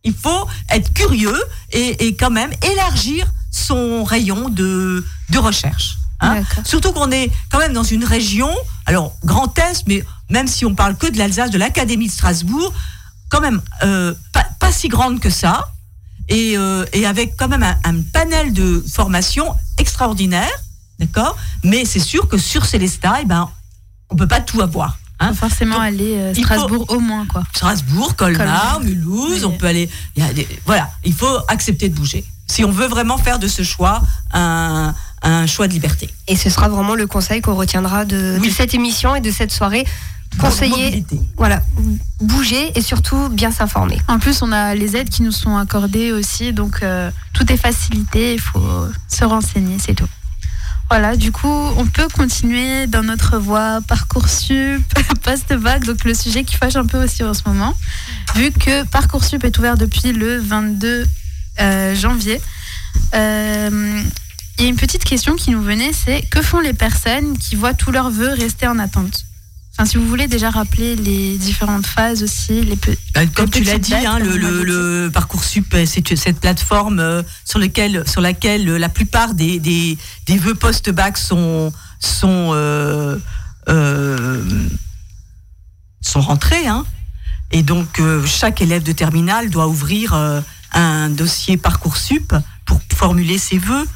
Il 0.04 0.14
faut 0.16 0.48
être 0.70 0.92
curieux 0.94 1.40
et, 1.72 2.08
et 2.08 2.16
quand 2.16 2.32
même 2.32 2.52
élargir 2.72 3.28
son 3.52 4.04
rayon 4.04 4.50
de, 4.50 5.06
de 5.30 5.38
recherche. 5.38 5.98
hein. 6.22 6.36
Surtout 6.66 6.92
qu'on 6.94 7.12
est 7.12 7.32
quand 7.52 7.60
même 7.60 7.74
dans 7.74 7.84
une 7.84 8.04
région, 8.06 8.50
alors 8.86 9.14
Grand 9.24 9.58
Est, 9.60 9.84
mais 9.88 10.04
même 10.30 10.48
si 10.48 10.66
on 10.66 10.74
parle 10.76 10.96
que 10.96 11.08
de 11.08 11.18
l'Alsace, 11.18 11.50
de 11.52 11.58
l'Académie 11.58 12.08
de 12.08 12.12
Strasbourg, 12.14 12.74
quand 13.30 13.42
même 13.42 13.62
euh, 13.84 14.14
pas, 14.34 14.46
pas 14.60 14.72
si 14.72 14.88
grande 14.88 15.20
que 15.20 15.30
ça, 15.30 15.72
et, 16.30 16.58
euh, 16.58 16.86
et 16.94 17.06
avec 17.06 17.36
quand 17.38 17.48
même 17.50 17.64
un, 17.64 17.78
un 17.84 18.02
panel 18.14 18.54
de 18.54 18.84
formations 18.92 19.54
extraordinaire, 19.78 20.50
d'accord? 21.00 21.36
Mais 21.64 21.84
c'est 21.86 22.00
sûr 22.00 22.28
que 22.28 22.38
sur 22.38 22.66
Célestat, 22.66 23.18
eh 23.22 23.26
ben, 23.26 23.50
on 24.10 24.16
peut 24.16 24.28
pas 24.28 24.40
tout 24.42 24.62
avoir. 24.62 24.98
Hein. 25.20 25.30
Faut 25.34 25.48
forcément 25.50 25.80
aller 25.80 26.16
euh, 26.16 26.34
faut- 26.34 26.42
Strasbourg 26.42 26.86
au 26.90 27.00
moins, 27.00 27.26
quoi. 27.26 27.44
Strasbourg, 27.54 28.16
Colmar, 28.16 28.46
Colmar. 28.76 28.80
Mulhouse, 28.82 29.44
on 29.44 29.52
peut 29.52 29.68
aller. 29.68 29.90
il 30.16 30.24
y 30.24 30.26
a 30.26 30.32
des- 30.34 30.48
voilà, 30.66 30.90
il 31.04 31.14
faut 31.14 31.38
accepter 31.50 31.90
de 31.90 31.96
bouger. 31.96 32.24
Si 32.48 32.64
on 32.64 32.72
veut 32.72 32.88
vraiment 32.88 33.18
faire 33.18 33.38
de 33.38 33.48
ce 33.48 33.62
choix 33.64 34.02
un, 34.34 34.94
un 35.22 35.46
choix 35.46 35.68
de 35.68 35.74
liberté. 35.74 36.10
Et 36.28 36.36
ce 36.36 36.50
sera 36.50 36.68
vraiment 36.70 36.96
le 36.96 37.06
conseil 37.06 37.42
qu'on 37.42 37.54
retiendra 37.56 38.06
de, 38.06 38.40
de 38.44 38.50
cette 38.50 38.74
émission 38.74 39.14
et 39.16 39.22
de 39.22 39.30
cette 39.30 39.52
soirée. 39.52 39.86
Conseiller, 40.38 41.04
voilà, 41.38 41.62
bouger 42.22 42.72
et 42.78 42.82
surtout 42.82 43.30
bien 43.30 43.52
s'informer. 43.52 44.00
En 44.08 44.20
plus, 44.20 44.42
on 44.42 44.52
a 44.52 44.76
les 44.76 44.96
aides 44.96 45.10
qui 45.10 45.22
nous 45.24 45.32
sont 45.32 45.58
accordées 45.58 46.12
aussi, 46.12 46.54
donc 46.54 46.82
euh, 46.82 47.12
tout 47.34 47.52
est 47.52 47.58
facilité, 47.58 48.36
il 48.36 48.40
faut 48.40 48.88
se 49.08 49.26
renseigner, 49.26 49.78
c'est 49.80 49.96
tout. 49.96 50.08
Voilà, 50.90 51.16
du 51.16 51.32
coup, 51.32 51.48
on 51.78 51.86
peut 51.86 52.08
continuer 52.08 52.88
dans 52.88 53.04
notre 53.04 53.38
voie 53.38 53.80
Parcoursup, 53.88 54.82
post-bac, 55.24 55.84
donc 55.84 56.04
le 56.04 56.16
sujet 56.16 56.44
qui 56.44 56.56
fâche 56.56 56.76
un 56.76 56.86
peu 56.86 57.04
aussi 57.04 57.24
en 57.24 57.34
ce 57.34 57.44
moment, 57.46 57.76
vu 58.36 58.52
que 58.52 58.84
Parcoursup 58.86 59.44
est 59.44 59.58
ouvert 59.60 59.78
depuis 59.78 60.14
le 60.14 60.40
22 60.40 61.06
euh, 61.60 61.96
janvier. 61.96 62.42
Euh, 63.14 64.02
Il 64.58 64.64
y 64.64 64.66
a 64.66 64.70
une 64.70 64.78
petite 64.78 65.04
question 65.04 65.36
qui 65.36 65.52
nous 65.52 65.62
venait, 65.62 65.94
c'est 65.94 66.22
que 66.24 66.42
font 66.42 66.60
les 66.60 66.74
personnes 66.74 67.38
qui 67.38 67.56
voient 67.56 67.76
tous 67.76 67.92
leurs 67.92 68.10
vœux 68.10 68.34
rester 68.34 68.68
en 68.68 68.80
attente? 68.80 69.26
Enfin, 69.80 69.90
si 69.92 69.96
vous 69.96 70.08
voulez 70.08 70.28
déjà 70.28 70.50
rappeler 70.50 70.98
les 70.98 71.38
différentes 71.38 71.86
phases 71.86 72.22
aussi, 72.22 72.60
les 72.64 72.76
pe- 72.76 72.98
Euh, 73.16 73.26
Comme 73.34 73.46
les 73.46 73.52
tu 73.52 73.64
l'as 73.64 73.78
dit, 73.78 73.94
hein, 73.96 74.20
le, 74.20 74.36
le, 74.36 74.66
le 74.66 75.10
Parcoursup, 75.10 75.74
euh, 75.74 75.86
c'est 75.86 76.18
cette 76.18 76.42
plateforme 76.42 77.00
euh, 77.00 77.24
sur, 77.46 77.60
lequel, 77.60 78.04
sur 78.06 78.20
laquelle 78.20 78.68
euh, 78.68 78.78
la 78.78 78.90
plupart 78.90 79.34
des, 79.36 79.58
des, 79.58 79.98
des 80.26 80.38
vœux 80.38 80.54
post-bac 80.56 81.18
sont, 81.18 81.72
sont, 82.02 82.50
euh, 82.54 83.18
euh, 83.70 84.44
sont 86.02 86.20
rentrés. 86.20 86.68
Hein. 86.68 86.86
Et 87.52 87.64
donc, 87.64 88.02
chaque 88.26 88.62
élève 88.62 88.84
de 88.84 88.92
terminale 88.92 89.50
doit 89.50 89.70
ouvrir 89.70 90.14
un 90.74 91.10
dossier 91.10 91.56
Parcoursup 91.56 92.36
pour 92.66 92.82
formuler 92.94 93.38
ses 93.38 93.58
vœux. 93.60 93.88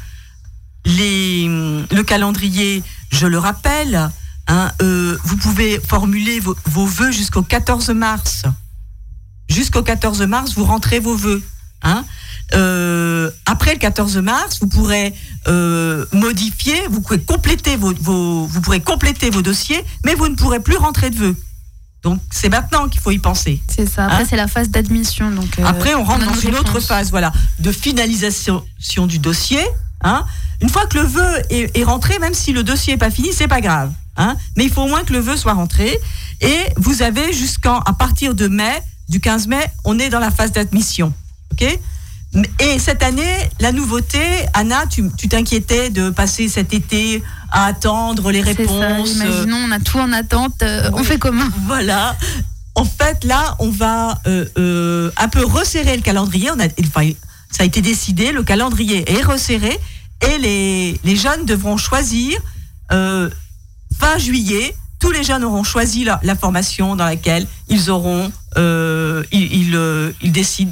Les, 0.86 1.46
le 1.92 2.02
calendrier, 2.04 2.84
je 3.12 3.28
le 3.28 3.38
rappelle, 3.38 4.10
hein, 4.48 4.72
euh, 4.82 5.18
vous 5.24 5.38
pouvez 5.38 5.80
formuler 5.80 6.39
vos, 6.39 6.56
vos 6.66 6.86
vœux 6.86 7.12
jusqu'au 7.12 7.44
14 7.44 7.89
mars. 7.91 8.44
Jusqu'au 9.50 9.84
14 9.84 10.22
mars, 10.24 10.54
vous 10.56 10.66
rentrez 10.66 11.00
vos 11.00 11.16
vœux. 11.16 11.44
Hein. 11.84 12.06
Euh, 12.54 13.30
après 13.46 13.74
le 13.74 13.80
14 13.80 14.18
mars, 14.18 14.60
vous 14.62 14.68
pourrez 14.68 15.14
euh, 15.48 16.06
modifier, 16.14 16.76
vous 16.89 17.02
pourrez 17.02 17.20
compléter 17.22 17.76
vos, 17.76 17.94
vos- 18.00 18.46
vous 18.46 18.62
pourrez 18.62 18.80
compléter 18.80 19.30
vos 19.30 19.41
dossiers, 19.41 19.84
mais 20.06 20.14
vous 20.16 20.28
ne 20.28 20.36
pourrez 20.36 20.60
plus 20.60 20.78
rentrer 20.78 21.10
de 21.10 21.18
vœux. 21.18 21.36
Donc 22.04 22.20
c'est 22.32 22.50
maintenant 22.50 22.89
qu'il 22.89 23.00
faut 23.02 23.12
y 23.12 23.20
penser. 23.20 23.62
C'est 23.68 23.86
ça. 23.89 24.06
Après, 24.06 24.24
Hein 24.24 24.28
c'est 24.30 24.36
la 24.36 24.48
phase 24.48 24.70
d'admission. 24.70 25.32
Donc, 25.32 25.58
euh, 25.60 25.64
Après, 25.66 25.96
on 25.96 26.04
rentre 26.04 26.26
dans 26.26 26.39
une 26.39 26.56
autre 26.56 26.80
phase, 26.80 27.10
voilà, 27.12 27.32
de 27.60 27.72
finalisation 27.72 28.64
du 29.08 29.20
dossier. 29.20 29.62
Hein. 30.04 30.26
Une 30.62 30.70
fois 30.70 30.86
que 30.86 30.98
le 30.98 31.06
vœu 31.06 31.41
est, 31.50 31.78
est 31.78 31.84
rentré, 31.84 32.20
même 32.20 32.34
si 32.34 32.52
le 32.54 32.64
dossier 32.64 32.94
n'est 32.94 32.98
pas 33.00 33.10
fini, 33.10 33.30
c'est 33.34 33.48
pas 33.48 33.62
grave. 33.62 33.91
Hein. 34.18 34.36
Mais 34.57 34.66
il 34.66 34.70
faut 34.72 34.82
au 34.84 34.88
moins 34.88 35.03
que 35.03 35.14
le 35.14 35.20
vœu 35.20 35.36
soit 35.38 35.53
rentré. 35.53 35.97
Et 36.41 36.57
vous 36.78 37.01
avez 37.01 37.34
jusqu'à 37.34 37.80
à 37.86 37.93
partir 37.93 38.36
de 38.36 38.47
mai, 38.47 38.82
du 39.09 39.20
15 39.20 39.47
mai, 39.47 39.64
on 39.86 39.97
est 39.99 40.09
dans 40.09 40.20
la 40.20 40.32
phase 40.32 40.51
d'admission. 40.51 41.14
Ok? 41.51 41.64
Et 42.59 42.80
cette 42.80 43.03
année, 43.03 43.38
la 43.59 43.72
nouveauté, 43.72 44.20
Anna, 44.55 44.86
tu 44.89 45.03
tu 45.18 45.28
t'inquiétais 45.30 45.91
de 45.91 46.09
passer 46.09 46.47
cet 46.47 46.74
été 46.74 47.22
à 47.51 47.66
attendre 47.66 48.32
les 48.32 48.43
C'est 48.43 48.66
ça, 48.66 48.74
réponses. 48.74 49.11
imaginons, 49.16 49.57
on 49.68 49.72
a 49.72 49.80
tout 49.80 49.99
en 49.99 50.11
attente. 50.11 50.64
euh, 50.64 50.89
On 50.93 51.03
fait 51.03 51.20
comment 51.20 51.45
Voilà. 51.68 52.18
En 52.76 52.86
fait, 52.86 53.24
là, 53.24 53.55
on 53.59 53.70
va 53.70 54.20
euh, 54.26 54.45
euh, 54.57 55.11
un 55.18 55.28
peu 55.28 55.45
resserrer 55.45 55.95
le 55.95 56.01
calendrier. 56.01 56.49
On 56.49 56.59
a, 56.59 56.66
enfin, 56.88 57.11
ça 57.51 57.61
a 57.61 57.66
été 57.68 57.82
décidé, 57.82 58.32
le 58.32 58.41
calendrier 58.41 59.11
est 59.11 59.22
resserré 59.22 59.80
et 60.28 60.39
les, 60.39 60.99
les 61.03 61.16
jeunes 61.16 61.45
devront 61.45 61.78
choisir 61.78 62.39
euh, 64.04 64.14
fin 64.14 64.18
juillet. 64.18 64.76
Tous 64.99 65.12
les 65.12 65.24
jeunes 65.24 65.43
auront 65.43 65.64
choisi 65.64 66.04
la, 66.06 66.20
la 66.24 66.36
formation 66.36 66.95
dans 66.95 67.06
laquelle 67.06 67.45
ils 67.68 67.89
auront, 67.89 68.32
euh, 68.58 69.24
ils, 69.32 69.54
ils, 69.54 69.76
euh, 69.76 70.12
ils 70.22 70.32
décident, 70.32 70.72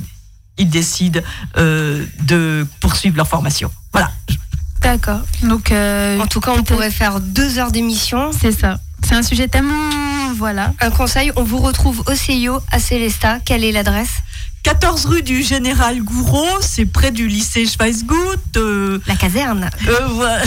ils 0.57 0.69
décident 0.69 1.19
euh, 1.57 2.05
de 2.23 2.65
poursuivre 2.79 3.17
leur 3.17 3.27
formation. 3.27 3.69
Voilà. 3.91 4.09
D'accord. 4.81 5.19
Donc, 5.43 5.71
euh, 5.71 6.19
En 6.19 6.27
tout 6.27 6.39
cas, 6.39 6.51
on 6.57 6.63
pourrait 6.63 6.91
faire 6.91 7.19
deux 7.19 7.59
heures 7.59 7.71
d'émission. 7.71 8.31
C'est 8.31 8.51
ça. 8.51 8.79
C'est 9.03 9.15
un 9.15 9.21
sujet 9.23 9.47
tellement. 9.47 9.89
Voilà. 10.37 10.73
Un 10.79 10.91
conseil, 10.91 11.31
on 11.35 11.43
vous 11.43 11.59
retrouve 11.59 12.01
au 12.07 12.15
CIO 12.15 12.59
à 12.71 12.79
Célestat. 12.79 13.39
Quelle 13.41 13.63
est 13.63 13.71
l'adresse? 13.71 14.13
14 14.63 15.05
rue 15.05 15.23
du 15.23 15.41
Général 15.41 16.01
Gouraud, 16.03 16.61
c'est 16.61 16.85
près 16.85 17.11
du 17.11 17.27
lycée 17.27 17.65
Schweizgut. 17.65 18.15
euh, 18.57 18.99
La 19.07 19.15
caserne. 19.15 19.69
Euh. 19.87 20.39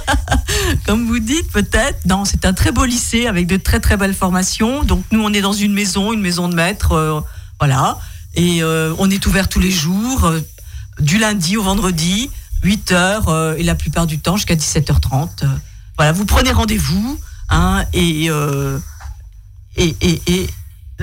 Comme 0.86 1.06
vous 1.06 1.18
dites, 1.18 1.50
peut-être. 1.52 1.98
Non, 2.06 2.24
c'est 2.24 2.44
un 2.46 2.54
très 2.54 2.72
beau 2.72 2.84
lycée 2.84 3.26
avec 3.26 3.46
de 3.46 3.56
très 3.56 3.78
très 3.80 3.96
belles 3.96 4.14
formations. 4.14 4.84
Donc 4.84 5.04
nous, 5.12 5.22
on 5.22 5.32
est 5.32 5.42
dans 5.42 5.52
une 5.52 5.72
maison, 5.74 6.12
une 6.12 6.22
maison 6.22 6.48
de 6.48 6.54
maître, 6.54 6.92
euh, 6.92 7.20
voilà. 7.60 7.98
Et 8.34 8.62
on 8.64 9.10
est 9.10 9.26
ouvert 9.26 9.46
tous 9.46 9.60
les 9.60 9.70
jours, 9.70 10.32
du 10.98 11.18
lundi 11.18 11.58
au 11.58 11.62
vendredi, 11.62 12.30
8 12.62 12.92
heures 12.92 13.28
euh, 13.28 13.54
et 13.58 13.62
la 13.62 13.74
plupart 13.74 14.06
du 14.06 14.18
temps 14.18 14.36
jusqu'à 14.36 14.54
17h30. 14.54 15.28
Euh, 15.42 15.46
voilà, 15.98 16.12
vous 16.12 16.24
prenez 16.24 16.50
rendez-vous, 16.50 17.18
hein, 17.50 17.84
et, 17.92 18.30
et, 19.76 19.96
et, 20.00 20.22
et 20.26 20.50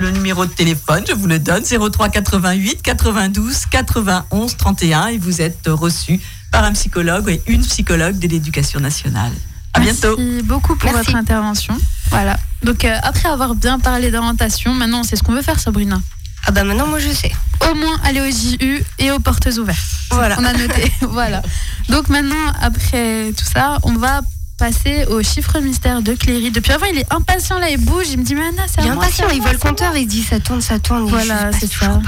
le 0.00 0.10
numéro 0.10 0.46
de 0.46 0.50
téléphone, 0.50 1.04
je 1.06 1.14
vous 1.14 1.26
le 1.26 1.38
donne, 1.38 1.62
03 1.64 2.08
88 2.08 2.82
92 2.82 3.66
91 3.66 4.56
31 4.56 5.06
et 5.08 5.18
vous 5.18 5.40
êtes 5.40 5.66
reçu 5.68 6.18
par 6.50 6.64
un 6.64 6.72
psychologue 6.72 7.28
et 7.28 7.42
une 7.46 7.62
psychologue 7.62 8.18
de 8.18 8.26
l'éducation 8.26 8.80
nationale. 8.80 9.32
À 9.74 9.80
bientôt. 9.80 10.16
Merci 10.18 10.42
beaucoup 10.42 10.74
pour 10.74 10.90
Merci. 10.90 11.06
votre 11.06 11.16
intervention. 11.16 11.76
Voilà. 12.10 12.36
Donc 12.64 12.84
euh, 12.84 12.96
après 13.02 13.28
avoir 13.28 13.54
bien 13.54 13.78
parlé 13.78 14.10
d'orientation, 14.10 14.74
maintenant 14.74 15.02
c'est 15.04 15.16
ce 15.16 15.22
qu'on 15.22 15.32
veut 15.32 15.42
faire 15.42 15.60
Sabrina. 15.60 16.00
Ah 16.46 16.50
bah 16.50 16.64
maintenant 16.64 16.86
moi 16.86 16.98
je 16.98 17.10
sais. 17.10 17.32
Au 17.70 17.74
moins 17.74 18.00
aller 18.02 18.20
au 18.20 18.30
JU 18.30 18.82
et 18.98 19.10
aux 19.10 19.20
portes 19.20 19.48
ouvertes. 19.58 19.78
Voilà. 20.10 20.36
On 20.40 20.44
a 20.44 20.52
noté. 20.54 20.90
voilà. 21.02 21.42
Donc 21.88 22.08
maintenant, 22.08 22.52
après 22.60 23.32
tout 23.36 23.44
ça, 23.44 23.78
on 23.82 23.92
va 23.92 24.22
passer 24.60 25.06
au 25.06 25.22
chiffre 25.22 25.58
mystère 25.60 26.02
de 26.02 26.12
Cléry. 26.12 26.50
Depuis 26.50 26.72
avant, 26.72 26.84
il 26.84 26.98
est 26.98 27.10
impatient 27.12 27.58
là, 27.58 27.70
il 27.70 27.78
bouge, 27.78 28.10
il 28.10 28.18
me 28.18 28.22
dit 28.24 28.34
mais 28.34 28.42
Anna, 28.46 28.62
c'est 28.68 28.82
Il 28.82 28.86
est 28.86 28.90
impatient, 28.90 29.28
il 29.30 29.40
voit 29.40 29.52
le 29.52 29.58
compteur, 29.58 29.96
il 29.96 30.06
dit 30.06 30.22
ça 30.22 30.38
tourne, 30.38 30.60
ça 30.60 30.78
tourne. 30.78 31.08
Voilà, 31.08 31.50
c'est 31.58 31.66
ça. 31.72 31.88
pas. 31.88 32.02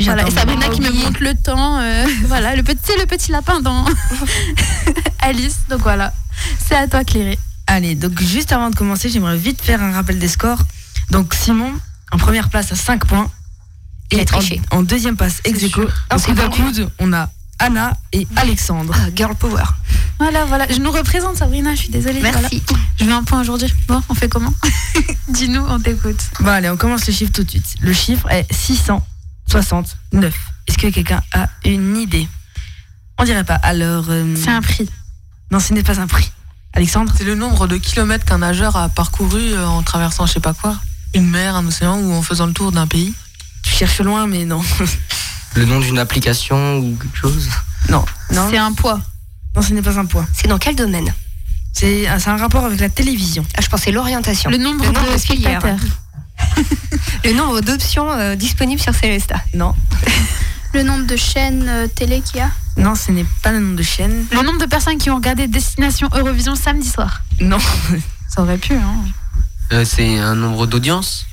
Voilà, 0.00 0.26
et 0.26 0.30
Sabrina 0.30 0.68
qui 0.68 0.80
me 0.82 0.90
montre 0.90 1.22
le 1.22 1.34
temps. 1.34 1.78
euh, 1.80 2.06
voilà, 2.26 2.54
le 2.56 2.62
petit, 2.62 2.80
c'est 2.84 2.98
le 2.98 3.06
petit 3.06 3.32
lapin 3.32 3.60
dans 3.60 3.84
Alice. 5.20 5.60
Donc 5.70 5.80
voilà, 5.80 6.12
c'est 6.58 6.74
à 6.76 6.86
toi 6.86 7.04
Cléry. 7.04 7.38
Allez, 7.66 7.94
donc 7.94 8.20
juste 8.20 8.52
avant 8.52 8.68
de 8.68 8.76
commencer, 8.76 9.08
j'aimerais 9.08 9.38
vite 9.38 9.62
faire 9.62 9.82
un 9.82 9.92
rappel 9.92 10.18
des 10.18 10.28
scores. 10.28 10.60
Donc 11.10 11.32
Simon, 11.32 11.72
en 12.12 12.18
première 12.18 12.50
place 12.50 12.70
à 12.70 12.76
5 12.76 13.06
points. 13.06 13.30
Il 14.12 14.18
Et 14.18 14.22
a 14.22 14.24
triché. 14.26 14.60
En, 14.70 14.78
en 14.78 14.82
deuxième 14.82 15.16
place, 15.16 15.40
ex 15.44 15.62
aequo, 15.62 15.82
sûr. 15.82 15.84
au 16.10 16.14
Non, 16.14 16.18
c'est 16.18 16.26
coude 16.26 16.40
à 16.40 16.44
vendu. 16.48 16.62
coude, 16.62 16.90
on 16.98 17.12
a 17.14 17.30
Anna 17.58 17.96
et 18.12 18.26
Alexandre. 18.36 18.94
Ah, 18.96 19.08
girl 19.14 19.34
power. 19.34 19.62
Voilà, 20.18 20.44
voilà. 20.44 20.66
Je 20.70 20.78
nous 20.80 20.90
représente 20.90 21.36
Sabrina, 21.36 21.74
je 21.74 21.80
suis 21.80 21.88
désolée. 21.88 22.20
Merci. 22.20 22.62
voilà. 22.68 22.84
Je 22.98 23.04
veux 23.04 23.12
un 23.12 23.22
point 23.24 23.40
aujourd'hui. 23.40 23.72
Bon, 23.88 24.00
on 24.08 24.14
fait 24.14 24.28
comment 24.28 24.52
Dis-nous, 25.28 25.64
on 25.68 25.78
t'écoute. 25.80 26.18
Bon, 26.40 26.48
allez, 26.48 26.68
on 26.70 26.76
commence 26.76 27.06
le 27.06 27.12
chiffre 27.12 27.32
tout 27.32 27.44
de 27.44 27.50
suite. 27.50 27.66
Le 27.80 27.92
chiffre 27.92 28.30
est 28.30 28.46
669. 28.52 30.34
Est-ce 30.66 30.78
que 30.78 30.88
quelqu'un 30.88 31.22
a 31.32 31.48
une 31.64 31.96
idée? 31.96 32.28
On 33.18 33.24
dirait 33.24 33.44
pas. 33.44 33.54
Alors. 33.56 34.06
euh, 34.08 34.34
C'est 34.36 34.50
un 34.50 34.62
prix. 34.62 34.88
Non, 35.50 35.60
ce 35.60 35.72
n'est 35.74 35.82
pas 35.82 36.00
un 36.00 36.06
prix. 36.06 36.30
Alexandre? 36.72 37.12
C'est 37.16 37.24
le 37.24 37.34
nombre 37.36 37.66
de 37.68 37.76
kilomètres 37.76 38.24
qu'un 38.24 38.38
nageur 38.38 38.76
a 38.76 38.88
parcouru 38.88 39.52
euh, 39.52 39.66
en 39.66 39.82
traversant 39.82 40.26
je 40.26 40.32
sais 40.32 40.40
pas 40.40 40.54
quoi. 40.54 40.76
Une 41.14 41.28
mer, 41.30 41.54
un 41.54 41.64
océan 41.66 41.98
ou 41.98 42.12
en 42.12 42.22
faisant 42.22 42.46
le 42.46 42.52
tour 42.52 42.72
d'un 42.72 42.86
pays? 42.88 43.14
Tu 43.62 43.70
cherches 43.72 44.00
loin, 44.00 44.26
mais 44.26 44.44
non. 44.44 44.60
Le 45.54 45.64
nom 45.66 45.80
d'une 45.80 45.98
application 45.98 46.78
ou 46.78 46.96
quelque 46.96 47.16
chose 47.16 47.48
non. 47.90 48.04
Non, 48.32 48.48
C'est 48.50 48.58
un 48.58 48.72
poids. 48.72 49.00
non 49.54 49.62
ce 49.62 49.72
n'est 49.72 49.82
pas 49.82 49.98
un 49.98 50.06
poids. 50.06 50.26
C'est 50.32 50.48
dans 50.48 50.58
quel 50.58 50.74
domaine 50.74 51.12
C'est 51.72 52.06
ah, 52.06 52.18
c'est 52.18 52.30
un 52.30 52.36
rapport 52.36 52.64
avec 52.64 52.80
la 52.80 52.88
télévision. 52.88 53.44
Ah, 53.56 53.60
je 53.62 53.68
pensais 53.68 53.92
l'orientation. 53.92 54.50
Le 54.50 54.56
nombre, 54.56 54.84
Le 54.84 54.90
nombre 54.92 55.08
de 55.08 55.12
de 55.12 55.18
filières. 55.18 55.60
spectateurs. 55.60 55.88
Le 57.24 57.32
nombre 57.34 57.60
d'options 57.60 58.10
euh, 58.10 58.34
disponibles 58.34 58.80
sur 58.80 58.94
Célesta. 58.94 59.36
Non. 59.54 59.74
Le 60.74 60.82
nombre 60.82 61.06
de 61.06 61.16
chaînes 61.16 61.66
euh, 61.68 61.86
télé 61.86 62.20
qu'il 62.20 62.38
y 62.38 62.40
a. 62.40 62.50
Non, 62.76 62.96
ce 62.96 63.12
n'est 63.12 63.26
pas 63.42 63.52
le 63.52 63.60
nom 63.60 63.74
de 63.74 63.82
chaîne. 63.84 64.26
Le 64.32 64.42
nombre 64.42 64.58
de 64.58 64.66
personnes 64.66 64.98
qui 64.98 65.08
ont 65.08 65.14
regardé 65.16 65.46
Destination 65.46 66.08
Eurovision 66.12 66.56
samedi 66.56 66.88
soir. 66.88 67.22
Non. 67.40 67.58
Ça 68.28 68.42
aurait 68.42 68.58
pu, 68.58 68.74
hein. 68.74 68.96
Euh, 69.72 69.84
c'est 69.84 70.18
un 70.18 70.34
nombre 70.34 70.66
d'audience? 70.66 71.26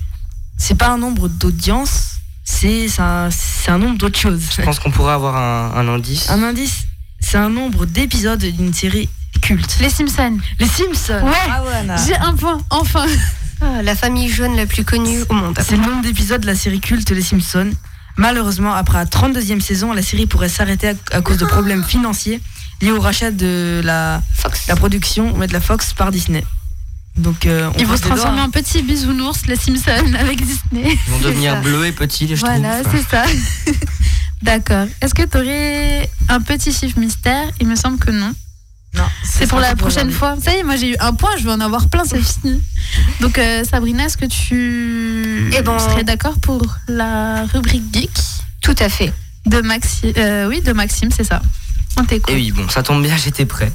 C'est 0.58 0.76
pas 0.76 0.90
un 0.90 1.00
nombre 1.00 1.28
d'audience, 1.28 2.20
c'est 2.52 2.88
un, 3.00 3.78
nombre 3.78 3.98
d'autres 3.98 4.20
choses. 4.20 4.42
Je 4.58 4.62
pense 4.62 4.80
qu'on 4.80 4.92
pourrait 4.92 5.14
avoir 5.14 5.36
un, 5.38 5.72
un 5.76 5.88
indice. 5.88 6.30
Un 6.30 6.44
indice, 6.44 6.84
c'est 7.20 7.38
un 7.38 7.50
nombre 7.50 7.86
d'épisodes 7.86 8.44
d'une 8.44 8.74
série 8.74 9.10
culte. 9.42 9.78
Les 9.80 9.90
Simpsons. 9.90 10.38
Les 10.60 10.68
Simpsons 10.68 11.24
Ouais. 11.24 11.32
Ah 11.50 11.64
ouais. 11.64 11.96
J'ai 12.06 12.16
un 12.16 12.34
point, 12.36 12.62
enfin. 12.70 13.06
Ah, 13.62 13.82
la 13.84 13.96
famille 13.96 14.28
jaune 14.28 14.56
la 14.56 14.66
plus 14.66 14.84
connue 14.84 15.22
au 15.30 15.34
monde. 15.34 15.58
C'est 15.64 15.76
le 15.78 15.84
nombre 15.84 16.02
d'épisodes 16.02 16.42
de 16.42 16.48
la 16.48 16.56
série 16.56 16.80
culte 16.80 17.10
Les 17.12 17.22
Simpsons. 17.22 17.72
Malheureusement, 18.18 18.74
après 18.74 18.98
la 18.98 19.06
32e 19.06 19.62
saison, 19.62 19.94
la 19.94 20.02
série 20.02 20.26
pourrait 20.26 20.50
s'arrêter 20.50 20.90
à, 20.90 20.94
à 21.12 21.22
cause 21.22 21.38
de 21.38 21.46
problèmes 21.46 21.84
financiers 21.84 22.42
liés 22.82 22.92
au 22.92 23.00
rachat 23.00 23.32
de 23.32 23.82
la, 23.84 24.22
Fox. 24.34 24.68
la 24.68 24.76
production 24.76 25.38
de 25.38 25.54
la 25.54 25.62
Fox 25.62 25.94
par 25.94 26.12
Disney. 26.12 26.44
Donc, 27.18 27.46
euh, 27.46 27.70
on 27.76 27.78
Ils 27.80 27.86
vont 27.86 27.98
se 27.98 28.04
les 28.04 28.08
doigts, 28.10 28.18
transformer 28.18 28.42
en 28.42 28.50
petits 28.50 28.82
bisounours, 28.84 29.46
les 29.48 29.56
Simpsons, 29.58 30.14
avec 30.20 30.42
Disney. 30.44 30.98
Ils 31.08 31.12
vont 31.12 31.20
devenir 31.20 31.62
bleus 31.62 31.86
et 31.88 31.92
petits, 31.92 32.28
je 32.36 32.36
Voilà, 32.42 32.82
c'est 32.90 33.08
ça. 33.10 33.24
D'accord. 34.42 34.88
Est-ce 35.02 35.14
que 35.14 35.24
tu 35.24 35.38
aurais 35.38 36.10
un 36.30 36.42
petit 36.42 36.72
chiffre 36.74 36.98
mystère? 36.98 37.48
Il 37.60 37.68
me 37.68 37.76
semble 37.76 38.00
que 38.00 38.10
non. 38.12 38.34
Non, 38.94 39.04
C'est 39.24 39.48
pour 39.48 39.60
la 39.60 39.76
prochaine 39.76 40.12
fois. 40.12 40.36
Ça 40.44 40.54
y 40.54 40.58
est, 40.60 40.64
moi 40.64 40.76
j'ai 40.76 40.90
eu 40.92 40.96
un 41.00 41.14
point, 41.14 41.30
je 41.38 41.44
vais 41.46 41.52
en 41.52 41.62
avoir 41.62 41.88
plein, 41.88 42.04
c'est 42.06 42.22
fini. 42.22 42.60
Donc 43.22 43.38
euh, 43.38 43.64
Sabrina, 43.64 44.06
est-ce 44.06 44.18
que 44.18 44.26
tu 44.26 45.50
Eh 45.56 45.62
ben- 45.62 45.80
serais 45.80 46.04
d'accord 46.04 46.38
pour 46.40 46.62
la 46.90 47.46
rubrique 47.54 47.84
geek? 47.94 48.12
Tout 48.62 48.76
à 48.80 48.90
fait. 48.90 49.14
de 49.46 49.62
Maxime 49.62 50.12
Oui, 50.50 50.60
de 50.62 50.74
Maxime, 50.74 51.10
c'est 51.16 51.24
ça. 51.24 51.42
Et 52.10 52.34
oui, 52.34 52.52
bon, 52.52 52.68
ça 52.70 52.84
tombe 52.84 53.04
bien, 53.04 53.16
j'étais 53.18 53.46
prêt. 53.46 53.72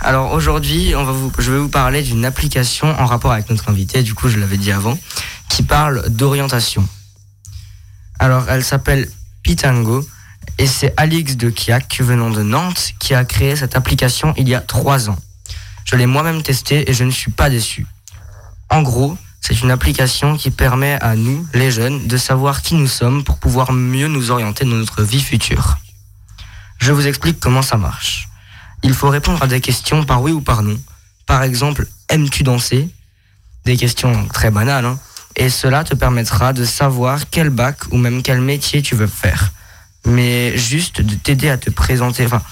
Alors 0.00 0.32
aujourd'hui, 0.32 0.94
je 1.38 1.52
vais 1.52 1.58
vous 1.58 1.68
parler 1.68 2.02
d'une 2.02 2.24
application 2.24 2.88
en 2.98 3.06
rapport 3.06 3.32
avec 3.32 3.48
notre 3.50 3.68
invité, 3.68 4.02
du 4.02 4.14
coup 4.14 4.28
je 4.28 4.38
l'avais 4.38 4.56
dit 4.56 4.72
avant, 4.72 4.98
qui 5.48 5.62
parle 5.62 6.08
d'orientation. 6.08 6.86
Alors 8.18 8.46
elle 8.48 8.64
s'appelle 8.64 9.08
Pitango 9.42 10.04
et 10.58 10.66
c'est 10.66 10.92
Alix 10.96 11.36
de 11.36 11.50
Kiak, 11.50 12.00
venant 12.00 12.30
de 12.30 12.42
Nantes, 12.42 12.92
qui 12.98 13.14
a 13.14 13.24
créé 13.24 13.54
cette 13.54 13.76
application 13.76 14.34
il 14.36 14.48
y 14.48 14.54
a 14.54 14.60
trois 14.60 15.08
ans. 15.08 15.18
Je 15.84 15.96
l'ai 15.96 16.06
moi-même 16.06 16.42
testé 16.42 16.90
et 16.90 16.94
je 16.94 17.04
ne 17.04 17.10
suis 17.10 17.30
pas 17.30 17.48
déçu. 17.48 17.86
En 18.70 18.82
gros, 18.82 19.16
c'est 19.40 19.60
une 19.62 19.70
application 19.70 20.36
qui 20.36 20.50
permet 20.50 20.98
à 21.00 21.16
nous, 21.16 21.46
les 21.54 21.70
jeunes, 21.70 22.06
de 22.06 22.16
savoir 22.16 22.60
qui 22.60 22.74
nous 22.74 22.88
sommes 22.88 23.24
pour 23.24 23.38
pouvoir 23.38 23.72
mieux 23.72 24.08
nous 24.08 24.30
orienter 24.30 24.64
dans 24.64 24.72
notre 24.72 25.02
vie 25.02 25.22
future. 25.22 25.78
Je 26.78 26.92
vous 26.92 27.06
explique 27.06 27.40
comment 27.40 27.62
ça 27.62 27.76
marche. 27.76 28.28
Il 28.82 28.94
faut 28.94 29.08
répondre 29.08 29.42
à 29.42 29.46
des 29.46 29.60
questions 29.60 30.04
par 30.04 30.22
oui 30.22 30.32
ou 30.32 30.40
par 30.40 30.62
non. 30.62 30.78
Par 31.26 31.42
exemple, 31.42 31.86
aimes-tu 32.08 32.42
danser? 32.42 32.88
Des 33.64 33.76
questions 33.76 34.26
très 34.28 34.50
banales, 34.50 34.86
hein. 34.86 34.98
Et 35.36 35.50
cela 35.50 35.84
te 35.84 35.94
permettra 35.94 36.52
de 36.52 36.64
savoir 36.64 37.30
quel 37.30 37.50
bac 37.50 37.76
ou 37.92 37.96
même 37.96 38.22
quel 38.22 38.40
métier 38.40 38.82
tu 38.82 38.96
veux 38.96 39.06
faire. 39.06 39.52
Mais 40.04 40.56
juste 40.56 41.00
de 41.00 41.14
t'aider 41.14 41.48
à 41.48 41.58
te 41.58 41.70
présenter. 41.70 42.24
Enfin, 42.26 42.42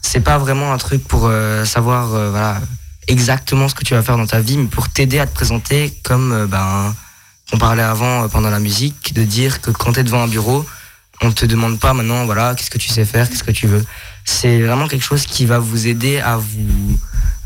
c'est 0.00 0.20
pas 0.20 0.38
vraiment 0.38 0.72
un 0.72 0.78
truc 0.78 1.06
pour 1.06 1.26
euh, 1.26 1.64
savoir 1.64 2.14
euh, 2.14 2.30
voilà, 2.30 2.60
exactement 3.06 3.68
ce 3.68 3.74
que 3.74 3.84
tu 3.84 3.94
vas 3.94 4.02
faire 4.02 4.16
dans 4.16 4.26
ta 4.26 4.40
vie, 4.40 4.56
mais 4.56 4.66
pour 4.66 4.88
t'aider 4.88 5.20
à 5.20 5.26
te 5.26 5.34
présenter 5.34 5.96
comme 6.02 6.32
euh, 6.32 6.46
ben, 6.46 6.94
on 7.52 7.58
parlait 7.58 7.82
avant 7.82 8.28
pendant 8.28 8.50
la 8.50 8.58
musique, 8.58 9.14
de 9.14 9.22
dire 9.24 9.60
que 9.60 9.70
quand 9.70 9.92
tu 9.92 10.00
es 10.00 10.04
devant 10.04 10.22
un 10.22 10.28
bureau, 10.28 10.66
on 11.22 11.32
te 11.32 11.46
demande 11.46 11.78
pas 11.78 11.94
maintenant, 11.94 12.24
voilà, 12.24 12.54
qu'est-ce 12.54 12.70
que 12.70 12.78
tu 12.78 12.88
sais 12.88 13.04
faire, 13.04 13.28
qu'est-ce 13.28 13.44
que 13.44 13.52
tu 13.52 13.66
veux. 13.66 13.84
C'est 14.24 14.60
vraiment 14.60 14.88
quelque 14.88 15.04
chose 15.04 15.26
qui 15.26 15.46
va 15.46 15.58
vous 15.58 15.86
aider 15.86 16.18
à 16.18 16.36
vous, 16.36 16.98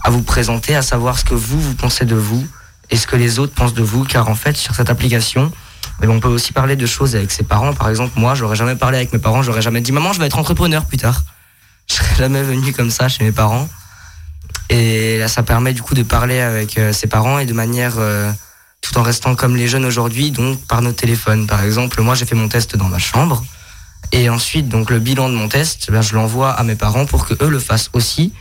à 0.02 0.10
vous 0.10 0.22
présenter, 0.22 0.74
à 0.74 0.82
savoir 0.82 1.18
ce 1.18 1.24
que 1.24 1.34
vous, 1.34 1.60
vous 1.60 1.74
pensez 1.74 2.04
de 2.04 2.14
vous 2.14 2.46
et 2.90 2.96
ce 2.96 3.06
que 3.06 3.16
les 3.16 3.38
autres 3.38 3.52
pensent 3.52 3.74
de 3.74 3.82
vous, 3.82 4.04
car 4.04 4.28
en 4.28 4.34
fait, 4.34 4.56
sur 4.56 4.74
cette 4.74 4.90
application, 4.90 5.52
mais 6.00 6.06
on 6.08 6.20
peut 6.20 6.28
aussi 6.28 6.52
parler 6.52 6.76
de 6.76 6.86
choses 6.86 7.16
avec 7.16 7.30
ses 7.30 7.42
parents. 7.42 7.72
Par 7.72 7.88
exemple, 7.88 8.18
moi, 8.18 8.34
j'aurais 8.34 8.56
jamais 8.56 8.76
parlé 8.76 8.98
avec 8.98 9.12
mes 9.12 9.18
parents, 9.18 9.42
j'aurais 9.42 9.62
jamais 9.62 9.80
dit, 9.80 9.92
maman, 9.92 10.12
je 10.12 10.20
vais 10.20 10.26
être 10.26 10.38
entrepreneur 10.38 10.84
plus 10.84 10.98
tard. 10.98 11.22
Je 11.88 11.94
serais 11.94 12.16
jamais 12.16 12.42
venu 12.42 12.72
comme 12.72 12.90
ça 12.90 13.08
chez 13.08 13.22
mes 13.22 13.30
parents. 13.30 13.68
Et 14.70 15.18
là, 15.18 15.28
ça 15.28 15.44
permet 15.44 15.72
du 15.72 15.82
coup 15.82 15.94
de 15.94 16.02
parler 16.02 16.40
avec 16.40 16.78
euh, 16.78 16.92
ses 16.92 17.06
parents 17.06 17.38
et 17.38 17.46
de 17.46 17.52
manière 17.52 17.94
euh, 17.98 18.32
tout 18.80 18.98
en 18.98 19.02
restant 19.02 19.36
comme 19.36 19.54
les 19.54 19.68
jeunes 19.68 19.84
aujourd'hui, 19.84 20.32
donc 20.32 20.66
par 20.66 20.82
nos 20.82 20.90
téléphones. 20.90 21.46
Par 21.46 21.62
exemple, 21.62 22.00
moi, 22.02 22.16
j'ai 22.16 22.26
fait 22.26 22.34
mon 22.34 22.48
test 22.48 22.76
dans 22.76 22.88
ma 22.88 22.98
chambre. 22.98 23.44
Et 24.12 24.28
ensuite, 24.28 24.68
donc 24.68 24.90
le 24.90 24.98
bilan 24.98 25.28
de 25.28 25.34
mon 25.34 25.48
test, 25.48 25.90
ben, 25.90 26.00
je 26.00 26.14
l'envoie 26.14 26.50
à 26.50 26.62
mes 26.62 26.76
parents 26.76 27.06
pour 27.06 27.26
que 27.26 27.34
eux 27.42 27.48
le 27.48 27.58
fassent 27.58 27.90
aussi 27.92 28.32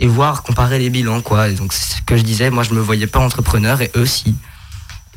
et 0.00 0.06
voir 0.06 0.42
comparer 0.42 0.78
les 0.78 0.90
bilans, 0.90 1.20
quoi. 1.22 1.48
Et 1.48 1.54
donc 1.54 1.72
c'est 1.72 1.96
ce 1.96 2.02
que 2.02 2.16
je 2.16 2.22
disais, 2.22 2.50
moi 2.50 2.62
je 2.62 2.72
me 2.72 2.80
voyais 2.80 3.06
pas 3.06 3.18
entrepreneur 3.18 3.80
et 3.82 3.90
eux 3.96 4.06
si. 4.06 4.34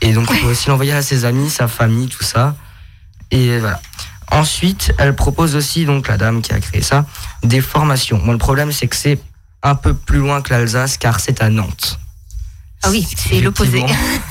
Et 0.02 0.14
donc 0.14 0.30
on 0.32 0.36
peut 0.36 0.48
aussi 0.48 0.70
l'envoyer 0.70 0.94
à 0.94 1.02
ses 1.02 1.26
amis, 1.26 1.50
sa 1.50 1.68
famille, 1.68 2.08
tout 2.08 2.24
ça. 2.24 2.56
Et 3.30 3.60
voilà. 3.60 3.80
Ensuite, 4.32 4.94
elle 4.98 5.16
propose 5.16 5.56
aussi, 5.56 5.86
donc 5.86 6.08
la 6.08 6.18
dame 6.18 6.42
qui 6.42 6.54
a 6.54 6.60
créé 6.60 6.82
ça, 6.82 7.06
des 7.44 7.62
formations. 7.62 8.20
Moi 8.24 8.34
le 8.34 8.39
problème 8.39 8.72
c'est 8.72 8.88
que 8.88 8.96
c'est 8.96 9.20
un 9.62 9.76
peu 9.76 9.94
plus 9.94 10.20
loin 10.20 10.42
que 10.42 10.50
l'Alsace 10.52 10.98
car 10.98 11.20
c'est 11.20 11.42
à 11.42 11.50
Nantes. 11.50 12.00
Ah 12.84 12.89
oui, 12.89 13.08
c'est 13.16 13.42
l'opposé. 13.42 13.86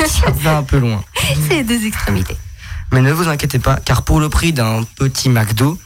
Ça 0.06 0.30
va 0.32 0.56
un 0.56 0.62
peu 0.64 0.78
loin. 0.78 1.04
c'est 1.48 1.54
les 1.54 1.64
deux 1.64 1.86
extrémités. 1.86 2.36
Mais 2.92 3.00
ne 3.00 3.12
vous 3.12 3.28
inquiétez 3.28 3.58
pas, 3.58 3.76
car 3.76 4.02
pour 4.02 4.20
le 4.20 4.28
prix 4.28 4.52
d'un 4.52 4.82
petit 4.96 5.28
McDo, 5.28 5.78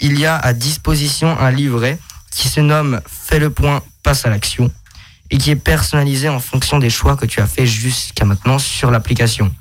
il 0.00 0.18
y 0.18 0.26
a 0.26 0.36
à 0.36 0.52
disposition 0.52 1.38
un 1.38 1.50
livret 1.50 1.98
qui 2.34 2.48
se 2.48 2.60
nomme 2.60 3.00
Fais 3.06 3.38
le 3.38 3.50
point, 3.50 3.82
passe 4.02 4.24
à 4.24 4.30
l'action, 4.30 4.70
et 5.30 5.38
qui 5.38 5.50
est 5.50 5.56
personnalisé 5.56 6.28
en 6.28 6.40
fonction 6.40 6.78
des 6.78 6.88
choix 6.90 7.16
que 7.16 7.26
tu 7.26 7.40
as 7.40 7.46
fait 7.46 7.66
jusqu'à 7.66 8.24
maintenant 8.24 8.58
sur 8.58 8.90
l'application. 8.90 9.52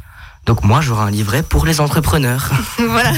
Donc 0.45 0.63
moi, 0.63 0.79
j'aurai 0.79 1.03
un 1.03 1.11
livret 1.11 1.43
pour 1.43 1.65
les 1.65 1.81
entrepreneurs. 1.81 2.49
voilà. 2.89 3.11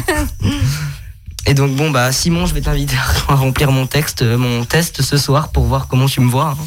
Et 1.46 1.54
donc 1.54 1.76
bon, 1.76 1.92
bah 1.92 2.12
Simon, 2.12 2.46
je 2.48 2.54
vais 2.54 2.62
t'inviter 2.62 2.96
à 3.28 3.36
remplir 3.36 3.72
mon 3.72 3.86
texte, 3.86 4.24
euh, 4.24 4.38
mon 4.38 4.66
test 4.66 5.02
ce 5.04 5.18
soir 5.18 5.52
pour 5.52 5.66
voir 5.66 5.88
comment 5.88 6.08
tu 6.08 6.22
me 6.22 6.30
vois. 6.30 6.58
hein. 6.60 6.66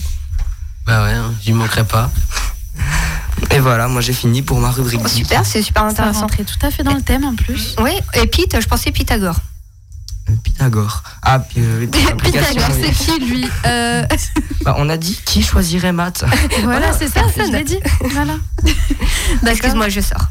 Bah 0.86 1.04
ouais, 1.04 1.12
hein, 1.12 1.32
j'y 1.42 1.52
manquerai 1.52 1.84
pas. 1.84 2.10
Et 3.50 3.58
voilà, 3.58 3.88
moi 3.88 4.00
j'ai 4.00 4.12
fini 4.12 4.42
pour 4.42 4.58
ma 4.60 4.70
rubrique. 4.70 5.00
Oh, 5.04 5.08
super, 5.08 5.44
c'est 5.44 5.62
super 5.62 5.82
Ça 5.82 5.88
intéressant. 5.88 6.20
rentrait 6.22 6.44
tout 6.44 6.66
à 6.66 6.70
fait 6.70 6.82
dans 6.82 6.94
le 6.94 7.02
thème 7.02 7.24
en 7.24 7.34
plus. 7.34 7.74
Oui, 7.80 7.90
et 8.14 8.26
Pete, 8.26 8.60
je 8.60 8.66
pensais 8.66 8.90
Pythagore. 8.92 9.36
Pythagore. 10.44 11.02
Ah, 11.22 11.40
puis, 11.40 11.60
euh, 11.60 11.86
Pythagore, 12.22 12.70
c'est 12.80 12.92
qui 12.92 13.20
lui 13.20 13.46
Euh, 13.66 14.04
Bah, 14.64 14.76
on 14.78 14.88
a 14.88 14.96
dit 14.96 15.20
qui 15.24 15.42
choisirait 15.42 15.92
maths 15.92 16.24
Voilà, 16.62 16.92
c'est 16.96 17.08
ça, 17.08 17.22
je 17.36 17.50
l'ai 17.52 17.64
dit. 17.64 17.80
Voilà. 18.12 18.34
Excuse-moi, 19.46 19.88
je 19.88 20.00
sors. 20.00 20.26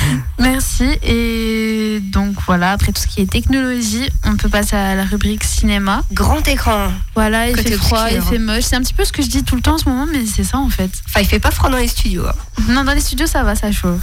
Merci. 0.38 0.84
Et 1.02 2.00
donc 2.02 2.36
voilà, 2.46 2.72
après 2.72 2.92
tout 2.92 3.00
ce 3.00 3.06
qui 3.06 3.20
est 3.20 3.30
technologie, 3.30 4.08
on 4.24 4.36
peut 4.36 4.48
passer 4.48 4.76
à 4.76 4.94
la 4.94 5.04
rubrique 5.04 5.44
cinéma. 5.44 6.02
Grand 6.12 6.46
écran. 6.48 6.92
Voilà, 7.14 7.48
il 7.48 7.56
Côté 7.56 7.70
fait 7.70 7.76
froid, 7.76 8.06
il 8.10 8.20
fait 8.22 8.38
moche. 8.38 8.64
C'est 8.64 8.76
un 8.76 8.80
petit 8.82 8.94
peu 8.94 9.04
ce 9.04 9.12
que 9.12 9.22
je 9.22 9.28
dis 9.28 9.42
tout 9.44 9.56
le 9.56 9.62
temps 9.62 9.74
en 9.74 9.78
ce 9.78 9.88
moment, 9.88 10.06
mais 10.12 10.24
c'est 10.26 10.44
ça 10.44 10.58
en 10.58 10.68
fait. 10.68 10.90
Enfin, 11.08 11.20
il 11.20 11.26
fait 11.26 11.38
pas 11.40 11.50
froid 11.50 11.70
dans 11.70 11.78
les 11.78 11.88
studios. 11.88 12.26
hein. 12.26 12.34
Non, 12.68 12.84
dans 12.84 12.92
les 12.92 13.00
studios, 13.00 13.26
ça 13.26 13.42
va, 13.42 13.54
ça 13.54 13.72
chauffe. 13.72 14.00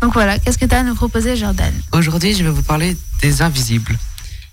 Donc 0.00 0.14
voilà, 0.14 0.38
qu'est-ce 0.38 0.58
que 0.58 0.64
tu 0.66 0.74
as 0.74 0.80
à 0.80 0.82
nous 0.82 0.94
proposer, 0.96 1.36
Jordan? 1.36 1.72
Aujourd'hui, 1.92 2.34
je 2.34 2.42
vais 2.42 2.50
vous 2.50 2.62
parler 2.64 2.96
des 3.20 3.40
invisibles. 3.42 3.96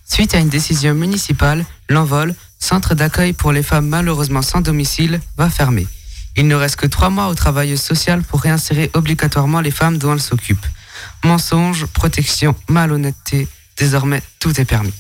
Suite 0.06 0.36
à 0.36 0.40
une 0.40 0.50
décision 0.50 0.94
municipale, 0.94 1.66
l'envol, 1.90 2.36
centre 2.60 2.94
d'accueil 2.96 3.34
pour 3.34 3.52
les 3.52 3.64
femmes 3.64 3.88
malheureusement 3.88 4.42
sans 4.42 4.62
domicile, 4.62 5.20
va 5.38 5.50
fermer. 5.50 5.88
Il 6.40 6.48
ne 6.48 6.56
reste 6.56 6.78
que 6.78 6.88
trois 6.88 7.10
mois 7.10 7.28
au 7.28 7.36
travail 7.36 7.78
social 7.78 8.24
pour 8.24 8.40
réinsérer 8.40 8.90
obligatoirement 8.94 9.60
les 9.60 9.72
femmes 9.72 9.98
dont 9.98 10.14
elles 10.14 10.22
s'occupent. 10.22 10.66
Mensonges, 11.26 11.86
protection, 11.88 12.56
malhonnêteté, 12.70 13.50
désormais 13.76 14.22
tout 14.40 14.58
est 14.62 14.64
permis. 14.64 14.94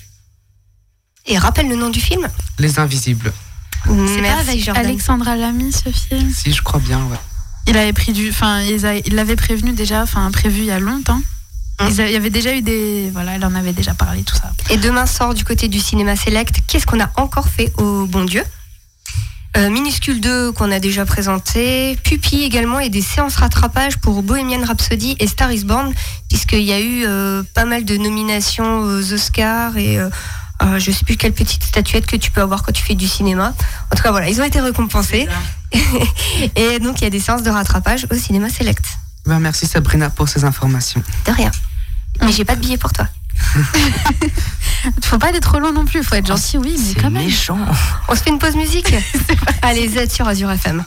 Et 1.25 1.37
rappelle 1.37 1.69
le 1.69 1.77
nom 1.77 1.89
du 1.89 2.01
film 2.01 2.27
Les 2.57 2.77
invisibles. 2.77 3.31
C'est 3.85 3.89
pas 3.89 4.21
Merci, 4.21 4.49
avec 4.49 4.63
Jordan. 4.65 4.85
Alexandra 4.85 5.37
Lamy 5.37 5.71
ce 5.71 5.89
film? 5.89 6.29
Si 6.29 6.51
je 6.51 6.61
crois 6.61 6.81
bien, 6.81 6.99
ouais. 7.05 7.17
Il 7.67 7.77
avait 7.77 7.93
pris 7.93 8.11
du, 8.11 8.29
enfin, 8.31 8.59
il 8.61 9.15
l'avait 9.15 9.37
prévenu 9.37 9.71
déjà, 9.71 10.01
enfin 10.03 10.29
prévu 10.31 10.59
il 10.59 10.65
y 10.65 10.71
a 10.71 10.79
longtemps. 10.81 11.21
Ils 11.87 12.01
a- 12.01 12.07
Il 12.07 12.11
y 12.13 12.17
avait 12.17 12.29
déjà 12.29 12.53
eu 12.53 12.61
des, 12.61 13.09
voilà, 13.13 13.35
elle 13.35 13.45
en 13.45 13.55
avait 13.55 13.71
déjà 13.71 13.93
parlé 13.93 14.23
tout 14.23 14.35
ça. 14.35 14.51
Et 14.69 14.75
demain 14.75 15.05
sort 15.05 15.33
du 15.33 15.45
côté 15.45 15.69
du 15.69 15.79
cinéma 15.79 16.17
select. 16.17 16.59
Qu'est-ce 16.67 16.85
qu'on 16.85 16.99
a 16.99 17.09
encore 17.15 17.47
fait 17.47 17.71
au 17.77 18.05
bon 18.07 18.25
Dieu? 18.25 18.43
Euh, 19.58 19.70
Minuscule 19.70 20.22
2 20.22 20.52
qu'on 20.52 20.72
a 20.72 20.80
déjà 20.80 21.06
présenté, 21.06 21.97
Pupille 22.04 22.43
également 22.43 22.80
et 22.80 22.89
des 22.89 23.02
séances 23.02 23.36
rattrapage 23.38 23.97
pour 23.97 24.22
Bohemian 24.22 24.64
Rhapsody 24.64 25.16
et 25.20 25.28
Star 25.28 25.52
is 25.52 25.64
Born 25.64 25.91
puisqu'il 26.30 26.62
y 26.62 26.72
a 26.72 26.80
eu 26.80 27.04
euh, 27.06 27.41
pas 27.56 27.66
mal 27.66 27.84
de 27.84 27.97
nominations 27.97 28.82
aux 28.82 29.14
Oscars 29.14 29.76
et 29.78 29.97
euh, 29.97 30.10
euh, 30.62 30.78
je 30.78 30.91
sais 30.91 31.04
plus 31.04 31.18
quelle 31.18 31.34
petite 31.34 31.64
statuette 31.64 32.06
que 32.06 32.16
tu 32.16 32.30
peux 32.30 32.41
avoir 32.41 32.62
quand 32.62 32.72
tu 32.72 32.84
fais 32.84 32.93
du 32.93 33.08
cinéma. 33.08 33.56
En 33.91 33.95
tout 33.95 34.04
cas 34.04 34.12
voilà, 34.12 34.30
ils 34.30 34.39
ont 34.39 34.45
été 34.45 34.60
récompensés 34.60 35.28
et 36.56 36.80
donc 36.80 37.02
il 37.02 37.06
y 37.06 37.08
a 37.08 37.10
des 37.10 37.20
séances 37.20 37.43
de 37.43 37.50
rattrapage 37.50 38.06
au 38.12 38.16
cinéma 38.16 38.50
select. 38.50 38.86
Ben, 39.26 39.39
merci 39.39 39.66
Sabrina 39.66 40.12
pour 40.12 40.30
ces 40.30 40.43
informations. 40.43 41.02
De 41.26 41.32
rien. 41.32 41.52
Mais 42.22 42.32
j'ai 42.32 42.45
pas 42.45 42.56
de 42.56 42.62
billet 42.62 42.78
pour 42.78 42.93
toi. 42.93 43.08
Faut 45.03 45.17
pas 45.17 45.29
être 45.29 45.41
trop 45.41 45.59
loin 45.59 45.71
non 45.73 45.85
plus, 45.85 46.03
faut 46.03 46.15
être 46.15 46.27
gentil, 46.27 46.57
oui, 46.57 46.77
mais 46.87 46.93
quand 47.01 47.11
même. 47.11 47.23
méchant. 47.23 47.57
On 48.07 48.15
se 48.15 48.21
fait 48.23 48.29
une 48.29 48.39
pause 48.39 48.55
musique 48.55 48.93
Allez, 49.61 49.89
Z 49.89 50.09
sur 50.09 50.27
Azure 50.27 50.51
FM. 50.51 50.83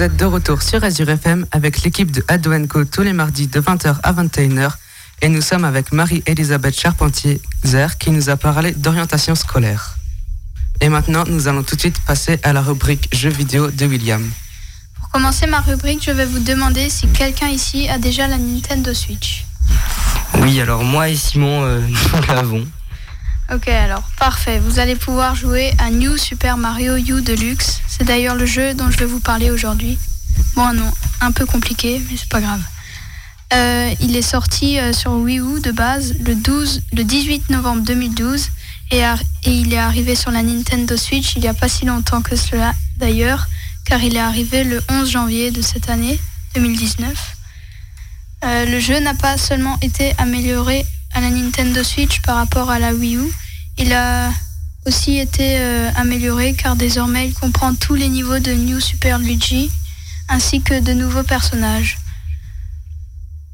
Vous 0.00 0.06
êtes 0.06 0.16
de 0.16 0.24
retour 0.24 0.62
sur 0.62 0.82
Azure 0.82 1.10
FM 1.10 1.44
avec 1.50 1.82
l'équipe 1.82 2.10
de 2.10 2.24
Ado 2.26 2.50
Co 2.68 2.86
tous 2.86 3.02
les 3.02 3.12
mardis 3.12 3.48
de 3.48 3.60
20h 3.60 3.96
à 4.02 4.12
21h 4.14 4.70
et 5.20 5.28
nous 5.28 5.42
sommes 5.42 5.66
avec 5.66 5.92
Marie-Elisabeth 5.92 6.74
Charpentier-Zer 6.80 7.98
qui 7.98 8.10
nous 8.10 8.30
a 8.30 8.38
parlé 8.38 8.72
d'orientation 8.72 9.34
scolaire. 9.34 9.96
Et 10.80 10.88
maintenant, 10.88 11.24
nous 11.26 11.48
allons 11.48 11.62
tout 11.62 11.76
de 11.76 11.80
suite 11.80 12.00
passer 12.06 12.40
à 12.42 12.54
la 12.54 12.62
rubrique 12.62 13.14
jeux 13.14 13.28
vidéo 13.28 13.70
de 13.70 13.84
William. 13.84 14.26
Pour 14.98 15.10
commencer 15.10 15.46
ma 15.46 15.60
rubrique, 15.60 16.02
je 16.02 16.12
vais 16.12 16.24
vous 16.24 16.40
demander 16.40 16.88
si 16.88 17.06
quelqu'un 17.08 17.48
ici 17.48 17.86
a 17.90 17.98
déjà 17.98 18.26
la 18.26 18.38
Nintendo 18.38 18.94
Switch. 18.94 19.44
Oui, 20.38 20.62
alors 20.62 20.82
moi 20.82 21.10
et 21.10 21.14
Simon, 21.14 21.62
euh, 21.62 21.78
nous 21.86 22.26
l'avons. 22.34 22.66
Ok, 23.52 23.68
alors 23.68 24.02
parfait. 24.18 24.58
Vous 24.60 24.78
allez 24.78 24.94
pouvoir 24.94 25.34
jouer 25.34 25.72
à 25.78 25.90
New 25.90 26.16
Super 26.16 26.56
Mario 26.56 26.96
U 26.96 27.20
Deluxe. 27.20 27.80
C'est 27.88 28.04
d'ailleurs 28.04 28.36
le 28.36 28.46
jeu 28.46 28.74
dont 28.74 28.90
je 28.90 28.98
vais 28.98 29.06
vous 29.06 29.18
parler 29.20 29.50
aujourd'hui. 29.50 29.98
Bon, 30.54 30.72
non, 30.72 30.90
un 31.20 31.32
peu 31.32 31.46
compliqué, 31.46 32.00
mais 32.08 32.16
c'est 32.16 32.28
pas 32.28 32.40
grave. 32.40 32.60
Euh, 33.52 33.92
il 34.00 34.14
est 34.16 34.22
sorti 34.22 34.78
euh, 34.78 34.92
sur 34.92 35.10
Wii 35.12 35.40
U 35.40 35.60
de 35.60 35.72
base 35.72 36.14
le, 36.20 36.36
12, 36.36 36.82
le 36.92 37.02
18 37.02 37.50
novembre 37.50 37.82
2012 37.82 38.48
et, 38.92 39.02
ar- 39.04 39.18
et 39.42 39.50
il 39.50 39.74
est 39.74 39.78
arrivé 39.78 40.14
sur 40.14 40.30
la 40.30 40.44
Nintendo 40.44 40.96
Switch 40.96 41.34
il 41.34 41.42
n'y 41.42 41.48
a 41.48 41.54
pas 41.54 41.68
si 41.68 41.84
longtemps 41.84 42.22
que 42.22 42.36
cela 42.36 42.72
d'ailleurs, 42.98 43.48
car 43.84 44.00
il 44.04 44.14
est 44.14 44.20
arrivé 44.20 44.62
le 44.62 44.80
11 44.88 45.10
janvier 45.10 45.50
de 45.50 45.62
cette 45.62 45.88
année 45.90 46.20
2019. 46.54 47.12
Euh, 48.44 48.66
le 48.66 48.78
jeu 48.78 49.00
n'a 49.00 49.14
pas 49.14 49.36
seulement 49.36 49.76
été 49.82 50.14
amélioré 50.18 50.86
à 51.12 51.20
la 51.20 51.30
Nintendo 51.30 51.82
Switch 51.82 52.20
par 52.22 52.36
rapport 52.36 52.70
à 52.70 52.78
la 52.78 52.92
Wii 52.92 53.16
U, 53.16 53.32
il 53.78 53.92
a 53.92 54.30
aussi 54.86 55.18
été 55.18 55.58
euh, 55.58 55.90
amélioré 55.94 56.54
car 56.54 56.76
désormais 56.76 57.28
il 57.28 57.34
comprend 57.34 57.74
tous 57.74 57.94
les 57.94 58.08
niveaux 58.08 58.38
de 58.38 58.52
New 58.52 58.80
Super 58.80 59.18
Luigi 59.18 59.70
ainsi 60.28 60.60
que 60.60 60.80
de 60.80 60.92
nouveaux 60.92 61.22
personnages. 61.22 61.98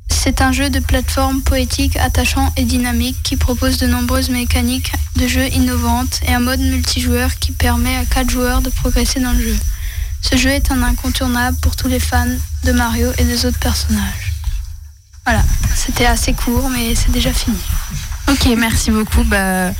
C'est 0.08 0.40
un 0.40 0.52
jeu 0.52 0.70
de 0.70 0.80
plateforme 0.80 1.42
poétique, 1.42 1.96
attachant 1.96 2.52
et 2.56 2.64
dynamique 2.64 3.16
qui 3.22 3.36
propose 3.36 3.78
de 3.78 3.86
nombreuses 3.86 4.28
mécaniques 4.28 4.92
de 5.16 5.26
jeu 5.26 5.46
innovantes 5.52 6.20
et 6.26 6.34
un 6.34 6.40
mode 6.40 6.60
multijoueur 6.60 7.36
qui 7.38 7.52
permet 7.52 7.96
à 7.96 8.04
4 8.04 8.30
joueurs 8.30 8.62
de 8.62 8.70
progresser 8.70 9.20
dans 9.20 9.32
le 9.32 9.42
jeu. 9.42 9.56
Ce 10.22 10.36
jeu 10.36 10.50
est 10.50 10.72
un 10.72 10.82
incontournable 10.82 11.56
pour 11.62 11.76
tous 11.76 11.88
les 11.88 12.00
fans 12.00 12.26
de 12.64 12.72
Mario 12.72 13.12
et 13.18 13.24
des 13.24 13.46
autres 13.46 13.58
personnages. 13.58 14.25
Voilà, 15.26 15.42
c'était 15.74 16.06
assez 16.06 16.32
court 16.32 16.70
mais 16.70 16.94
c'est 16.94 17.10
déjà 17.10 17.32
fini. 17.32 17.58
Ok, 18.30 18.48
merci 18.56 18.90
beaucoup. 18.90 19.24
Bah, 19.24 19.70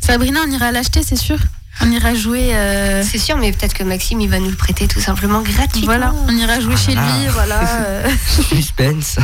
Sabrina, 0.00 0.40
on 0.46 0.50
ira 0.50 0.70
l'acheter, 0.72 1.02
c'est 1.02 1.16
sûr 1.16 1.38
On 1.82 1.90
ira 1.90 2.14
jouer. 2.14 2.50
euh, 2.54 3.02
C'est 3.02 3.18
sûr, 3.18 3.36
mais 3.38 3.52
peut-être 3.52 3.72
que 3.74 3.82
Maxime, 3.84 4.20
il 4.20 4.28
va 4.28 4.38
nous 4.38 4.48
le 4.50 4.56
prêter 4.56 4.86
tout 4.88 5.00
simplement 5.00 5.40
gratuitement. 5.42 5.84
Voilà, 5.86 6.14
on 6.28 6.34
ira 6.36 6.60
jouer 6.60 6.76
chez 6.76 6.92
lui, 6.92 7.28
voilà. 7.32 7.60
euh, 7.80 8.08
Suspense. 8.48 9.16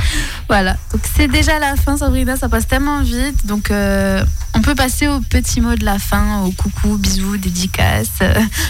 Voilà, 0.48 0.76
donc 0.92 1.02
c'est 1.16 1.28
déjà 1.28 1.58
la 1.58 1.76
fin, 1.76 1.96
Sabrina, 1.98 2.36
ça 2.36 2.48
passe 2.48 2.66
tellement 2.66 3.02
vite. 3.02 3.44
Donc 3.46 3.70
euh, 3.70 4.24
on 4.54 4.60
peut 4.62 4.74
passer 4.74 5.08
au 5.08 5.20
petit 5.20 5.60
mot 5.60 5.74
de 5.74 5.84
la 5.84 5.98
fin, 5.98 6.40
au 6.44 6.50
coucou, 6.52 6.96
bisous, 6.98 7.36
dédicaces. 7.36 8.20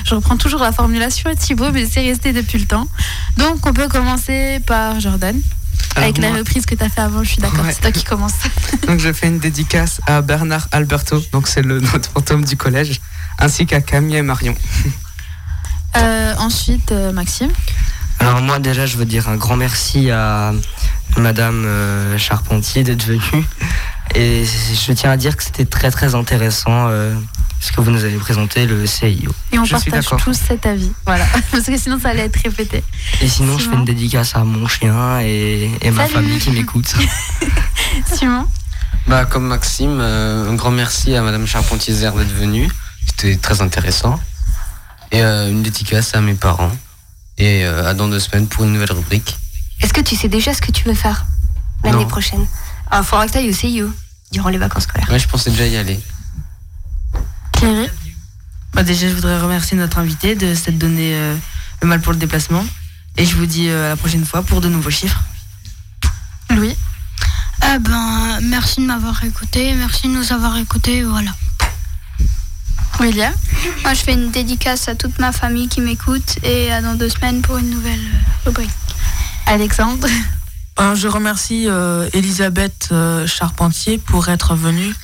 Je 0.05 0.15
reprends 0.15 0.37
toujours 0.37 0.61
la 0.61 0.73
formulation 0.73 1.31
à 1.31 1.35
Thibaut, 1.37 1.71
mais 1.73 1.87
c'est 1.87 2.03
resté 2.03 2.33
depuis 2.33 2.59
le 2.59 2.67
temps. 2.67 2.87
Donc 3.37 3.65
on 3.67 3.73
peut 3.73 3.89
commencer 3.89 4.61
par 4.67 4.99
Jordan. 5.01 5.41
Alors, 5.97 6.05
Avec 6.11 6.19
la 6.19 6.33
reprise 6.35 6.67
que 6.67 6.75
tu 6.75 6.85
as 6.85 6.89
fait 6.91 7.01
avant, 7.01 7.25
je 7.25 7.31
suis 7.31 7.41
d'accord, 7.43 7.65
Ouais. 7.65 7.73
c'est 7.73 7.81
toi 7.81 7.91
qui 7.91 8.05
commence. 8.05 8.35
Donc 8.87 9.01
je 9.01 9.13
fais 9.13 9.29
une 9.29 9.39
dédicace 9.39 10.01
à 10.07 10.21
Bernard 10.23 10.69
Alberto, 10.71 11.23
donc 11.33 11.49
c'est 11.49 11.63
le 11.63 11.81
notre 11.93 12.11
fantôme 12.11 12.45
du 12.45 12.57
collège, 12.57 13.01
ainsi 13.39 13.65
qu'à 13.67 13.81
Camille 13.81 14.17
et 14.17 14.23
Marion. 14.23 14.55
Euh, 15.97 16.35
ensuite, 16.37 16.93
euh, 16.93 17.11
Maxime. 17.11 17.49
Alors 18.19 18.43
moi 18.43 18.59
déjà 18.59 18.85
je 18.85 18.99
veux 18.99 19.07
dire 19.07 19.31
un 19.31 19.37
grand 19.37 19.57
merci 19.57 20.11
à 20.11 20.53
Madame 21.17 21.65
euh, 21.65 22.19
Charpentier 22.19 22.83
d'être 22.85 23.03
venue 23.05 23.47
et 24.15 24.45
je 24.45 24.93
tiens 24.93 25.11
à 25.13 25.17
dire 25.17 25.39
que 25.39 25.43
c'était 25.43 25.65
très 25.65 25.91
très 25.91 26.15
intéressant 26.15 26.89
euh, 26.91 27.15
ce 27.61 27.73
que 27.73 27.81
vous 27.81 27.91
nous 27.91 28.05
avez 28.05 28.17
présenté 28.17 28.67
le 28.67 28.87
CIO. 28.87 29.33
Et 29.53 29.59
on 29.59 29.65
Je 29.65 29.73
partage 29.73 30.07
tous 30.23 30.35
cet 30.35 30.67
avis. 30.67 30.93
Voilà, 31.05 31.27
parce 31.51 31.65
que 31.65 31.77
sinon 31.77 31.99
ça 31.99 32.11
allait 32.11 32.27
être 32.27 32.41
répété. 32.43 32.83
Et 33.21 33.29
sinon 33.29 33.59
je 33.59 33.69
fais 33.69 33.77
une 33.77 33.85
dédicace 33.85 34.37
à 34.37 34.45
mon 34.45 34.67
chien 34.67 35.21
et, 35.21 35.71
et 35.81 35.91
ma 35.91 36.07
famille 36.07 36.39
qui 36.39 36.51
m'écoute. 36.51 36.95
Simon. 38.13 38.47
Bah, 39.07 39.25
comme 39.25 39.47
Maxime, 39.47 39.99
euh, 40.01 40.51
un 40.51 40.55
grand 40.55 40.73
merci 40.73 41.15
à 41.15 41.23
Madame 41.23 41.47
Charpentier-Zer 41.47 42.13
d'être 42.13 42.35
venue. 42.35 42.69
C'était 43.07 43.37
très 43.37 43.63
intéressant. 43.63 44.19
Et 45.13 45.23
euh, 45.23 45.49
une 45.49 45.63
dédicace 45.63 46.15
à 46.15 46.21
mes 46.21 46.35
parents. 46.35 46.73
Et 47.39 47.65
euh, 47.65 47.89
à 47.89 47.95
dans 47.95 48.09
deux 48.09 48.19
semaines 48.19 48.49
pour 48.49 48.65
une 48.65 48.73
nouvelle 48.73 48.93
rubrique. 48.93 49.39
Est-ce 49.81 49.93
que 49.93 50.01
tu 50.01 50.17
sais 50.17 50.29
déjà 50.29 50.55
ce 50.55 50.63
que 50.63 50.73
tu 50.73 50.85
veux 50.85 50.95
faire 50.95 51.27
l'année 51.85 52.07
prochaine? 52.07 52.47
Ah, 52.91 53.03
faudra 53.03 53.27
que 53.27 53.33
tu 53.33 53.39
ailles 53.39 53.51
au 53.51 53.53
CIO 53.53 53.91
durant 54.33 54.49
les 54.49 54.59
vacances 54.59 54.85
scolaires. 54.85 55.09
Ouais, 55.11 55.19
je 55.19 55.29
pensais 55.29 55.51
déjà 55.51 55.67
y 55.67 55.77
aller. 55.77 56.01
Thierry. 57.57 57.89
Bah 58.75 58.83
déjà, 58.83 59.09
je 59.09 59.15
voudrais 59.15 59.39
remercier 59.41 59.77
notre 59.77 59.99
invité 59.99 60.35
de 60.35 60.55
s'être 60.55 60.79
donné 60.79 61.15
euh, 61.15 61.35
le 61.83 61.89
mal 61.89 62.01
pour 62.01 62.13
le 62.13 62.19
déplacement. 62.19 62.65
Et 63.17 63.25
je 63.25 63.35
vous 63.37 63.47
dis 63.47 63.69
euh, 63.69 63.87
à 63.87 63.89
la 63.91 63.97
prochaine 63.97 64.25
fois 64.25 64.43
pour 64.43 64.61
de 64.61 64.69
nouveaux 64.69 64.91
chiffres. 64.91 65.21
Louis. 66.51 66.77
Eh 67.63 67.79
ben, 67.79 68.39
merci 68.43 68.81
de 68.81 68.87
m'avoir 68.87 69.25
écouté, 69.25 69.73
merci 69.75 70.09
de 70.09 70.13
nous 70.13 70.33
avoir 70.33 70.57
écoutés, 70.59 71.03
voilà. 71.03 71.31
William. 73.01 73.33
Moi, 73.83 73.95
je 73.95 74.01
fais 74.01 74.13
une 74.13 74.31
dédicace 74.31 74.89
à 74.89 74.95
toute 74.95 75.19
ma 75.19 75.33
famille 75.33 75.69
qui 75.69 75.81
m'écoute 75.81 76.39
et 76.43 76.73
à 76.73 76.81
dans 76.83 76.95
deux 76.95 77.09
semaines 77.09 77.43
pour 77.43 77.57
une 77.59 77.71
nouvelle 77.71 77.99
euh, 77.99 78.47
rubrique. 78.47 78.71
Alexandre. 79.47 80.09
Je 80.79 81.09
remercie 81.09 81.69
euh, 81.69 82.09
Elisabeth 82.13 82.89
euh, 82.93 83.27
Charpentier 83.27 83.97
pour 83.97 84.29
être 84.29 84.55
venue 84.55 84.95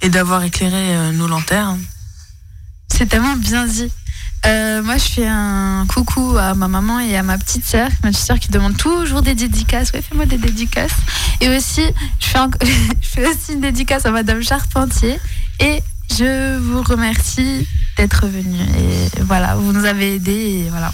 et 0.00 0.08
d'avoir 0.08 0.42
éclairé 0.42 0.96
euh, 0.96 1.12
nos 1.12 1.26
lanternes. 1.26 1.80
C'est 2.98 3.06
tellement 3.06 3.36
bien 3.36 3.64
dit. 3.64 3.92
Euh, 4.44 4.82
moi, 4.82 4.96
je 4.96 5.04
fais 5.04 5.26
un 5.28 5.86
coucou 5.86 6.36
à 6.36 6.54
ma 6.54 6.66
maman 6.66 6.98
et 6.98 7.16
à 7.16 7.22
ma 7.22 7.38
petite 7.38 7.64
sœur, 7.64 7.88
ma 8.02 8.10
petite 8.10 8.26
sœur 8.26 8.40
qui 8.40 8.48
demande 8.50 8.76
toujours 8.76 9.22
des 9.22 9.36
dédicaces. 9.36 9.92
Ouais, 9.92 10.02
fais-moi 10.02 10.26
des 10.26 10.36
dédicaces. 10.36 10.96
Et 11.40 11.48
aussi, 11.48 11.84
je 12.18 12.26
fais, 12.26 12.38
je 13.00 13.08
fais 13.08 13.28
aussi 13.28 13.52
une 13.52 13.60
dédicace 13.60 14.04
à 14.04 14.10
Madame 14.10 14.42
Charpentier. 14.42 15.20
Et 15.60 15.80
je 16.10 16.58
vous 16.58 16.82
remercie 16.82 17.68
d'être 17.96 18.26
venu. 18.26 18.58
Et 18.58 19.22
voilà, 19.22 19.54
vous 19.54 19.72
nous 19.72 19.84
avez 19.84 20.16
aidés. 20.16 20.64
Et 20.66 20.68
voilà. 20.68 20.92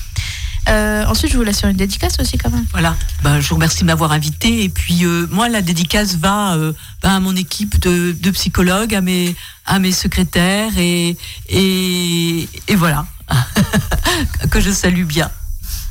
Euh, 0.69 1.05
ensuite, 1.07 1.33
je 1.33 1.37
vous 1.37 1.43
laisse 1.43 1.59
sur 1.59 1.69
une 1.69 1.77
dédicace 1.77 2.19
aussi, 2.21 2.39
quand 2.39 2.51
même. 2.51 2.65
Voilà, 2.73 2.97
ben, 3.23 3.41
je 3.41 3.49
vous 3.49 3.57
remercie 3.57 3.81
de 3.81 3.87
m'avoir 3.87 4.13
invité. 4.13 4.65
Et 4.65 4.69
puis, 4.69 5.05
euh, 5.05 5.27
moi, 5.31 5.49
la 5.49 5.63
dédicace 5.63 6.17
va 6.17 6.55
euh, 6.55 6.73
ben, 7.03 7.11
à 7.11 7.21
mon 7.21 7.37
équipe 7.37 7.81
de, 7.81 8.13
de 8.13 8.31
psychologues, 8.31 8.95
à 8.95 9.01
mes, 9.01 9.35
à 9.67 9.79
mes 9.79 9.93
secrétaires, 9.93 10.73
et, 10.79 11.17
et, 11.49 12.49
et 12.69 12.75
voilà, 12.75 13.07
que 14.51 14.61
je 14.61 14.71
salue 14.71 15.05
bien. 15.05 15.31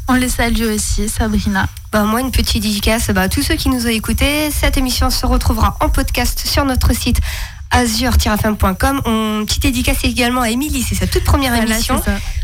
On 0.09 0.15
les 0.15 0.29
salue 0.29 0.63
aussi, 0.63 1.07
Sabrina. 1.07 1.67
Bah, 1.91 2.03
moi, 2.03 2.19
une 2.19 2.31
petite 2.31 2.61
dédicace 2.61 3.09
bah, 3.11 3.21
à 3.21 3.29
tous 3.29 3.41
ceux 3.41 3.55
qui 3.55 3.69
nous 3.69 3.85
ont 3.85 3.89
écoutés. 3.89 4.51
Cette 4.51 4.77
émission 4.77 5.09
se 5.09 5.25
retrouvera 5.25 5.77
en 5.79 5.87
podcast 5.87 6.45
sur 6.45 6.65
notre 6.65 6.93
site 6.93 7.21
azur-fm.com. 7.73 9.01
On 9.05 9.43
petite 9.45 9.63
dédicace 9.63 9.97
également 10.03 10.41
à 10.41 10.49
Émilie, 10.49 10.85
c'est 10.87 10.95
sa 10.95 11.07
toute 11.07 11.23
première 11.23 11.53
Voilà, 11.53 11.75
émission. 11.75 12.01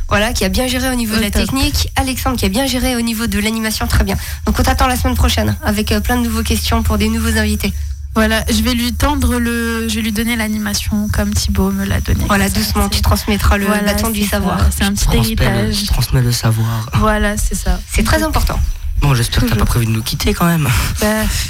Voilà, 0.09 0.33
qui 0.33 0.43
a 0.43 0.49
bien 0.49 0.67
géré 0.67 0.89
au 0.89 0.95
niveau 0.95 1.13
Au 1.13 1.17
de 1.17 1.21
la 1.23 1.31
top. 1.31 1.43
technique. 1.43 1.89
Alexandre 1.95 2.35
qui 2.37 2.45
a 2.45 2.49
bien 2.49 2.65
géré 2.65 2.95
au 2.95 3.01
niveau 3.01 3.27
de 3.27 3.39
l'animation, 3.39 3.85
très 3.87 4.03
bien. 4.03 4.15
Donc 4.45 4.59
on 4.59 4.63
t'attend 4.63 4.87
la 4.87 4.95
semaine 4.97 5.15
prochaine 5.15 5.55
avec 5.63 5.91
euh, 5.91 5.99
plein 5.99 6.17
de 6.17 6.23
nouvelles 6.23 6.43
questions 6.43 6.81
pour 6.83 6.97
des 6.97 7.09
nouveaux 7.09 7.37
invités. 7.37 7.73
Voilà, 8.15 8.43
je 8.49 8.61
vais 8.63 8.73
lui 8.73 8.91
tendre 8.91 9.37
le. 9.37 9.87
Je 9.87 9.95
vais 9.95 10.01
lui 10.01 10.11
donner 10.11 10.35
l'animation 10.35 11.07
comme 11.13 11.31
Thibaut 11.31 11.71
me 11.71 11.85
l'a 11.85 12.01
donné. 12.01 12.23
Voilà, 12.27 12.49
ça, 12.49 12.55
doucement, 12.57 12.89
tu 12.89 13.01
transmettras 13.01 13.57
le 13.57 13.67
Voilà, 13.67 13.93
bâton 13.93 14.09
du 14.09 14.23
ça. 14.23 14.31
savoir. 14.31 14.59
C'est 14.75 14.83
un 14.83 14.93
petit 14.93 15.07
héritage. 15.15 15.85
transmets 15.85 16.23
le 16.23 16.31
savoir. 16.31 16.89
Voilà, 16.95 17.37
c'est 17.37 17.53
ça. 17.55 17.79
C'est 17.93 18.03
très 18.03 18.23
important. 18.23 18.59
Bon, 19.01 19.13
j'espère 19.13 19.43
que 19.43 19.49
t'as 19.49 19.55
pas 19.55 19.63
prévu 19.65 19.85
de 19.85 19.91
nous 19.91 20.01
quitter 20.01 20.33
quand 20.33 20.47
même. 20.47 20.67
Bah, 20.99 21.07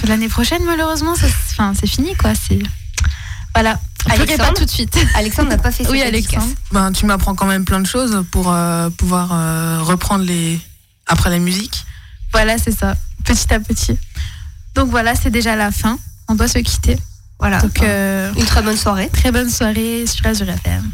L'année 0.07 0.27
prochaine, 0.27 0.61
malheureusement, 0.65 1.13
c'est 1.15 1.87
fini, 1.87 2.13
quoi. 2.15 2.31
C'est 2.35 2.59
voilà. 3.55 3.79
Pleurait 4.05 4.17
pas 4.17 4.33
Alexandre 4.33 4.53
tout 4.59 4.65
de 4.65 4.69
suite. 4.69 4.97
Alexandre 5.15 5.49
n'a 5.49 5.57
pas 5.57 5.71
fait 5.71 5.87
Oui, 5.89 5.99
cette 5.99 6.07
Alexandre. 6.07 6.43
dédicace. 6.45 6.63
Ben, 6.71 6.91
tu 6.91 7.05
m'apprends 7.05 7.35
quand 7.35 7.45
même 7.45 7.65
plein 7.65 7.79
de 7.81 7.85
choses 7.87 8.23
pour 8.31 8.51
euh, 8.51 8.89
pouvoir 8.91 9.29
euh, 9.33 9.79
reprendre 9.83 10.23
les 10.25 10.59
après 11.07 11.29
la 11.29 11.39
musique. 11.39 11.85
Voilà, 12.31 12.57
c'est 12.57 12.71
ça. 12.77 12.95
Petit 13.25 13.53
à 13.53 13.59
petit. 13.59 13.97
Donc 14.75 14.89
voilà, 14.89 15.15
c'est 15.15 15.31
déjà 15.31 15.55
la 15.55 15.71
fin. 15.71 15.97
On 16.27 16.35
doit 16.35 16.47
se 16.47 16.59
quitter. 16.59 16.97
Voilà. 17.39 17.59
Donc 17.61 17.81
euh, 17.81 18.31
Une 18.37 18.45
très 18.45 18.61
bonne 18.61 18.77
soirée. 18.77 19.09
très 19.11 19.31
bonne 19.31 19.49
soirée 19.49 20.05
sur 20.07 20.25
Azure 20.25 20.49
FM. 20.49 20.89